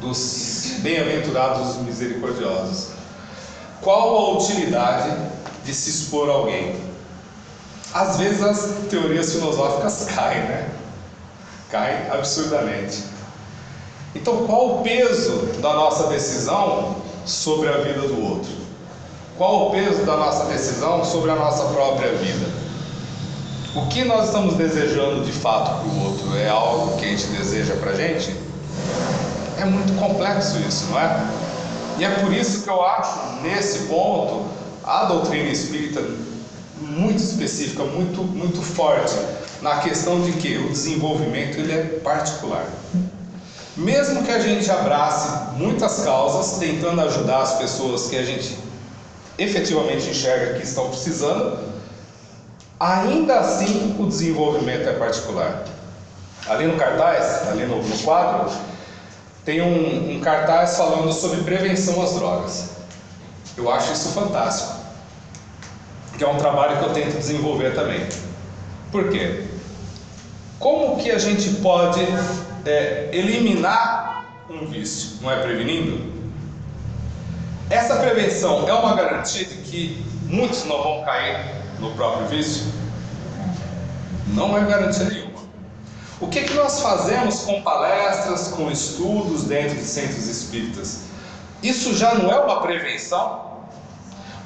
dos 0.00 0.74
bem-aventurados 0.78 1.76
misericordiosos. 1.78 2.88
Qual 3.80 4.16
a 4.16 4.38
utilidade 4.38 5.16
de 5.64 5.74
se 5.74 5.90
expor 5.90 6.28
a 6.28 6.32
alguém? 6.32 6.76
Às 7.92 8.18
vezes 8.18 8.42
as 8.42 8.88
teorias 8.88 9.32
filosóficas 9.32 10.06
caem, 10.14 10.42
né? 10.42 10.68
Caem 11.70 12.10
absurdamente. 12.10 13.04
Então, 14.14 14.46
qual 14.46 14.80
o 14.80 14.82
peso 14.82 15.46
da 15.60 15.72
nossa 15.72 16.08
decisão 16.08 16.96
sobre 17.24 17.68
a 17.68 17.78
vida 17.78 18.00
do 18.00 18.22
outro? 18.22 18.50
Qual 19.36 19.68
o 19.68 19.70
peso 19.70 20.04
da 20.04 20.16
nossa 20.16 20.44
decisão 20.46 21.04
sobre 21.04 21.30
a 21.30 21.36
nossa 21.36 21.64
própria 21.72 22.12
vida? 22.12 22.46
O 23.74 23.86
que 23.86 24.04
nós 24.04 24.26
estamos 24.26 24.56
desejando 24.56 25.24
de 25.24 25.32
fato 25.32 25.80
para 25.80 25.88
o 25.88 26.04
outro? 26.04 26.36
É 26.36 26.48
algo 26.48 26.96
que 26.98 27.04
a 27.04 27.08
gente 27.08 27.26
deseja 27.28 27.74
para 27.76 27.92
a 27.92 27.94
gente? 27.94 28.49
É 29.60 29.64
muito 29.66 29.92
complexo 29.98 30.58
isso, 30.66 30.86
não 30.86 30.98
é? 30.98 31.22
E 31.98 32.04
é 32.04 32.08
por 32.20 32.32
isso 32.32 32.62
que 32.62 32.70
eu 32.70 32.82
acho, 32.82 33.42
nesse 33.42 33.80
ponto, 33.80 34.46
a 34.82 35.04
doutrina 35.04 35.50
espírita 35.50 36.02
muito 36.80 37.18
específica, 37.18 37.84
muito, 37.84 38.22
muito 38.22 38.62
forte 38.62 39.14
na 39.60 39.80
questão 39.80 40.22
de 40.22 40.32
que 40.32 40.56
o 40.56 40.70
desenvolvimento 40.70 41.58
ele 41.58 41.72
é 41.72 41.82
particular. 42.02 42.64
Mesmo 43.76 44.22
que 44.24 44.30
a 44.30 44.38
gente 44.38 44.70
abrace 44.70 45.58
muitas 45.58 46.04
causas, 46.04 46.58
tentando 46.58 47.02
ajudar 47.02 47.42
as 47.42 47.58
pessoas 47.58 48.08
que 48.08 48.16
a 48.16 48.24
gente 48.24 48.56
efetivamente 49.38 50.08
enxerga 50.08 50.54
que 50.54 50.64
estão 50.64 50.88
precisando, 50.88 51.58
ainda 52.78 53.40
assim 53.40 53.94
o 53.98 54.06
desenvolvimento 54.06 54.88
é 54.88 54.94
particular. 54.94 55.64
Ali 56.48 56.66
no 56.66 56.78
cartaz, 56.78 57.46
ali 57.48 57.66
no, 57.66 57.82
no 57.82 57.98
quadro, 57.98 58.50
tem 59.44 59.62
um, 59.62 60.16
um 60.16 60.20
cartaz 60.20 60.76
falando 60.76 61.12
sobre 61.12 61.42
prevenção 61.42 62.02
às 62.02 62.14
drogas. 62.14 62.70
Eu 63.56 63.70
acho 63.70 63.92
isso 63.92 64.10
fantástico, 64.10 64.80
que 66.16 66.24
é 66.24 66.28
um 66.28 66.36
trabalho 66.36 66.78
que 66.78 66.84
eu 66.84 66.92
tento 66.92 67.18
desenvolver 67.18 67.74
também. 67.74 68.06
Por 68.92 69.08
quê? 69.10 69.44
Como 70.58 71.02
que 71.02 71.10
a 71.10 71.18
gente 71.18 71.48
pode 71.56 72.00
é, 72.66 73.08
eliminar 73.12 74.44
um 74.50 74.66
vício? 74.66 75.18
Não 75.22 75.30
é 75.30 75.36
prevenindo? 75.40 76.10
Essa 77.70 77.96
prevenção 77.96 78.68
é 78.68 78.72
uma 78.74 78.94
garantia 78.94 79.44
de 79.44 79.54
que 79.56 80.04
muitos 80.24 80.64
não 80.64 80.82
vão 80.82 81.04
cair 81.04 81.38
no 81.78 81.92
próprio 81.92 82.26
vício? 82.26 82.64
Não 84.28 84.56
é 84.56 84.64
garantia 84.64 85.04
nenhuma. 85.04 85.19
O 86.20 86.28
que, 86.28 86.42
que 86.42 86.52
nós 86.52 86.80
fazemos 86.80 87.40
com 87.40 87.62
palestras, 87.62 88.48
com 88.48 88.70
estudos 88.70 89.44
dentro 89.44 89.76
de 89.76 89.84
centros 89.84 90.26
espíritas? 90.26 91.04
Isso 91.62 91.94
já 91.94 92.14
não 92.14 92.30
é 92.30 92.38
uma 92.38 92.60
prevenção? 92.60 93.50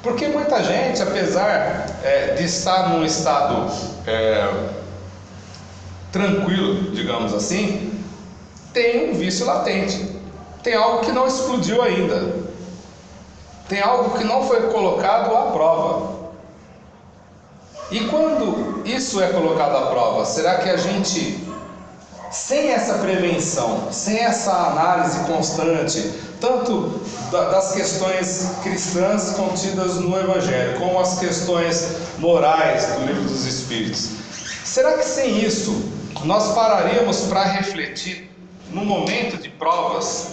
Porque 0.01 0.27
muita 0.27 0.63
gente, 0.63 1.01
apesar 1.01 1.87
é, 2.01 2.35
de 2.35 2.45
estar 2.45 2.89
num 2.89 3.03
estado 3.03 3.69
é, 4.07 4.69
tranquilo, 6.13 6.91
digamos 6.91 7.33
assim, 7.33 8.01
tem 8.71 9.09
um 9.09 9.15
vício 9.15 9.45
latente, 9.45 10.15
tem 10.63 10.75
algo 10.75 10.99
que 10.99 11.11
não 11.11 11.27
explodiu 11.27 11.81
ainda, 11.81 12.35
tem 13.67 13.81
algo 13.81 14.17
que 14.17 14.23
não 14.23 14.47
foi 14.47 14.69
colocado 14.69 15.35
à 15.35 15.51
prova. 15.51 16.15
E 17.91 17.99
quando 18.01 18.81
isso 18.85 19.21
é 19.21 19.27
colocado 19.27 19.75
à 19.75 19.87
prova, 19.87 20.23
será 20.25 20.55
que 20.55 20.69
a 20.69 20.77
gente 20.77 21.54
sem 22.35 22.69
essa 22.69 22.95
prevenção, 22.95 23.87
sem 23.91 24.17
essa 24.19 24.51
análise 24.51 25.19
constante, 25.21 26.11
tanto 26.41 26.99
das 27.31 27.71
questões 27.71 28.49
cristãs 28.61 29.31
contidas 29.31 29.95
no 29.95 30.19
Evangelho, 30.19 30.77
como 30.77 30.99
as 30.99 31.17
questões 31.17 31.87
morais 32.19 32.87
do 32.87 33.05
Livro 33.05 33.23
dos 33.23 33.45
Espíritos, 33.45 34.09
será 34.65 34.97
que 34.97 35.05
sem 35.05 35.45
isso 35.45 35.89
nós 36.25 36.53
pararíamos 36.53 37.21
para 37.21 37.43
refletir 37.45 38.29
no 38.69 38.83
momento 38.83 39.41
de 39.41 39.47
provas? 39.47 40.27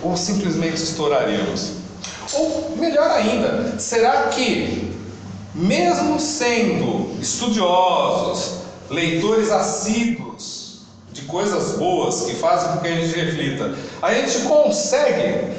Ou 0.00 0.16
simplesmente 0.16 0.76
estouraríamos? 0.76 1.72
Ou 2.32 2.76
melhor 2.76 3.10
ainda, 3.10 3.78
será 3.80 4.28
que, 4.28 4.96
mesmo 5.52 6.20
sendo 6.20 7.18
estudiosos, 7.20 8.63
leitores 8.94 9.50
assíduos 9.50 10.82
de 11.12 11.22
coisas 11.22 11.76
boas 11.78 12.22
que 12.22 12.34
fazem 12.34 12.72
com 12.72 12.78
que 12.78 12.88
a 12.88 12.94
gente 12.94 13.14
reflita, 13.14 13.74
a 14.02 14.14
gente 14.14 14.40
consegue 14.40 15.56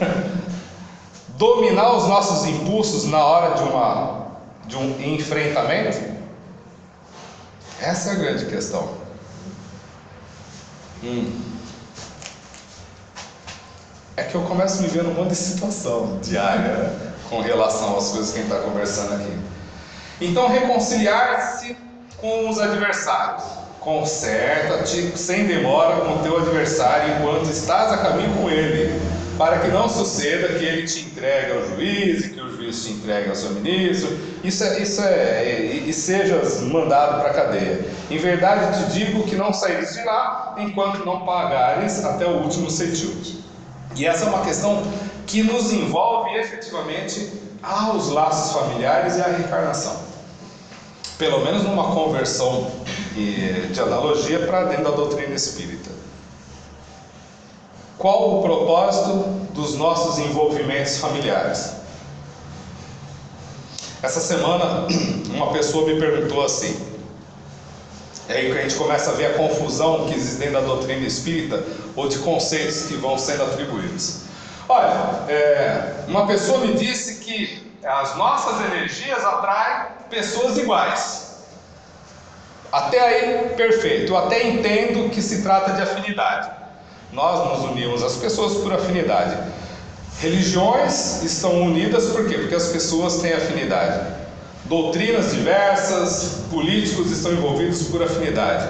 dominar 1.37 1.95
os 1.95 2.07
nossos 2.07 2.47
impulsos 2.47 3.05
na 3.05 3.23
hora 3.23 3.55
de, 3.55 3.63
uma, 3.63 4.27
de 4.65 4.75
um 4.77 5.13
enfrentamento? 5.13 6.15
Essa 7.81 8.09
é 8.09 8.11
a 8.13 8.15
grande 8.15 8.45
questão. 8.45 8.89
Hum. 11.03 11.41
É 14.17 14.23
que 14.23 14.35
eu 14.35 14.41
começo 14.43 14.79
a 14.79 14.81
me 14.81 14.87
ver 14.87 15.03
num 15.03 15.13
monte 15.13 15.29
de 15.29 15.35
situação 15.35 16.19
diária 16.21 16.95
com 17.29 17.41
relação 17.41 17.97
às 17.97 18.09
coisas 18.09 18.31
que 18.31 18.39
a 18.39 18.41
gente 18.41 18.51
está 18.51 18.63
conversando 18.63 19.13
aqui. 19.15 19.37
Então, 20.21 20.47
reconciliar-se 20.47 21.75
com 22.25 22.49
os 22.49 22.59
adversários. 22.59 23.43
Conserta-te 23.79 25.15
sem 25.15 25.45
demora 25.45 25.97
com 25.97 26.13
o 26.15 26.19
teu 26.23 26.39
adversário 26.39 27.13
enquanto 27.13 27.51
estás 27.51 27.93
a 27.93 27.97
caminho 27.97 28.33
com 28.35 28.49
ele, 28.49 28.99
para 29.37 29.59
que 29.59 29.67
não 29.67 29.87
suceda 29.87 30.57
que 30.57 30.65
ele 30.65 30.87
te 30.87 31.01
entregue 31.01 31.51
ao 31.51 31.67
juiz 31.67 32.25
e 32.25 32.29
que 32.29 32.41
o 32.41 32.49
juiz 32.49 32.83
te 32.83 32.93
entregue 32.93 33.29
ao 33.29 33.35
seu 33.35 33.51
ministro, 33.51 34.09
isso 34.43 34.63
é, 34.63 34.79
isso 34.79 35.01
é, 35.03 35.45
e, 35.53 35.89
e 35.89 35.93
sejas 35.93 36.61
mandado 36.61 37.21
para 37.21 37.29
a 37.29 37.33
cadeia. 37.33 37.85
Em 38.09 38.17
verdade 38.17 38.85
te 38.85 38.93
digo 38.93 39.21
que 39.23 39.35
não 39.35 39.53
saíres 39.53 39.93
de 39.93 40.03
lá 40.03 40.55
enquanto 40.57 41.05
não 41.05 41.23
pagares 41.23 42.03
até 42.03 42.25
o 42.25 42.41
último 42.41 42.71
centímetro. 42.71 43.45
E 43.95 44.07
essa 44.07 44.25
é 44.25 44.29
uma 44.29 44.43
questão 44.43 44.81
que 45.27 45.43
nos 45.43 45.71
envolve 45.71 46.35
efetivamente 46.37 47.31
aos 47.61 48.09
laços 48.09 48.51
familiares 48.51 49.15
e 49.15 49.21
à 49.21 49.25
reencarnação 49.25 50.04
pelo 51.17 51.43
menos 51.43 51.63
numa 51.63 51.91
conversão 51.93 52.71
de 53.13 53.79
analogia 53.79 54.39
para 54.45 54.65
dentro 54.65 54.85
da 54.85 54.91
doutrina 54.91 55.33
espírita. 55.33 55.89
Qual 57.97 58.39
o 58.39 58.41
propósito 58.41 59.29
dos 59.53 59.75
nossos 59.75 60.19
envolvimentos 60.19 60.97
familiares? 60.97 61.73
Essa 64.03 64.19
semana, 64.19 64.87
uma 65.33 65.51
pessoa 65.53 65.87
me 65.87 65.97
perguntou 65.97 66.43
assim, 66.43 66.77
é 68.27 68.33
aí 68.33 68.51
que 68.51 68.57
a 68.57 68.61
gente 68.63 68.75
começa 68.75 69.11
a 69.11 69.13
ver 69.13 69.27
a 69.27 69.33
confusão 69.35 70.07
que 70.07 70.15
existe 70.15 70.39
dentro 70.39 70.55
da 70.55 70.61
doutrina 70.61 71.05
espírita 71.05 71.63
ou 71.95 72.07
de 72.09 72.17
conceitos 72.19 72.83
que 72.83 72.95
vão 72.95 73.17
sendo 73.17 73.43
atribuídos. 73.43 74.23
Olha, 74.67 75.23
é, 75.29 76.03
uma 76.07 76.27
pessoa 76.27 76.59
me 76.59 76.73
disse 76.73 77.23
que 77.23 77.71
as 77.83 78.17
nossas 78.17 78.59
energias 78.65 79.23
atraem 79.23 79.94
pessoas 80.09 80.57
iguais. 80.57 81.25
Até 82.71 82.99
aí, 82.99 83.49
perfeito. 83.55 84.11
Eu 84.11 84.17
até 84.17 84.47
entendo 84.47 85.09
que 85.09 85.21
se 85.21 85.41
trata 85.41 85.73
de 85.73 85.81
afinidade. 85.81 86.49
Nós 87.13 87.59
nos 87.59 87.71
unimos 87.71 88.03
às 88.03 88.17
pessoas 88.17 88.55
por 88.55 88.73
afinidade. 88.73 89.37
Religiões 90.19 91.23
estão 91.23 91.61
unidas 91.61 92.07
por 92.07 92.27
quê? 92.27 92.37
Porque 92.37 92.55
as 92.55 92.67
pessoas 92.67 93.17
têm 93.17 93.33
afinidade. 93.33 94.13
Doutrinas 94.65 95.31
diversas, 95.31 96.41
políticos 96.49 97.11
estão 97.11 97.31
envolvidos 97.31 97.83
por 97.83 98.01
afinidade. 98.01 98.67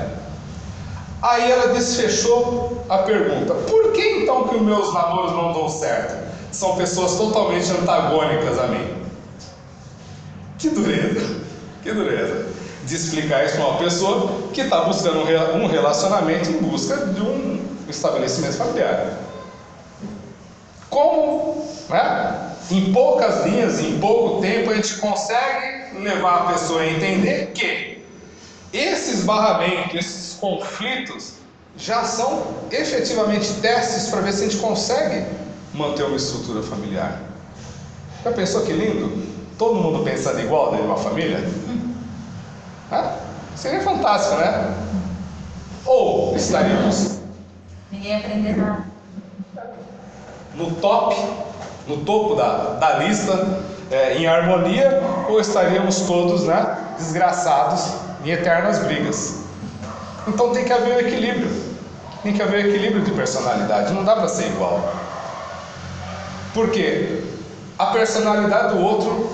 Aí 1.21 1.51
ela 1.51 1.73
desfechou 1.73 2.85
a 2.89 2.99
pergunta: 2.99 3.53
por 3.53 3.91
que 3.93 4.01
então 4.21 4.47
que 4.47 4.55
os 4.55 4.61
meus 4.61 4.93
namoros 4.93 5.31
não 5.31 5.53
dão 5.53 5.69
certo? 5.69 6.25
São 6.51 6.75
pessoas 6.75 7.15
totalmente 7.15 7.71
antagônicas 7.71 8.59
a 8.59 8.67
mim. 8.67 9.04
Que 10.65 10.71
dureza, 10.71 11.35
que 11.83 11.91
dureza 11.91 12.45
de 12.85 12.95
explicar 12.95 13.45
isso 13.45 13.55
para 13.55 13.67
uma 13.67 13.77
pessoa 13.77 14.49
que 14.51 14.61
está 14.61 14.81
buscando 14.81 15.19
um 15.19 15.67
relacionamento 15.67 16.49
em 16.49 16.57
busca 16.57 16.97
de 17.05 17.21
um 17.21 17.63
estabelecimento 17.87 18.55
familiar. 18.55 19.19
Como, 20.89 21.67
né, 21.87 22.51
em 22.71 22.91
poucas 22.91 23.45
linhas, 23.45 23.79
em 23.79 23.99
pouco 23.99 24.41
tempo, 24.41 24.71
a 24.71 24.75
gente 24.75 24.97
consegue 24.97 25.99
levar 25.99 26.35
a 26.35 26.53
pessoa 26.53 26.81
a 26.81 26.87
entender 26.87 27.51
que 27.53 28.03
esses 28.73 29.23
barramentos, 29.23 29.93
esses 29.93 30.33
conflitos, 30.39 31.33
já 31.77 32.03
são 32.03 32.55
efetivamente 32.71 33.53
testes 33.61 34.07
para 34.07 34.21
ver 34.21 34.33
se 34.33 34.45
a 34.45 34.47
gente 34.47 34.57
consegue 34.57 35.25
manter 35.75 36.05
uma 36.05 36.17
estrutura 36.17 36.63
familiar. 36.63 37.21
Já 38.23 38.31
pensou 38.31 38.61
que 38.61 38.73
lindo? 38.73 39.34
Todo 39.57 39.75
mundo 39.75 40.03
pensando 40.03 40.39
igual 40.39 40.71
dentro 40.71 40.85
de 40.85 40.91
uma 40.91 40.97
família? 40.97 41.43
Seria 43.55 43.81
fantástico, 43.81 44.35
né? 44.35 44.73
Ou 45.85 46.35
estaríamos. 46.35 47.19
Ninguém 47.91 48.17
aprender 48.17 48.57
nada. 48.57 48.83
No 50.55 50.71
top, 50.75 51.15
no 51.87 51.97
topo 51.97 52.35
da, 52.35 52.75
da 52.75 52.99
lista, 52.99 53.59
é, 53.91 54.17
em 54.17 54.27
harmonia, 54.27 55.01
ou 55.29 55.39
estaríamos 55.39 56.01
todos 56.01 56.43
né, 56.43 56.77
desgraçados 56.97 57.93
em 58.23 58.31
eternas 58.31 58.79
brigas. 58.79 59.45
Então 60.27 60.51
tem 60.51 60.65
que 60.65 60.73
haver 60.73 60.95
um 60.95 60.99
equilíbrio. 60.99 61.75
Tem 62.23 62.33
que 62.33 62.41
haver 62.41 62.65
um 62.65 62.69
equilíbrio 62.69 63.03
de 63.03 63.11
personalidade. 63.11 63.93
Não 63.93 64.03
dá 64.03 64.15
para 64.15 64.27
ser 64.27 64.47
igual. 64.47 64.93
Por 66.53 66.71
quê? 66.71 67.23
A 67.77 67.87
personalidade 67.87 68.75
do 68.75 68.81
outro 68.81 69.29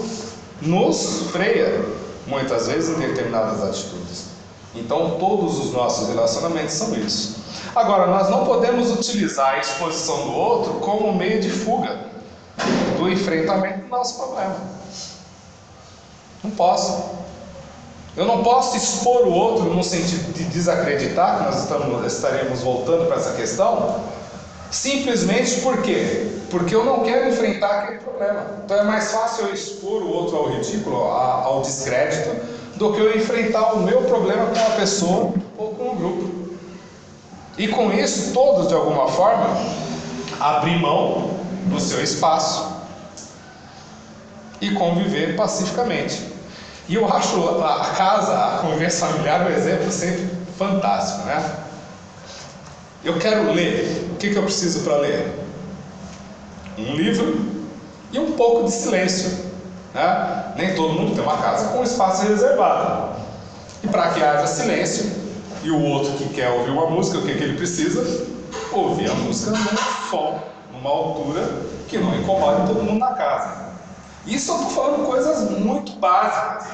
nos 0.61 1.31
freia 1.31 1.83
muitas 2.27 2.67
vezes 2.67 2.95
em 2.95 2.99
determinadas 2.99 3.63
atitudes. 3.63 4.25
Então, 4.73 5.17
todos 5.19 5.59
os 5.59 5.73
nossos 5.73 6.07
relacionamentos 6.07 6.73
são 6.73 6.95
isso. 6.95 7.41
Agora, 7.75 8.07
nós 8.07 8.29
não 8.29 8.45
podemos 8.45 8.91
utilizar 8.91 9.55
a 9.55 9.59
exposição 9.59 10.23
do 10.23 10.31
outro 10.33 10.73
como 10.75 11.13
meio 11.13 11.41
de 11.41 11.49
fuga 11.49 12.11
do 12.97 13.09
enfrentamento 13.09 13.81
do 13.81 13.87
nosso 13.87 14.17
problema. 14.17 14.55
Não 16.43 16.51
posso. 16.51 17.21
Eu 18.15 18.25
não 18.25 18.43
posso 18.43 18.75
expor 18.75 19.25
o 19.25 19.31
outro 19.31 19.65
no 19.65 19.83
sentido 19.83 20.33
de 20.33 20.43
desacreditar, 20.45 21.37
que 21.37 21.43
nós 21.45 21.63
estamos, 21.63 22.13
estaremos 22.13 22.61
voltando 22.61 23.07
para 23.07 23.17
essa 23.17 23.33
questão, 23.33 24.03
simplesmente 24.69 25.61
por 25.61 25.81
quê? 25.81 26.40
Porque 26.51 26.75
eu 26.75 26.83
não 26.83 26.99
quero 26.99 27.29
enfrentar 27.29 27.79
aquele 27.79 27.99
problema. 27.99 28.45
Então 28.63 28.77
é 28.77 28.83
mais 28.83 29.11
fácil 29.11 29.45
eu 29.47 29.53
expor 29.53 30.03
o 30.03 30.09
outro 30.09 30.35
ao 30.35 30.49
ridículo, 30.49 30.97
ao 30.97 31.61
descrédito, 31.61 32.29
do 32.75 32.93
que 32.93 32.99
eu 32.99 33.15
enfrentar 33.15 33.73
o 33.73 33.79
meu 33.83 34.01
problema 34.03 34.47
com 34.47 34.59
uma 34.59 34.71
pessoa 34.71 35.33
ou 35.57 35.73
com 35.73 35.89
um 35.89 35.95
grupo. 35.95 36.51
E 37.57 37.67
com 37.69 37.91
isso, 37.93 38.33
todos 38.33 38.67
de 38.67 38.73
alguma 38.73 39.07
forma 39.07 39.57
abrir 40.39 40.79
mão 40.79 41.39
do 41.65 41.79
seu 41.79 42.03
espaço 42.03 42.71
e 44.59 44.71
conviver 44.71 45.35
pacificamente. 45.35 46.31
E 46.89 46.95
eu 46.95 47.07
acho 47.07 47.63
a 47.63 47.85
casa, 47.95 48.33
a 48.33 48.57
convivência 48.57 49.07
familiar, 49.07 49.45
um 49.45 49.49
exemplo 49.49 49.91
sempre 49.91 50.29
fantástico, 50.57 51.25
né? 51.25 51.57
Eu 53.03 53.17
quero 53.17 53.51
ler. 53.53 54.09
O 54.11 54.15
que, 54.17 54.29
que 54.29 54.35
eu 54.35 54.43
preciso 54.43 54.81
para 54.81 54.97
ler? 54.97 55.40
Um 56.77 56.95
livro 56.95 57.61
e 58.11 58.19
um 58.19 58.33
pouco 58.33 58.65
de 58.65 58.71
silêncio. 58.71 59.51
Né? 59.93 60.53
Nem 60.55 60.75
todo 60.75 60.93
mundo 60.93 61.15
tem 61.15 61.23
uma 61.23 61.37
casa 61.37 61.69
com 61.69 61.83
espaço 61.83 62.23
reservado. 62.23 63.19
E 63.83 63.87
para 63.87 64.09
que 64.09 64.23
haja 64.23 64.47
silêncio, 64.47 65.11
e 65.63 65.69
o 65.69 65.81
outro 65.81 66.13
que 66.13 66.29
quer 66.29 66.49
ouvir 66.49 66.71
uma 66.71 66.89
música, 66.89 67.19
o 67.19 67.21
que, 67.21 67.35
que 67.35 67.43
ele 67.43 67.57
precisa? 67.57 68.27
Ouvir 68.71 69.09
a 69.09 69.13
música 69.13 69.51
num 69.51 70.09
som, 70.09 70.43
numa 70.71 70.89
altura 70.89 71.47
que 71.87 71.97
não 71.97 72.15
incomode 72.15 72.67
todo 72.67 72.83
mundo 72.83 72.99
na 72.99 73.13
casa. 73.13 73.71
Isso 74.25 74.51
eu 74.51 74.55
estou 74.55 74.69
falando 74.71 75.05
coisas 75.05 75.51
muito 75.59 75.93
básicas, 75.93 76.67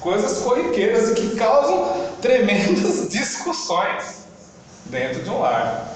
coisas 0.00 0.38
corriqueiras 0.38 1.10
e 1.10 1.14
que 1.14 1.36
causam 1.36 1.92
tremendas 2.20 3.08
discussões 3.10 4.26
dentro 4.86 5.22
de 5.22 5.30
um 5.30 5.40
lar. 5.40 5.94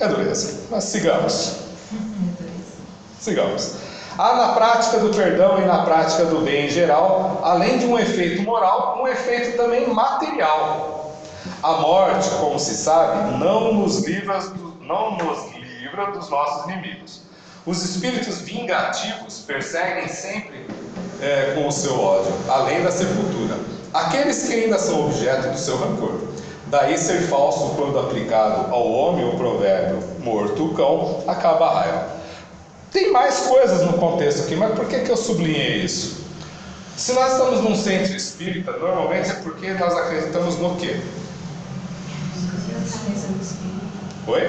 É 0.00 0.08
dureza, 0.08 0.66
mas 0.70 0.84
sigamos. 0.84 1.56
Sigamos. 3.20 3.76
Há 4.18 4.36
na 4.36 4.48
prática 4.52 4.98
do 4.98 5.14
perdão 5.14 5.60
e 5.60 5.64
na 5.64 5.84
prática 5.84 6.24
do 6.24 6.40
bem 6.40 6.66
em 6.66 6.70
geral, 6.70 7.40
além 7.42 7.78
de 7.78 7.86
um 7.86 7.98
efeito 7.98 8.42
moral, 8.42 9.00
um 9.00 9.08
efeito 9.08 9.56
também 9.56 9.88
material. 9.88 11.16
A 11.62 11.72
morte, 11.72 12.28
como 12.40 12.58
se 12.58 12.74
sabe, 12.74 13.38
não 13.38 13.74
nos 13.74 14.04
livra, 14.04 14.38
não 14.80 15.16
nos 15.16 15.52
livra 15.54 16.12
dos 16.12 16.28
nossos 16.28 16.64
inimigos. 16.70 17.22
Os 17.66 17.82
espíritos 17.82 18.40
vingativos 18.40 19.40
perseguem 19.40 20.08
sempre 20.08 20.66
é, 21.20 21.54
com 21.54 21.66
o 21.66 21.72
seu 21.72 21.98
ódio, 21.98 22.32
além 22.48 22.82
da 22.82 22.90
sepultura, 22.90 23.58
aqueles 23.92 24.46
que 24.46 24.52
ainda 24.52 24.78
são 24.78 25.06
objeto 25.06 25.48
do 25.48 25.58
seu 25.58 25.76
rancor. 25.78 26.20
Daí 26.68 26.96
ser 26.96 27.22
falso 27.28 27.74
quando 27.76 27.98
aplicado 27.98 28.72
ao 28.74 28.90
homem 28.90 29.28
o 29.28 29.36
provérbio 29.36 30.02
morto 30.20 30.66
o 30.66 30.74
cão 30.74 31.22
acaba 31.26 31.66
a 31.66 31.80
raiva. 31.80 32.06
Tem 32.90 33.12
mais 33.12 33.40
coisas 33.40 33.82
no 33.82 33.94
contexto 33.94 34.44
aqui, 34.44 34.56
mas 34.56 34.74
por 34.74 34.86
que, 34.86 35.00
que 35.00 35.10
eu 35.10 35.16
sublinhei 35.16 35.84
isso? 35.84 36.24
Se 36.96 37.12
nós 37.12 37.32
estamos 37.32 37.60
num 37.60 37.74
centro 37.74 38.14
espírita, 38.14 38.72
normalmente 38.72 39.30
é 39.30 39.34
porque 39.34 39.72
nós 39.74 39.94
acreditamos 39.94 40.58
no 40.58 40.76
quê? 40.76 41.00
Oi? 44.26 44.42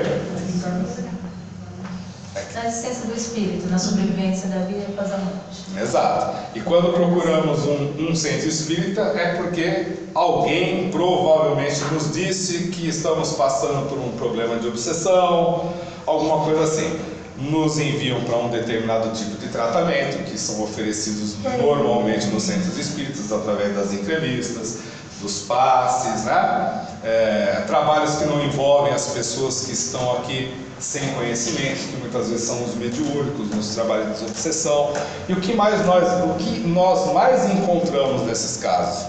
Na 2.54 2.68
existência 2.68 3.06
do 3.06 3.16
espírito, 3.16 3.70
na 3.70 3.78
sobrevivência 3.78 4.50
da 4.50 4.66
vida 4.66 4.86
após 4.90 5.12
a 5.14 5.18
morte. 5.18 5.66
Exato. 5.82 6.36
E 6.54 6.60
quando 6.60 6.92
procuramos 6.92 7.66
um, 7.66 8.10
um 8.10 8.16
centro 8.16 8.50
espírita 8.50 9.02
é 9.02 9.36
porque 9.36 9.94
alguém 10.14 10.90
provavelmente 10.90 11.82
nos 11.94 12.12
disse 12.12 12.68
que 12.68 12.90
estamos 12.90 13.32
passando 13.34 13.88
por 13.88 13.98
um 13.98 14.12
problema 14.18 14.58
de 14.58 14.68
obsessão, 14.68 15.74
alguma 16.06 16.44
coisa 16.44 16.64
assim 16.64 17.00
nos 17.38 17.78
enviam 17.80 18.22
para 18.22 18.38
um 18.38 18.50
determinado 18.50 19.10
tipo 19.12 19.38
de 19.38 19.48
tratamento, 19.48 20.24
que 20.24 20.38
são 20.38 20.64
oferecidos 20.64 21.36
normalmente 21.62 22.28
nos 22.28 22.44
centros 22.44 22.78
espíritas, 22.78 23.32
através 23.32 23.76
das 23.76 23.94
entrevistas, 23.94 24.80
dos 25.22 25.42
passes, 25.42 26.24
né? 26.24 26.88
É, 27.04 27.64
trabalhos 27.68 28.16
que 28.16 28.26
não 28.26 28.44
envolvem 28.44 28.94
as 28.94 29.08
pessoas 29.08 29.66
que 29.66 29.74
estão 29.74 30.18
aqui 30.18 30.65
sem 30.86 31.14
conhecimento, 31.16 31.80
que 31.90 31.98
muitas 31.98 32.30
vezes 32.30 32.46
são 32.46 32.64
os 32.64 32.76
mediúnicos, 32.76 33.50
nos 33.50 33.74
trabalhos 33.74 34.06
de 34.06 34.14
desobsessão. 34.14 34.94
E 35.28 35.34
o 35.34 35.42
que 35.42 35.54
mais 35.54 35.84
nós, 35.84 36.04
o 36.24 36.36
que 36.36 36.60
nós 36.60 37.12
mais 37.12 37.50
encontramos 37.50 38.22
nesses 38.22 38.58
casos? 38.58 39.08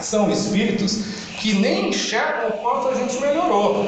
São 0.00 0.30
espíritos 0.30 0.98
que 1.38 1.54
nem 1.54 1.90
enxergam 1.90 2.48
o 2.48 2.52
quanto 2.58 2.88
a 2.88 2.94
gente 2.96 3.20
melhorou. 3.20 3.86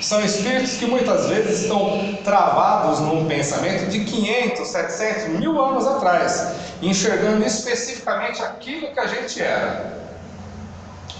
São 0.00 0.24
espíritos 0.24 0.74
que 0.74 0.86
muitas 0.86 1.26
vezes 1.26 1.62
estão 1.62 2.16
travados 2.22 3.00
num 3.00 3.26
pensamento 3.26 3.90
de 3.90 4.04
500, 4.04 4.68
700, 4.68 5.40
mil 5.40 5.60
anos 5.60 5.86
atrás, 5.86 6.52
enxergando 6.80 7.44
especificamente 7.44 8.40
aquilo 8.42 8.92
que 8.92 9.00
a 9.00 9.06
gente 9.06 9.42
era. 9.42 10.06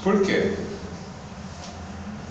Por 0.03 0.23
quê? 0.23 0.55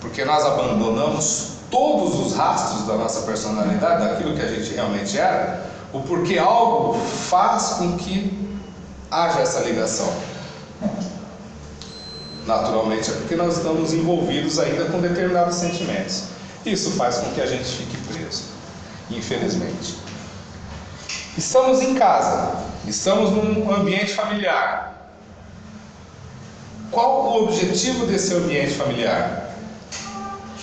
Porque 0.00 0.24
nós 0.24 0.44
abandonamos 0.46 1.55
todos 1.70 2.14
os 2.26 2.36
rastros 2.36 2.86
da 2.86 2.96
nossa 2.96 3.22
personalidade, 3.22 4.04
daquilo 4.04 4.34
que 4.34 4.42
a 4.42 4.48
gente 4.48 4.74
realmente 4.74 5.18
era, 5.18 5.66
ou 5.92 6.02
porque 6.02 6.38
algo 6.38 6.94
faz 6.98 7.74
com 7.78 7.96
que 7.96 8.58
haja 9.10 9.40
essa 9.40 9.60
ligação. 9.60 10.12
Naturalmente 12.46 13.10
é 13.10 13.14
porque 13.14 13.34
nós 13.34 13.56
estamos 13.56 13.92
envolvidos 13.92 14.58
ainda 14.58 14.84
com 14.86 15.00
determinados 15.00 15.56
sentimentos. 15.56 16.24
Isso 16.64 16.92
faz 16.92 17.18
com 17.18 17.32
que 17.32 17.40
a 17.40 17.46
gente 17.46 17.64
fique 17.64 17.96
preso, 18.08 18.44
infelizmente. 19.10 19.96
Estamos 21.36 21.82
em 21.82 21.94
casa, 21.94 22.56
estamos 22.86 23.30
num 23.30 23.72
ambiente 23.72 24.14
familiar. 24.14 25.12
Qual 26.90 27.26
o 27.26 27.44
objetivo 27.44 28.06
desse 28.06 28.32
ambiente 28.34 28.74
familiar? 28.74 29.45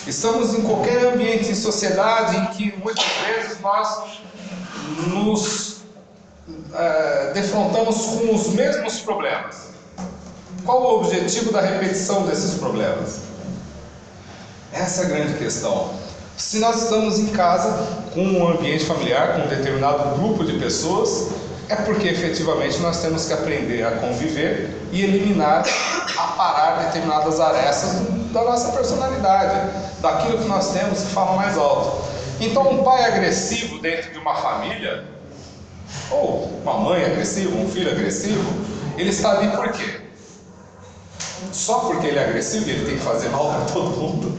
Estamos 0.05 0.53
em 0.53 0.61
qualquer 0.61 1.13
ambiente 1.13 1.49
em 1.49 1.55
sociedade 1.55 2.35
em 2.35 2.45
que 2.47 2.77
muitas 2.83 3.05
vezes 3.25 3.59
nós 3.61 4.19
nos 5.07 5.77
é, 6.73 7.31
defrontamos 7.33 7.95
com 7.97 8.35
os 8.35 8.47
mesmos 8.49 8.99
problemas. 8.99 9.69
Qual 10.65 10.81
o 10.81 10.99
objetivo 10.99 11.53
da 11.53 11.61
repetição 11.61 12.25
desses 12.25 12.55
problemas? 12.55 13.21
Essa 14.73 15.03
é 15.03 15.05
a 15.05 15.07
grande 15.07 15.37
questão. 15.37 15.93
Se 16.35 16.59
nós 16.59 16.83
estamos 16.83 17.19
em 17.19 17.27
casa 17.27 17.87
com 18.13 18.25
um 18.25 18.47
ambiente 18.47 18.85
familiar, 18.85 19.35
com 19.35 19.41
um 19.43 19.47
determinado 19.47 20.19
grupo 20.19 20.43
de 20.43 20.59
pessoas, 20.59 21.29
é 21.69 21.75
porque 21.77 22.09
efetivamente 22.09 22.79
nós 22.79 23.01
temos 23.01 23.25
que 23.25 23.33
aprender 23.33 23.85
a 23.85 23.91
conviver 23.91 24.69
e 24.91 25.01
eliminar, 25.01 25.63
aparar 26.17 26.85
determinadas 26.85 27.39
arestas 27.39 28.22
da 28.33 28.43
nossa 28.43 28.71
personalidade, 28.71 29.71
daquilo 30.01 30.39
que 30.39 30.47
nós 30.47 30.71
temos 30.71 31.01
que 31.01 31.11
fala 31.11 31.35
mais 31.37 31.57
alto. 31.57 32.03
Então, 32.41 32.69
um 32.69 32.83
pai 32.83 33.05
agressivo 33.05 33.79
dentro 33.79 34.11
de 34.11 34.17
uma 34.17 34.35
família, 34.35 35.05
ou 36.11 36.51
uma 36.63 36.73
mãe 36.73 37.05
agressiva, 37.05 37.55
um 37.55 37.69
filho 37.69 37.91
agressivo, 37.91 38.43
ele 38.97 39.11
está 39.11 39.37
ali 39.37 39.49
por 39.49 39.71
quê? 39.71 40.01
Só 41.51 41.79
porque 41.79 42.07
ele 42.07 42.17
é 42.17 42.23
agressivo 42.23 42.69
ele 42.69 42.85
tem 42.85 42.97
que 42.97 43.03
fazer 43.03 43.29
mal 43.29 43.49
para 43.49 43.73
todo 43.73 43.91
mundo? 43.91 44.37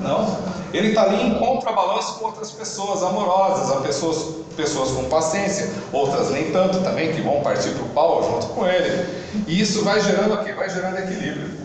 Não. 0.00 0.52
Ele 0.72 0.88
está 0.88 1.02
ali 1.02 1.22
em 1.22 1.34
contrabalanço 1.34 2.18
com 2.18 2.26
outras 2.26 2.50
pessoas 2.50 3.02
amorosas, 3.02 3.70
há 3.70 3.80
pessoas, 3.82 4.36
pessoas 4.56 4.90
com 4.90 5.04
paciência, 5.04 5.70
outras 5.92 6.30
nem 6.30 6.50
tanto 6.50 6.80
também, 6.80 7.12
que 7.12 7.20
vão 7.20 7.40
partir 7.42 7.70
para 7.70 7.84
o 7.84 7.88
pau 7.90 8.22
junto 8.22 8.46
com 8.54 8.66
ele. 8.66 9.06
E 9.46 9.60
isso 9.60 9.84
vai 9.84 10.00
gerando 10.00 10.34
o 10.34 10.44
quê? 10.44 10.52
Vai 10.54 10.68
gerando 10.70 10.98
equilíbrio. 10.98 11.61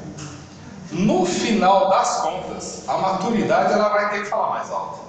No 0.92 1.26
final 1.26 1.90
das 1.90 2.22
contas, 2.22 2.84
a 2.88 2.98
maturidade 2.98 3.74
ela 3.74 3.90
vai 3.90 4.10
ter 4.10 4.22
que 4.22 4.30
falar 4.30 4.52
mais 4.52 4.72
alto. 4.72 5.00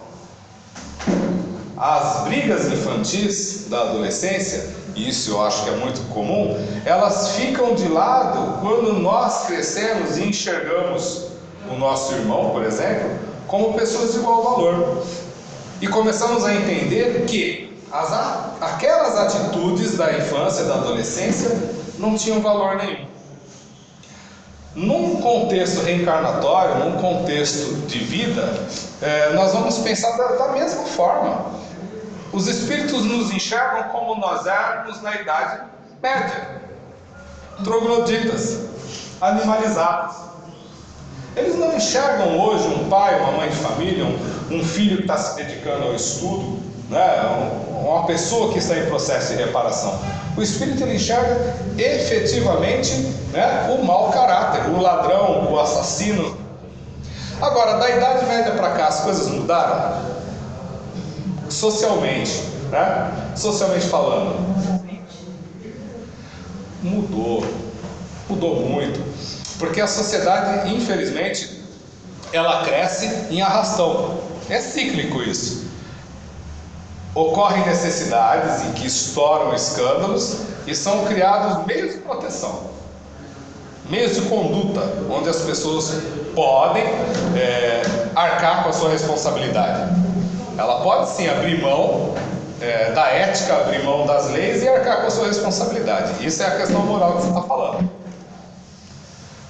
As 1.76 2.24
brigas 2.24 2.66
infantis 2.66 3.66
da 3.68 3.83
adolescência, 3.83 4.74
isso 4.97 5.31
eu 5.31 5.47
acho 5.47 5.62
que 5.62 5.70
é 5.70 5.76
muito 5.76 6.01
comum, 6.12 6.57
elas 6.85 7.37
ficam 7.37 7.74
de 7.74 7.87
lado 7.87 8.61
quando 8.61 8.95
nós 8.95 9.47
crescemos 9.47 10.16
e 10.16 10.24
enxergamos 10.24 11.29
o 11.70 11.74
nosso 11.76 12.12
irmão, 12.14 12.51
por 12.51 12.64
exemplo, 12.64 13.09
como 13.47 13.74
pessoas 13.74 14.12
de 14.12 14.18
igual 14.18 14.43
valor. 14.43 15.07
E 15.81 15.87
começamos 15.87 16.45
a 16.45 16.53
entender 16.53 17.24
que 17.26 17.79
as, 17.93 18.12
aquelas 18.61 19.16
atitudes 19.16 19.97
da 19.97 20.12
infância, 20.12 20.64
da 20.64 20.74
adolescência, 20.74 21.57
não 21.99 22.16
tinham 22.16 22.41
valor 22.41 22.76
nenhum. 22.76 23.07
Num 24.79 25.20
contexto 25.20 25.83
reencarnatório, 25.83 26.76
num 26.76 26.99
contexto 26.99 27.74
de 27.89 27.99
vida, 27.99 28.49
é, 29.03 29.33
nós 29.33 29.53
vamos 29.53 29.76
pensar 29.79 30.16
da, 30.16 30.37
da 30.37 30.53
mesma 30.53 30.85
forma. 30.85 31.47
Os 32.33 32.47
espíritos 32.47 33.05
nos 33.05 33.33
enxergam 33.33 33.89
como 33.89 34.14
nós 34.14 34.47
éramos 34.47 35.03
na 35.03 35.16
idade 35.16 35.62
média, 36.01 36.61
trogloditas, 37.64 38.68
animalizados. 39.20 40.14
Eles 41.35 41.57
não 41.57 41.76
enxergam 41.76 42.39
hoje 42.39 42.68
um 42.68 42.89
pai, 42.89 43.18
uma 43.18 43.33
mãe 43.33 43.49
de 43.49 43.57
família, 43.57 44.05
um, 44.05 44.59
um 44.59 44.64
filho 44.64 44.99
que 44.99 45.03
está 45.03 45.18
se 45.18 45.43
dedicando 45.43 45.87
ao 45.87 45.95
estudo, 45.97 46.61
né? 46.89 47.67
Uma 47.83 48.07
pessoa 48.07 48.53
que 48.53 48.59
está 48.59 48.76
em 48.76 48.87
processo 48.87 49.37
de 49.37 49.43
reparação. 49.43 49.99
O 50.37 50.43
espírito 50.43 50.83
ele 50.83 50.97
enxerga 50.97 51.57
efetivamente 51.76 52.93
né, 53.33 53.76
o 53.76 53.85
mau 53.85 54.11
caráter, 54.11 54.70
o 54.70 54.81
ladrão, 54.81 55.53
o 55.53 55.59
assassino. 55.59 56.37
Agora, 57.41 57.79
da 57.79 57.91
Idade 57.91 58.26
Média 58.26 58.53
para 58.53 58.70
cá, 58.70 58.89
as 58.89 59.01
coisas 59.01 59.29
mudaram? 59.29 60.18
Socialmente, 61.49 62.43
né? 62.70 63.33
socialmente 63.35 63.87
falando, 63.87 64.37
mudou, 66.83 67.45
mudou 68.29 68.57
muito, 68.57 69.01
porque 69.59 69.81
a 69.81 69.87
sociedade, 69.87 70.74
infelizmente, 70.74 71.62
ela 72.33 72.62
cresce 72.64 73.07
em 73.31 73.41
arrastão. 73.41 74.18
É 74.51 74.61
cíclico 74.61 75.22
isso. 75.22 75.67
Ocorrem 77.18 77.66
necessidades 77.66 78.62
em 78.62 78.72
que 78.74 78.86
estouram 78.86 79.52
escândalos 79.52 80.36
e 80.68 80.72
são 80.72 81.04
criados 81.04 81.66
meios 81.66 81.94
de 81.94 81.98
proteção, 81.98 82.60
meios 83.90 84.14
de 84.14 84.20
conduta, 84.28 84.80
onde 85.10 85.28
as 85.28 85.38
pessoas 85.38 86.00
podem 86.32 86.84
é, 87.36 87.82
arcar 88.14 88.62
com 88.62 88.68
a 88.68 88.72
sua 88.72 88.90
responsabilidade. 88.90 89.92
Ela 90.56 90.80
pode 90.84 91.10
sim 91.10 91.28
abrir 91.28 91.60
mão 91.60 92.14
é, 92.60 92.92
da 92.92 93.08
ética, 93.08 93.52
abrir 93.52 93.82
mão 93.82 94.06
das 94.06 94.30
leis 94.30 94.62
e 94.62 94.68
arcar 94.68 95.00
com 95.00 95.08
a 95.08 95.10
sua 95.10 95.26
responsabilidade. 95.26 96.24
Isso 96.24 96.40
é 96.40 96.46
a 96.46 96.56
questão 96.56 96.86
moral 96.86 97.16
que 97.16 97.22
você 97.22 97.28
está 97.30 97.42
falando. 97.42 97.90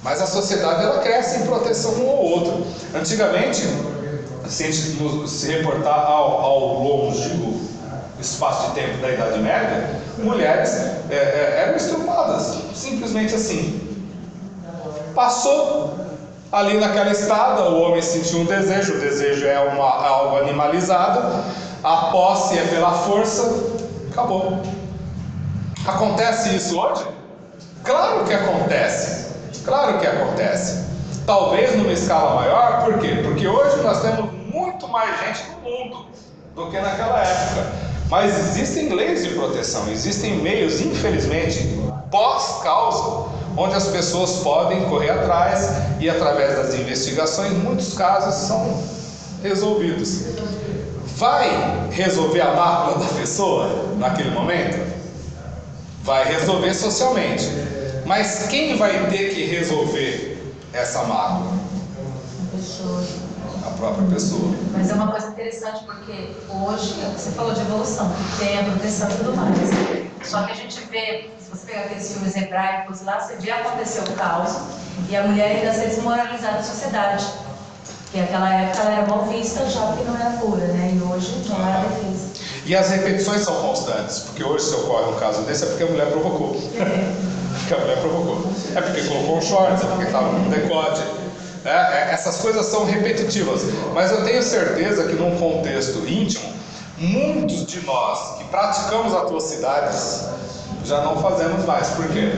Mas 0.01 0.19
a 0.23 0.25
sociedade 0.25 0.85
ela 0.85 1.01
cresce 1.01 1.43
em 1.43 1.45
proteção 1.45 1.91
um 2.03 2.09
ao 2.09 2.17
outro. 2.17 2.65
Antigamente, 2.95 3.61
se 4.49 4.63
a 4.63 4.71
gente 4.71 5.27
se 5.27 5.51
reportar 5.51 6.05
ao, 6.07 6.41
ao 6.41 6.59
longo 6.81 7.11
espaço 8.19 8.69
de 8.69 8.81
tempo 8.81 8.97
da 8.97 9.11
Idade 9.11 9.39
Média, 9.39 10.01
mulheres 10.17 10.75
é, 11.09 11.15
é, 11.15 11.63
eram 11.65 11.75
estrupadas, 11.75 12.57
simplesmente 12.73 13.33
assim. 13.35 13.87
Passou 15.15 15.97
ali 16.51 16.77
naquela 16.77 17.11
estrada, 17.11 17.69
o 17.69 17.81
homem 17.81 18.01
sentiu 18.01 18.39
um 18.39 18.45
desejo, 18.45 18.95
o 18.95 18.99
desejo 18.99 19.45
é 19.45 19.59
uma, 19.59 20.05
algo 20.05 20.37
animalizado, 20.37 21.43
a 21.83 21.95
posse 22.11 22.57
é 22.57 22.63
pela 22.63 22.91
força, 22.91 23.43
acabou. 24.11 24.61
Acontece 25.87 26.55
isso 26.55 26.79
hoje? 26.79 27.05
Claro 27.83 28.25
que 28.25 28.33
acontece, 28.33 29.27
claro 29.63 29.99
que 29.99 30.07
acontece. 30.07 30.89
Talvez 31.25 31.75
numa 31.77 31.93
escala 31.93 32.35
maior, 32.35 32.83
por 32.83 32.99
quê? 32.99 33.21
Porque 33.23 33.47
hoje 33.47 33.81
nós 33.83 34.01
temos 34.01 34.31
muito 34.51 34.87
mais 34.87 35.19
gente 35.19 35.43
no 35.51 35.69
mundo 35.69 36.07
do 36.55 36.69
que 36.69 36.79
naquela 36.79 37.19
época. 37.19 37.89
Mas 38.09 38.49
existem 38.49 38.89
leis 38.91 39.23
de 39.23 39.35
proteção, 39.35 39.87
existem 39.91 40.37
meios, 40.37 40.81
infelizmente, 40.81 41.79
pós-causa, 42.09 43.29
onde 43.55 43.75
as 43.75 43.87
pessoas 43.87 44.37
podem 44.37 44.83
correr 44.85 45.11
atrás 45.11 45.69
e, 45.99 46.09
através 46.09 46.55
das 46.55 46.73
investigações, 46.73 47.53
muitos 47.53 47.93
casos 47.93 48.47
são 48.47 48.83
resolvidos. 49.43 50.23
Vai 51.17 51.89
resolver 51.91 52.41
a 52.41 52.53
mácula 52.53 53.05
da 53.05 53.13
pessoa 53.13 53.93
naquele 53.97 54.31
momento? 54.31 54.79
Vai 56.03 56.25
resolver 56.25 56.73
socialmente. 56.73 57.45
Mas 58.05 58.47
quem 58.49 58.75
vai 58.75 59.07
ter 59.11 59.35
que 59.35 59.45
resolver 59.45 60.55
essa 60.73 61.03
mácula? 61.03 61.53
A 62.41 62.57
pessoa 62.57 63.03
própria 63.79 64.07
pessoa. 64.07 64.53
Mas 64.73 64.89
é 64.89 64.93
uma 64.93 65.07
coisa 65.07 65.27
interessante 65.27 65.83
porque 65.85 66.35
hoje 66.49 66.93
você 67.15 67.31
falou 67.31 67.53
de 67.53 67.61
evolução, 67.61 68.11
que 68.11 68.45
tem 68.45 68.59
a 68.59 68.63
proteção 68.63 69.09
e 69.09 69.13
tudo 69.15 69.35
mais. 69.35 69.57
Só 70.23 70.43
que 70.43 70.51
a 70.51 70.55
gente 70.55 70.79
vê, 70.91 71.29
se 71.39 71.49
você 71.49 71.65
pegar 71.65 71.81
aqueles 71.85 72.11
filmes 72.11 72.35
hebraicos 72.35 73.01
lá, 73.03 73.19
você 73.19 73.35
vê 73.37 73.51
acontecer 73.51 74.01
o 74.01 74.13
caos 74.13 74.53
e 75.09 75.15
a 75.15 75.23
mulher 75.23 75.57
ainda 75.57 75.73
ser 75.73 75.87
desmoralizada 75.87 76.57
na 76.57 76.63
sociedade. 76.63 77.25
Porque 78.03 78.19
naquela 78.19 78.53
época 78.53 78.81
ela 78.81 78.91
era 78.91 79.07
mal 79.07 79.25
vista 79.25 79.65
já 79.69 79.81
porque 79.87 80.03
não 80.03 80.15
era 80.15 80.31
pura, 80.37 80.65
né? 80.67 80.93
E 80.95 81.01
hoje 81.01 81.43
não 81.47 81.67
era 81.67 81.87
defesa. 81.87 82.29
E 82.65 82.75
as 82.75 82.89
repetições 82.89 83.41
são 83.41 83.55
constantes, 83.61 84.19
porque 84.19 84.43
hoje 84.43 84.65
se 84.65 84.75
ocorre 84.75 85.11
um 85.11 85.19
caso 85.19 85.43
desse 85.43 85.63
é 85.63 85.67
porque 85.67 85.83
a 85.83 85.87
mulher 85.87 86.11
provocou. 86.11 86.53
porque 87.59 87.73
a 87.73 87.77
mulher 87.77 87.97
provocou. 88.01 88.51
É 88.75 88.81
porque 88.81 89.03
colocou 89.03 89.37
um 89.37 89.41
short, 89.41 89.83
é 89.83 89.87
porque 89.87 90.05
estava 90.05 90.29
com 90.29 90.49
decote. 90.49 91.01
É, 91.65 91.69
é, 91.69 92.09
essas 92.13 92.37
coisas 92.37 92.65
são 92.67 92.85
repetitivas, 92.85 93.63
mas 93.93 94.11
eu 94.11 94.23
tenho 94.23 94.41
certeza 94.41 95.03
que 95.03 95.13
num 95.13 95.37
contexto 95.37 96.07
íntimo, 96.07 96.53
muitos 96.97 97.65
de 97.65 97.81
nós 97.85 98.37
que 98.37 98.45
praticamos 98.45 99.13
atrocidades 99.13 100.29
já 100.85 101.01
não 101.01 101.21
fazemos 101.21 101.65
mais. 101.65 101.89
Por 101.89 102.07
quê? 102.07 102.31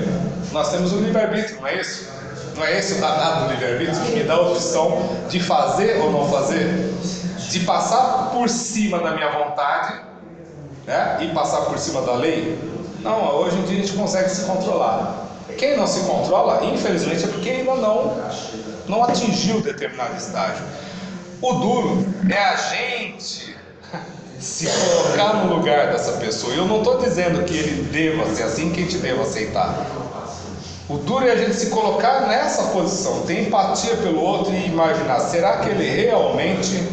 Nós 0.51 0.71
temos 0.71 0.91
o 0.91 0.97
livre-arbítrio, 0.97 1.61
não 1.61 1.67
é 1.67 1.79
isso? 1.79 2.09
Não 2.55 2.65
é 2.65 2.77
esse 2.77 2.93
o 2.93 3.01
danado 3.01 3.45
do 3.45 3.51
livre-arbítrio 3.51 4.05
que 4.05 4.11
me 4.11 4.23
dá 4.23 4.33
a 4.33 4.41
opção 4.41 5.09
de 5.29 5.39
fazer 5.39 6.01
ou 6.01 6.11
não 6.11 6.29
fazer? 6.29 6.93
De 7.49 7.59
passar 7.61 8.31
por 8.31 8.49
cima 8.49 8.99
da 8.99 9.11
minha 9.11 9.29
vontade 9.29 10.01
né? 10.85 11.17
e 11.21 11.27
passar 11.27 11.61
por 11.61 11.77
cima 11.77 12.01
da 12.01 12.13
lei? 12.13 12.57
Não, 13.01 13.35
hoje 13.35 13.57
em 13.57 13.63
dia 13.63 13.79
a 13.79 13.81
gente 13.81 13.93
consegue 13.97 14.29
se 14.29 14.45
controlar. 14.45 15.27
Quem 15.57 15.77
não 15.77 15.85
se 15.85 16.01
controla, 16.01 16.63
infelizmente, 16.65 17.23
é 17.23 17.27
porque 17.27 17.49
ainda 17.49 17.75
não 17.75 18.15
não 18.91 19.05
atingiu 19.05 19.61
determinado 19.61 20.17
estágio. 20.17 20.63
O 21.41 21.53
duro 21.53 22.05
é 22.29 22.37
a 22.37 22.55
gente 22.57 23.55
se 24.37 24.67
colocar 24.67 25.33
no 25.35 25.55
lugar 25.55 25.93
dessa 25.93 26.13
pessoa. 26.13 26.53
Eu 26.53 26.65
não 26.65 26.79
estou 26.79 26.97
dizendo 26.97 27.45
que 27.45 27.55
ele 27.55 27.83
deva 27.83 28.35
ser 28.35 28.43
assim, 28.43 28.69
que 28.71 28.81
a 28.81 28.83
gente 28.83 28.97
deva 28.97 29.21
aceitar. 29.21 29.87
O 30.89 30.97
duro 30.97 31.25
é 31.25 31.31
a 31.31 31.37
gente 31.37 31.55
se 31.55 31.67
colocar 31.67 32.27
nessa 32.27 32.63
posição, 32.63 33.21
ter 33.21 33.47
empatia 33.47 33.95
pelo 33.95 34.21
outro 34.21 34.53
e 34.53 34.65
imaginar: 34.65 35.21
será 35.21 35.59
que 35.59 35.69
ele 35.69 35.89
realmente 35.89 36.85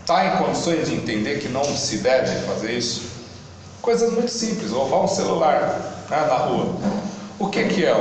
está 0.00 0.26
em 0.26 0.44
condições 0.44 0.86
de 0.86 0.94
entender 0.94 1.38
que 1.38 1.48
não 1.48 1.64
se 1.64 1.98
deve 1.98 2.46
fazer 2.46 2.72
isso? 2.72 3.08
Coisas 3.80 4.12
muito 4.12 4.30
simples, 4.30 4.70
roubar 4.72 5.04
um 5.04 5.08
celular 5.08 6.04
né, 6.10 6.20
na 6.20 6.36
rua. 6.36 6.76
O 7.38 7.48
que, 7.48 7.64
que 7.64 7.86
é 7.86 7.96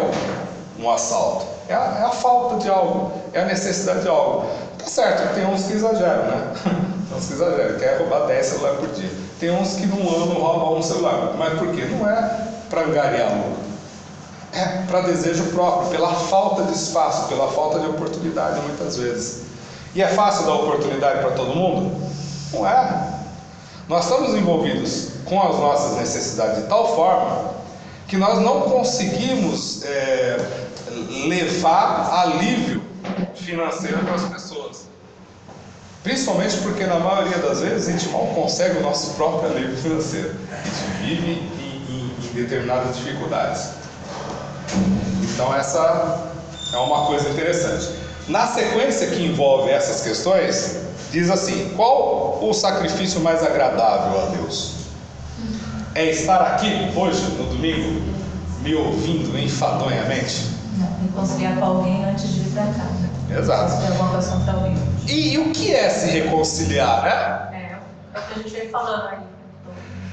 um 0.77 0.91
assalto? 0.91 1.58
É 1.69 1.75
a, 1.75 1.99
é 1.99 2.03
a, 2.03 2.09
falta 2.09 2.57
de 2.57 2.67
algo, 2.67 3.11
é 3.31 3.41
a 3.41 3.45
necessidade 3.45 4.01
de 4.01 4.07
algo. 4.07 4.47
Tá 4.79 4.87
certo, 4.87 5.35
tem 5.35 5.45
uns 5.45 5.65
que 5.65 5.73
exageram, 5.73 6.23
né? 6.23 6.53
Tem 7.09 7.17
uns 7.17 7.27
que 7.27 7.33
exageram, 7.33 7.79
quer 7.79 7.97
roubar 7.99 8.25
10 8.25 8.45
celulares 8.45 8.79
por 8.79 8.89
dia. 8.89 9.11
Tem 9.39 9.51
uns 9.51 9.75
que 9.75 9.85
no 9.85 9.97
ano 9.97 10.33
roubam 10.33 10.77
um 10.77 10.81
celular. 10.81 11.33
Mas 11.37 11.59
por 11.59 11.69
quê? 11.73 11.85
Não 11.85 12.09
é 12.09 12.47
para 12.69 12.81
angariar 12.81 13.31
lucro. 13.33 13.63
É 14.51 14.83
para 14.87 15.01
desejo 15.01 15.43
próprio, 15.51 15.89
pela 15.91 16.13
falta 16.13 16.63
de 16.63 16.73
espaço, 16.73 17.27
pela 17.27 17.51
falta 17.51 17.79
de 17.79 17.85
oportunidade 17.87 18.59
muitas 18.61 18.97
vezes. 18.97 19.43
E 19.93 20.01
é 20.01 20.07
fácil 20.07 20.45
dar 20.45 20.53
oportunidade 20.53 21.19
para 21.19 21.31
todo 21.31 21.55
mundo? 21.55 21.99
Não 22.51 22.67
é. 22.67 23.13
Nós 23.87 24.05
estamos 24.05 24.33
envolvidos 24.33 25.09
com 25.25 25.41
as 25.41 25.55
nossas 25.57 25.97
necessidades 25.97 26.63
de 26.63 26.69
tal 26.69 26.95
forma 26.95 27.59
que 28.07 28.17
nós 28.17 28.39
não 28.39 28.61
conseguimos 28.61 29.83
é, 29.83 30.37
levar 31.27 32.09
alívio 32.11 32.81
financeiro 33.35 33.99
para 33.99 34.15
as 34.15 34.23
pessoas. 34.25 34.89
Principalmente 36.03 36.57
porque 36.57 36.85
na 36.85 36.99
maioria 36.99 37.37
das 37.39 37.59
vezes 37.59 37.87
a 37.87 37.91
gente 37.91 38.09
mal 38.09 38.27
consegue 38.27 38.77
o 38.77 38.81
nosso 38.81 39.15
próprio 39.15 39.51
alívio 39.51 39.77
financeiro. 39.77 40.35
A 40.51 40.63
gente 40.63 41.05
vive 41.05 41.31
em, 41.31 41.93
em, 41.93 42.29
em 42.29 42.33
determinadas 42.33 42.95
dificuldades. 42.95 43.71
Então 45.23 45.53
essa 45.53 46.31
é 46.73 46.77
uma 46.77 47.05
coisa 47.05 47.29
interessante. 47.29 47.89
Na 48.27 48.47
sequência 48.47 49.07
que 49.07 49.23
envolve 49.23 49.71
essas 49.71 50.01
questões, 50.01 50.77
diz 51.11 51.29
assim: 51.29 51.73
qual 51.75 52.39
o 52.41 52.53
sacrifício 52.53 53.19
mais 53.19 53.43
agradável 53.43 54.21
a 54.21 54.25
Deus? 54.27 54.75
É 55.95 56.05
estar 56.05 56.41
aqui 56.41 56.67
hoje, 56.95 57.21
no 57.31 57.45
domingo, 57.45 58.01
me 58.61 58.75
ouvindo 58.75 59.37
enfadonhamente? 59.37 60.58
Reconciliar 61.01 61.55
com 61.57 61.65
alguém 61.65 62.05
antes 62.05 62.27
de 62.33 62.39
vir 62.41 62.51
para 62.53 62.65
cá. 62.65 62.89
Exato. 63.37 63.71
Se 63.71 63.87
alguma 63.87 64.09
coisa 64.09 64.31
contra 64.31 64.53
alguém. 64.53 64.77
E, 65.07 65.33
e, 65.33 65.37
o 65.37 65.51
que 65.51 65.73
é 65.73 65.89
se 65.89 66.09
reconciliar, 66.09 67.03
né? 67.03 67.57
É, 67.57 68.17
é 68.17 68.19
o 68.19 68.21
que 68.21 68.39
a 68.39 68.43
gente 68.43 68.51
vem 68.51 68.69
falando 68.69 69.07
aí. 69.09 69.17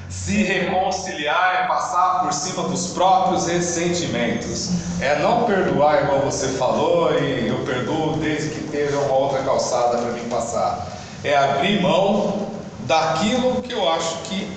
Se 0.09 0.43
reconciliar 0.43 1.63
é 1.63 1.67
passar 1.67 2.21
por 2.21 2.33
cima 2.33 2.63
dos 2.67 2.87
próprios 2.87 3.47
ressentimentos. 3.47 5.01
É 5.01 5.19
não 5.19 5.43
perdoar 5.43 6.03
igual 6.03 6.21
você 6.21 6.49
falou 6.49 7.13
e 7.19 7.47
eu 7.47 7.57
perdoo 7.65 8.17
desde 8.17 8.49
que 8.49 8.65
esteja 8.65 8.97
uma 8.99 9.13
outra 9.13 9.43
calçada 9.43 9.97
para 9.97 10.11
mim 10.11 10.27
passar. 10.29 10.87
É 11.23 11.35
abrir 11.37 11.81
mão 11.81 12.49
daquilo 12.85 13.61
que 13.61 13.73
eu 13.73 13.89
acho 13.89 14.17
que 14.23 14.51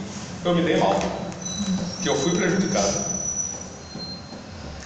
eu 0.44 0.54
me 0.54 0.62
dei 0.62 0.76
mal. 0.76 0.94
que 2.02 2.08
eu 2.08 2.16
fui 2.16 2.36
prejudicado. 2.36 3.19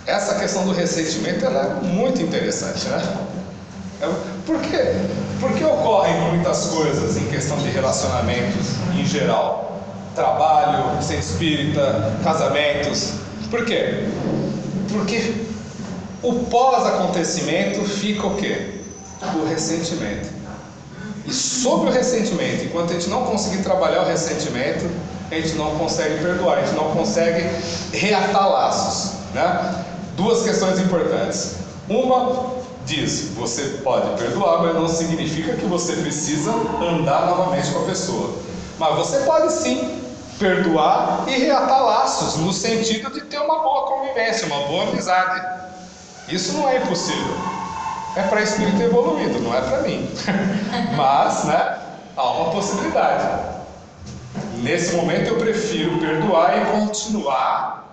Essa 0.06 0.34
questão 0.34 0.66
do 0.66 0.72
ressentimento 0.72 1.46
ela 1.46 1.80
é 1.82 1.86
muito 1.86 2.20
interessante, 2.20 2.86
né? 2.88 3.02
É, 4.02 4.08
por 4.44 4.60
quê? 4.60 4.96
Porque 5.40 5.64
ocorrem 5.64 6.14
muitas 6.30 6.66
coisas 6.66 7.16
em 7.16 7.26
questão 7.26 7.56
de 7.58 7.70
relacionamentos 7.70 8.66
em 8.94 9.06
geral. 9.06 9.80
Trabalho, 10.14 11.02
ser 11.02 11.18
espírita, 11.18 12.12
casamentos. 12.22 13.14
Por 13.50 13.64
quê? 13.64 14.06
Porque 14.92 15.46
o 16.22 16.34
pós-acontecimento 16.44 17.84
fica 17.84 18.26
o 18.26 18.36
quê? 18.36 18.80
O 19.34 19.48
ressentimento. 19.48 20.28
E 21.26 21.32
sobre 21.32 21.88
o 21.88 21.92
ressentimento, 21.92 22.64
enquanto 22.64 22.90
a 22.90 22.94
gente 22.94 23.08
não 23.08 23.24
conseguir 23.24 23.62
trabalhar 23.62 24.02
o 24.02 24.06
ressentimento, 24.06 24.84
a 25.30 25.34
gente 25.34 25.54
não 25.54 25.78
consegue 25.78 26.22
perdoar, 26.22 26.58
a 26.58 26.60
gente 26.60 26.76
não 26.76 26.90
consegue 26.90 27.48
reatar 27.92 28.48
laços. 28.48 29.12
Né? 29.32 29.83
Duas 30.16 30.42
questões 30.42 30.78
importantes. 30.78 31.56
Uma 31.88 32.54
diz: 32.84 33.30
você 33.34 33.80
pode 33.82 34.16
perdoar, 34.18 34.62
mas 34.62 34.74
não 34.74 34.88
significa 34.88 35.54
que 35.56 35.66
você 35.66 35.94
precisa 35.96 36.52
andar 36.80 37.26
novamente 37.26 37.70
com 37.70 37.80
a 37.80 37.84
pessoa. 37.86 38.34
Mas 38.78 38.96
você 38.96 39.18
pode 39.20 39.52
sim 39.52 40.02
perdoar 40.38 41.24
e 41.28 41.32
reatar 41.32 41.84
laços, 41.84 42.36
no 42.36 42.52
sentido 42.52 43.10
de 43.12 43.22
ter 43.22 43.38
uma 43.38 43.60
boa 43.60 43.86
convivência, 43.86 44.46
uma 44.46 44.66
boa 44.66 44.84
amizade. 44.84 45.42
Isso 46.28 46.52
não 46.54 46.68
é 46.68 46.78
impossível. 46.78 47.36
É 48.16 48.22
para 48.22 48.42
espírito 48.42 48.80
evoluído, 48.80 49.40
não 49.40 49.54
é 49.54 49.60
para 49.60 49.82
mim. 49.82 50.08
Mas, 50.96 51.44
né, 51.44 51.78
há 52.16 52.30
uma 52.30 52.50
possibilidade. 52.50 53.54
Nesse 54.62 54.94
momento 54.94 55.28
eu 55.28 55.36
prefiro 55.36 55.98
perdoar 55.98 56.56
e 56.56 56.80
continuar 56.80 57.84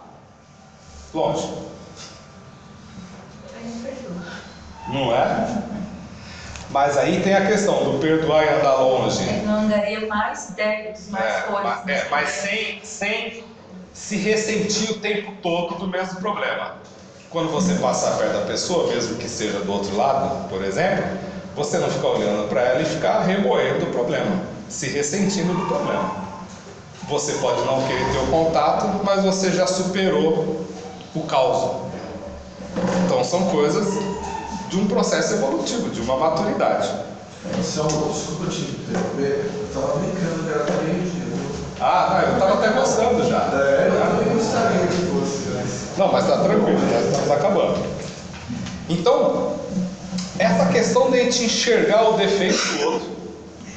longe. 1.13 1.70
Não 4.87 5.13
é? 5.15 5.61
Mas 6.69 6.97
aí 6.97 7.21
tem 7.21 7.33
a 7.33 7.45
questão 7.45 7.83
do 7.83 7.99
perdoar 7.99 8.45
e 8.45 8.49
andar 8.49 8.75
longe. 8.75 9.21
Ele 9.23 9.45
não 9.45 9.61
andaria 9.61 10.07
mais 10.07 10.51
débitos, 10.55 11.09
mais 11.09 11.25
É, 11.25 11.41
coisas. 11.41 11.63
mas, 11.63 11.87
é, 11.89 12.07
mas 12.09 12.29
sem, 12.29 12.79
sem 12.83 13.43
se 13.93 14.15
ressentir 14.17 14.91
o 14.91 14.99
tempo 14.99 15.33
todo 15.41 15.75
do 15.75 15.87
mesmo 15.87 16.19
problema. 16.19 16.75
Quando 17.29 17.49
você 17.51 17.75
passar 17.75 18.17
perto 18.17 18.33
da 18.33 18.45
pessoa, 18.45 18.87
mesmo 18.93 19.17
que 19.17 19.27
seja 19.27 19.59
do 19.59 19.71
outro 19.71 19.95
lado, 19.95 20.47
por 20.49 20.63
exemplo, 20.63 21.03
você 21.55 21.77
não 21.77 21.89
ficar 21.89 22.07
olhando 22.07 22.47
para 22.47 22.61
ela 22.61 22.81
e 22.81 22.85
ficar 22.85 23.21
remoendo 23.21 23.85
o 23.85 23.89
problema, 23.91 24.41
se 24.69 24.87
ressentindo 24.87 25.53
do 25.53 25.65
problema. 25.65 26.21
Você 27.07 27.33
pode 27.33 27.61
não 27.65 27.85
querer 27.85 28.11
ter 28.11 28.17
o 28.19 28.27
contato, 28.27 29.01
mas 29.03 29.23
você 29.23 29.51
já 29.51 29.67
superou 29.67 30.65
o 31.13 31.21
caos. 31.23 31.90
Então 33.05 33.23
são 33.23 33.47
coisas 33.47 33.87
de 34.69 34.77
um 34.77 34.87
processo 34.87 35.33
evolutivo, 35.33 35.89
de 35.89 36.01
uma 36.01 36.17
maturidade. 36.17 36.89
Anselmo, 37.57 38.13
desculpa 38.13 38.51
te 38.51 38.61
interromper, 38.61 39.51
eu 39.53 39.65
estava 39.67 39.97
brincando 39.97 40.43
que 40.43 40.49
era 40.49 40.63
também 40.63 40.99
o 40.99 41.03
dia? 41.03 41.21
Ah, 41.79 42.21
não, 42.21 42.29
eu 42.29 42.33
estava 42.33 42.53
até 42.53 42.79
gostando 42.79 43.27
já. 43.27 43.49
É, 43.53 43.89
eu 43.89 44.17
também 44.17 44.35
gostaria 44.35 44.87
que 44.87 45.05
fosse. 45.07 45.97
Não, 45.97 46.11
mas 46.11 46.23
está 46.23 46.37
tranquilo, 46.37 46.79
nós 46.79 47.05
estamos 47.05 47.31
acabando. 47.31 47.83
Então, 48.87 49.55
essa 50.37 50.65
questão 50.67 51.09
de 51.09 51.19
a 51.19 51.23
gente 51.23 51.43
enxergar 51.45 52.09
o 52.09 52.17
defeito 52.17 52.77
do 52.77 52.85
outro, 52.85 53.09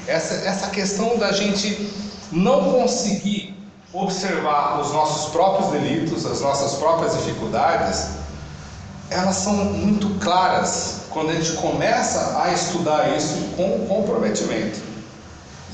essa, 0.07 0.47
essa 0.47 0.69
questão 0.69 1.17
da 1.17 1.33
gente 1.33 1.91
não 2.31 2.73
conseguir 2.73 3.55
observar 3.93 4.81
os 4.81 4.93
nossos 4.93 5.31
próprios 5.31 5.71
delitos, 5.71 6.27
as 6.27 6.41
nossas 6.41 6.75
próprias 6.75 7.17
dificuldades, 7.17 8.09
elas 9.15 9.37
são 9.37 9.55
muito 9.55 10.19
claras 10.19 11.03
quando 11.11 11.31
a 11.31 11.35
gente 11.35 11.53
começa 11.53 12.43
a 12.43 12.53
estudar 12.53 13.17
isso 13.17 13.53
com 13.57 13.87
comprometimento. 13.87 14.81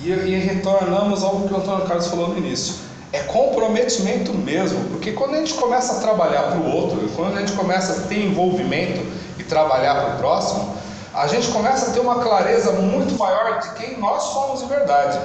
E, 0.00 0.10
e 0.10 0.38
retornamos 0.38 1.22
ao 1.22 1.40
que 1.40 1.54
o 1.54 1.56
Antônio 1.56 1.86
Carlos 1.86 2.06
falou 2.06 2.28
no 2.28 2.38
início. 2.38 2.74
É 3.12 3.20
comprometimento 3.20 4.32
mesmo, 4.32 4.84
porque 4.90 5.12
quando 5.12 5.34
a 5.34 5.38
gente 5.38 5.54
começa 5.54 5.94
a 5.94 6.00
trabalhar 6.00 6.42
para 6.42 6.58
o 6.58 6.70
outro, 6.70 7.08
quando 7.16 7.36
a 7.36 7.40
gente 7.40 7.52
começa 7.52 7.92
a 7.92 8.06
ter 8.06 8.24
envolvimento 8.24 9.00
e 9.38 9.42
trabalhar 9.42 9.94
para 9.94 10.14
o 10.14 10.18
próximo, 10.18 10.76
a 11.12 11.26
gente 11.26 11.48
começa 11.48 11.90
a 11.90 11.92
ter 11.92 12.00
uma 12.00 12.20
clareza 12.20 12.72
muito 12.72 13.18
maior 13.18 13.58
de 13.58 13.70
quem 13.70 13.98
nós 13.98 14.22
somos 14.24 14.60
de 14.60 14.66
verdade. 14.66 15.18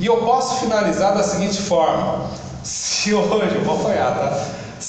E 0.00 0.06
eu 0.06 0.16
posso 0.18 0.60
finalizar 0.60 1.14
da 1.14 1.22
seguinte 1.22 1.60
forma: 1.60 2.28
se 2.64 3.14
hoje, 3.14 3.54
eu 3.54 3.64
vou 3.64 3.80
apanhar, 3.80 4.14
tá? 4.14 4.46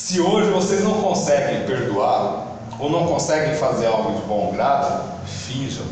Se 0.09 0.19
hoje 0.19 0.49
vocês 0.49 0.83
não 0.83 1.03
conseguem 1.03 1.67
perdoar, 1.67 2.57
ou 2.79 2.89
não 2.89 3.05
conseguem 3.05 3.55
fazer 3.57 3.85
algo 3.85 4.19
de 4.19 4.25
bom 4.25 4.51
grado, 4.51 5.03
finjam. 5.27 5.85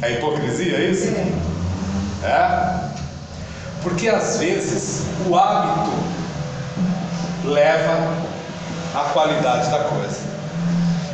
É 0.00 0.12
hipocrisia 0.12 0.78
isso? 0.88 1.08
É? 2.22 2.90
Porque 3.82 4.08
às 4.08 4.38
vezes 4.38 5.04
o 5.28 5.36
hábito 5.36 5.90
leva 7.44 8.14
à 8.94 9.10
qualidade 9.12 9.68
da 9.68 9.82
coisa. 9.82 10.20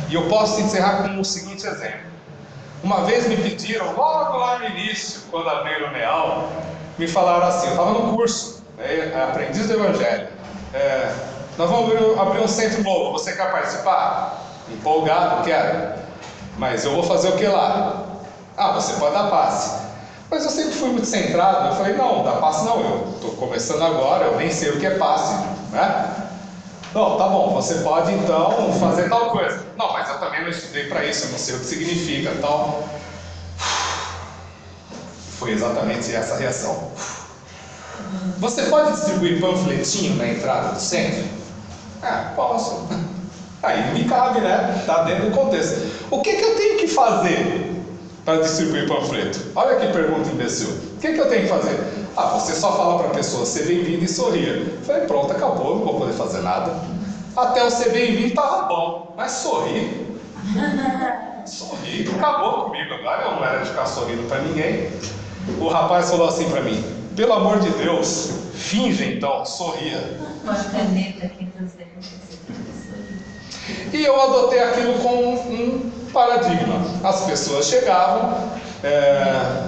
E 0.09 0.13
eu 0.13 0.29
posso 0.29 0.61
encerrar 0.61 1.09
com 1.09 1.19
o 1.19 1.25
seguinte 1.25 1.65
exemplo. 1.65 2.11
Uma 2.83 3.03
vez 3.03 3.27
me 3.27 3.35
pediram, 3.35 3.95
logo 3.95 4.37
lá 4.37 4.59
no 4.59 4.65
início, 4.67 5.21
quando 5.31 5.49
abriram 5.49 5.87
o 5.87 5.91
Neal, 5.91 6.51
me 6.99 7.07
falaram 7.07 7.47
assim, 7.47 7.65
eu 7.65 7.71
estava 7.71 7.93
no 7.93 8.13
curso, 8.13 8.59
aprendiz 9.01 9.67
do 9.67 9.73
Evangelho. 9.73 10.27
É, 10.73 11.13
nós 11.57 11.69
vamos 11.69 12.19
abrir, 12.19 12.41
um 12.41 12.47
centro 12.47 12.83
novo, 12.83 13.11
você 13.11 13.33
quer 13.33 13.51
participar? 13.51 14.41
Empolgado, 14.71 15.43
quero. 15.43 15.99
Mas 16.57 16.85
eu 16.85 16.93
vou 16.93 17.03
fazer 17.03 17.29
o 17.29 17.37
que 17.37 17.47
lá? 17.47 18.05
Ah, 18.55 18.71
você 18.73 18.93
pode 18.93 19.13
dar 19.13 19.29
passe. 19.29 19.87
Mas 20.29 20.45
eu 20.45 20.51
sempre 20.51 20.73
fui 20.73 20.89
muito 20.89 21.07
centrado, 21.07 21.69
eu 21.69 21.75
falei, 21.75 21.95
não, 21.95 22.23
dá 22.23 22.33
passe 22.33 22.63
não, 22.63 22.79
eu 22.81 23.13
estou 23.15 23.31
começando 23.31 23.81
agora, 23.81 24.25
eu 24.25 24.37
nem 24.37 24.51
sei 24.51 24.69
o 24.69 24.79
que 24.79 24.85
é 24.85 24.91
passe, 24.91 25.33
né? 25.71 26.27
Não, 26.93 27.17
tá 27.17 27.27
bom, 27.27 27.53
você 27.53 27.75
pode 27.75 28.11
então 28.13 28.73
fazer 28.79 29.09
tal 29.09 29.31
coisa. 29.31 29.65
Não, 29.77 29.93
mas 29.93 30.09
eu 30.09 30.19
também 30.19 30.41
não 30.41 30.49
estudei 30.49 30.87
para 30.87 31.05
isso, 31.05 31.25
eu 31.25 31.31
não 31.31 31.39
sei 31.39 31.55
o 31.55 31.59
que 31.59 31.65
significa 31.65 32.31
tal. 32.41 32.83
Foi 35.37 35.51
exatamente 35.51 36.13
essa 36.13 36.35
reação. 36.35 36.91
Você 38.39 38.63
pode 38.63 38.91
distribuir 38.91 39.39
panfletinho 39.39 40.15
na 40.15 40.27
entrada 40.27 40.69
do 40.69 40.79
centro? 40.79 41.23
Ah, 42.01 42.31
posso. 42.35 42.87
Aí 43.61 43.93
me 43.93 44.05
cabe, 44.05 44.39
né? 44.39 44.83
Tá 44.85 45.03
dentro 45.03 45.29
do 45.29 45.31
contexto. 45.31 46.05
O 46.09 46.21
que, 46.21 46.35
que 46.35 46.43
eu 46.43 46.55
tenho 46.55 46.77
que 46.77 46.87
fazer 46.87 47.83
para 48.23 48.41
distribuir 48.41 48.87
panfleto? 48.87 49.51
Olha 49.55 49.75
que 49.75 49.87
pergunta 49.91 50.29
imbecil. 50.29 50.69
O 50.69 50.99
que, 50.99 51.13
que 51.13 51.19
eu 51.19 51.27
tenho 51.27 51.43
que 51.43 51.49
fazer? 51.49 52.07
Ah, 52.15 52.27
você 52.27 52.53
só 52.53 52.75
fala 52.75 52.97
para 52.99 53.07
a 53.07 53.13
pessoa 53.13 53.45
ser 53.45 53.65
bem-vindo 53.65 54.05
e 54.05 54.07
sorria. 54.07 54.79
Falei, 54.85 55.01
pronto, 55.01 55.31
acabou, 55.31 55.77
não 55.77 55.85
vou 55.85 55.99
poder 55.99 56.13
fazer 56.13 56.41
nada. 56.41 56.73
Até 57.35 57.63
o 57.63 57.69
ser 57.69 57.91
bem-vindo 57.91 58.33
tava 58.33 58.63
bom, 58.63 59.13
mas 59.15 59.31
sorrir. 59.31 60.07
Sorri, 61.45 62.07
acabou 62.15 62.65
comigo. 62.65 62.93
Agora 62.93 63.23
eu 63.23 63.31
não 63.31 63.43
era 63.43 63.59
de 63.59 63.69
ficar 63.69 63.85
sorrindo 63.85 64.27
para 64.27 64.41
ninguém. 64.41 64.91
O 65.59 65.67
rapaz 65.67 66.09
falou 66.09 66.27
assim 66.27 66.49
para 66.49 66.61
mim: 66.61 66.98
pelo 67.19 67.33
amor 67.33 67.59
de 67.59 67.69
Deus, 67.71 68.29
finge 68.53 69.03
então, 69.03 69.45
sorria. 69.45 70.21
Uma 70.41 70.55
caneta 70.55 71.25
aqui 71.25 71.49
nos. 71.59 71.73
E 73.91 74.05
eu 74.05 74.21
adotei 74.21 74.59
aquilo 74.61 74.93
como 74.99 75.33
um 75.33 75.91
paradigma. 76.13 76.81
As 77.03 77.25
pessoas 77.25 77.65
chegavam, 77.65 78.49
é, 78.85 79.67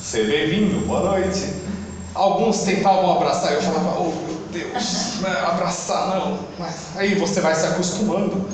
ser 0.00 0.28
bem-vindo, 0.28 0.86
boa 0.86 1.00
noite. 1.00 1.54
Alguns 2.14 2.60
tentavam 2.60 3.16
abraçar, 3.16 3.54
eu 3.54 3.62
falava, 3.62 3.98
oh 3.98 4.12
meu 4.24 4.36
Deus, 4.52 5.20
né, 5.22 5.40
abraçar 5.44 6.06
não. 6.06 6.38
Mas 6.56 6.96
aí 6.96 7.16
você 7.16 7.40
vai 7.40 7.56
se 7.56 7.66
acostumando. 7.66 8.48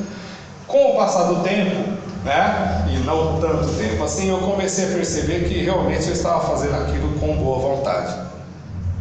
Com 0.66 0.92
o 0.92 0.96
passar 0.96 1.24
do 1.24 1.42
tempo, 1.42 1.98
né, 2.24 2.86
e 2.90 2.96
não 3.04 3.38
tanto 3.40 3.74
tempo 3.74 4.02
assim, 4.02 4.30
eu 4.30 4.38
comecei 4.38 4.86
a 4.86 4.92
perceber 4.92 5.46
que 5.46 5.62
realmente 5.64 6.06
eu 6.06 6.14
estava 6.14 6.40
fazendo 6.48 6.76
aquilo 6.76 7.12
com 7.18 7.36
boa 7.36 7.76
vontade, 7.76 8.27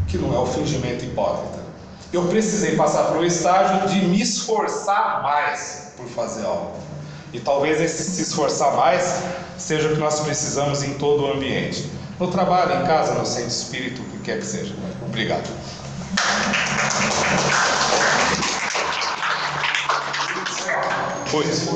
que 0.08 0.18
não 0.18 0.34
é 0.34 0.40
o 0.40 0.46
fingimento 0.46 1.06
hipócrita. 1.06 1.60
Eu 2.12 2.24
precisei 2.28 2.76
passar 2.76 3.04
por 3.04 3.18
um 3.18 3.26
estágio 3.26 3.88
de 3.90 4.06
me 4.08 4.22
esforçar 4.22 5.22
mais 5.22 5.92
por 5.98 6.08
fazer 6.08 6.46
algo. 6.46 6.78
E 7.34 7.40
talvez 7.40 7.82
esse 7.82 8.10
se 8.12 8.22
esforçar 8.22 8.76
mais 8.76 9.22
seja 9.58 9.90
o 9.90 9.94
que 9.94 10.00
nós 10.00 10.22
precisamos 10.22 10.82
em 10.84 10.94
todo 10.94 11.24
o 11.24 11.34
ambiente. 11.34 11.92
No 12.18 12.32
trabalho, 12.32 12.82
em 12.82 12.88
casa, 12.88 13.14
no 13.14 13.26
centro 13.26 13.50
espírito, 13.50 14.02
o 14.02 14.06
que 14.06 14.20
quer 14.20 14.40
que 14.40 14.46
seja. 14.46 14.74
Obrigado. 15.06 15.48
Pois. 21.30 21.68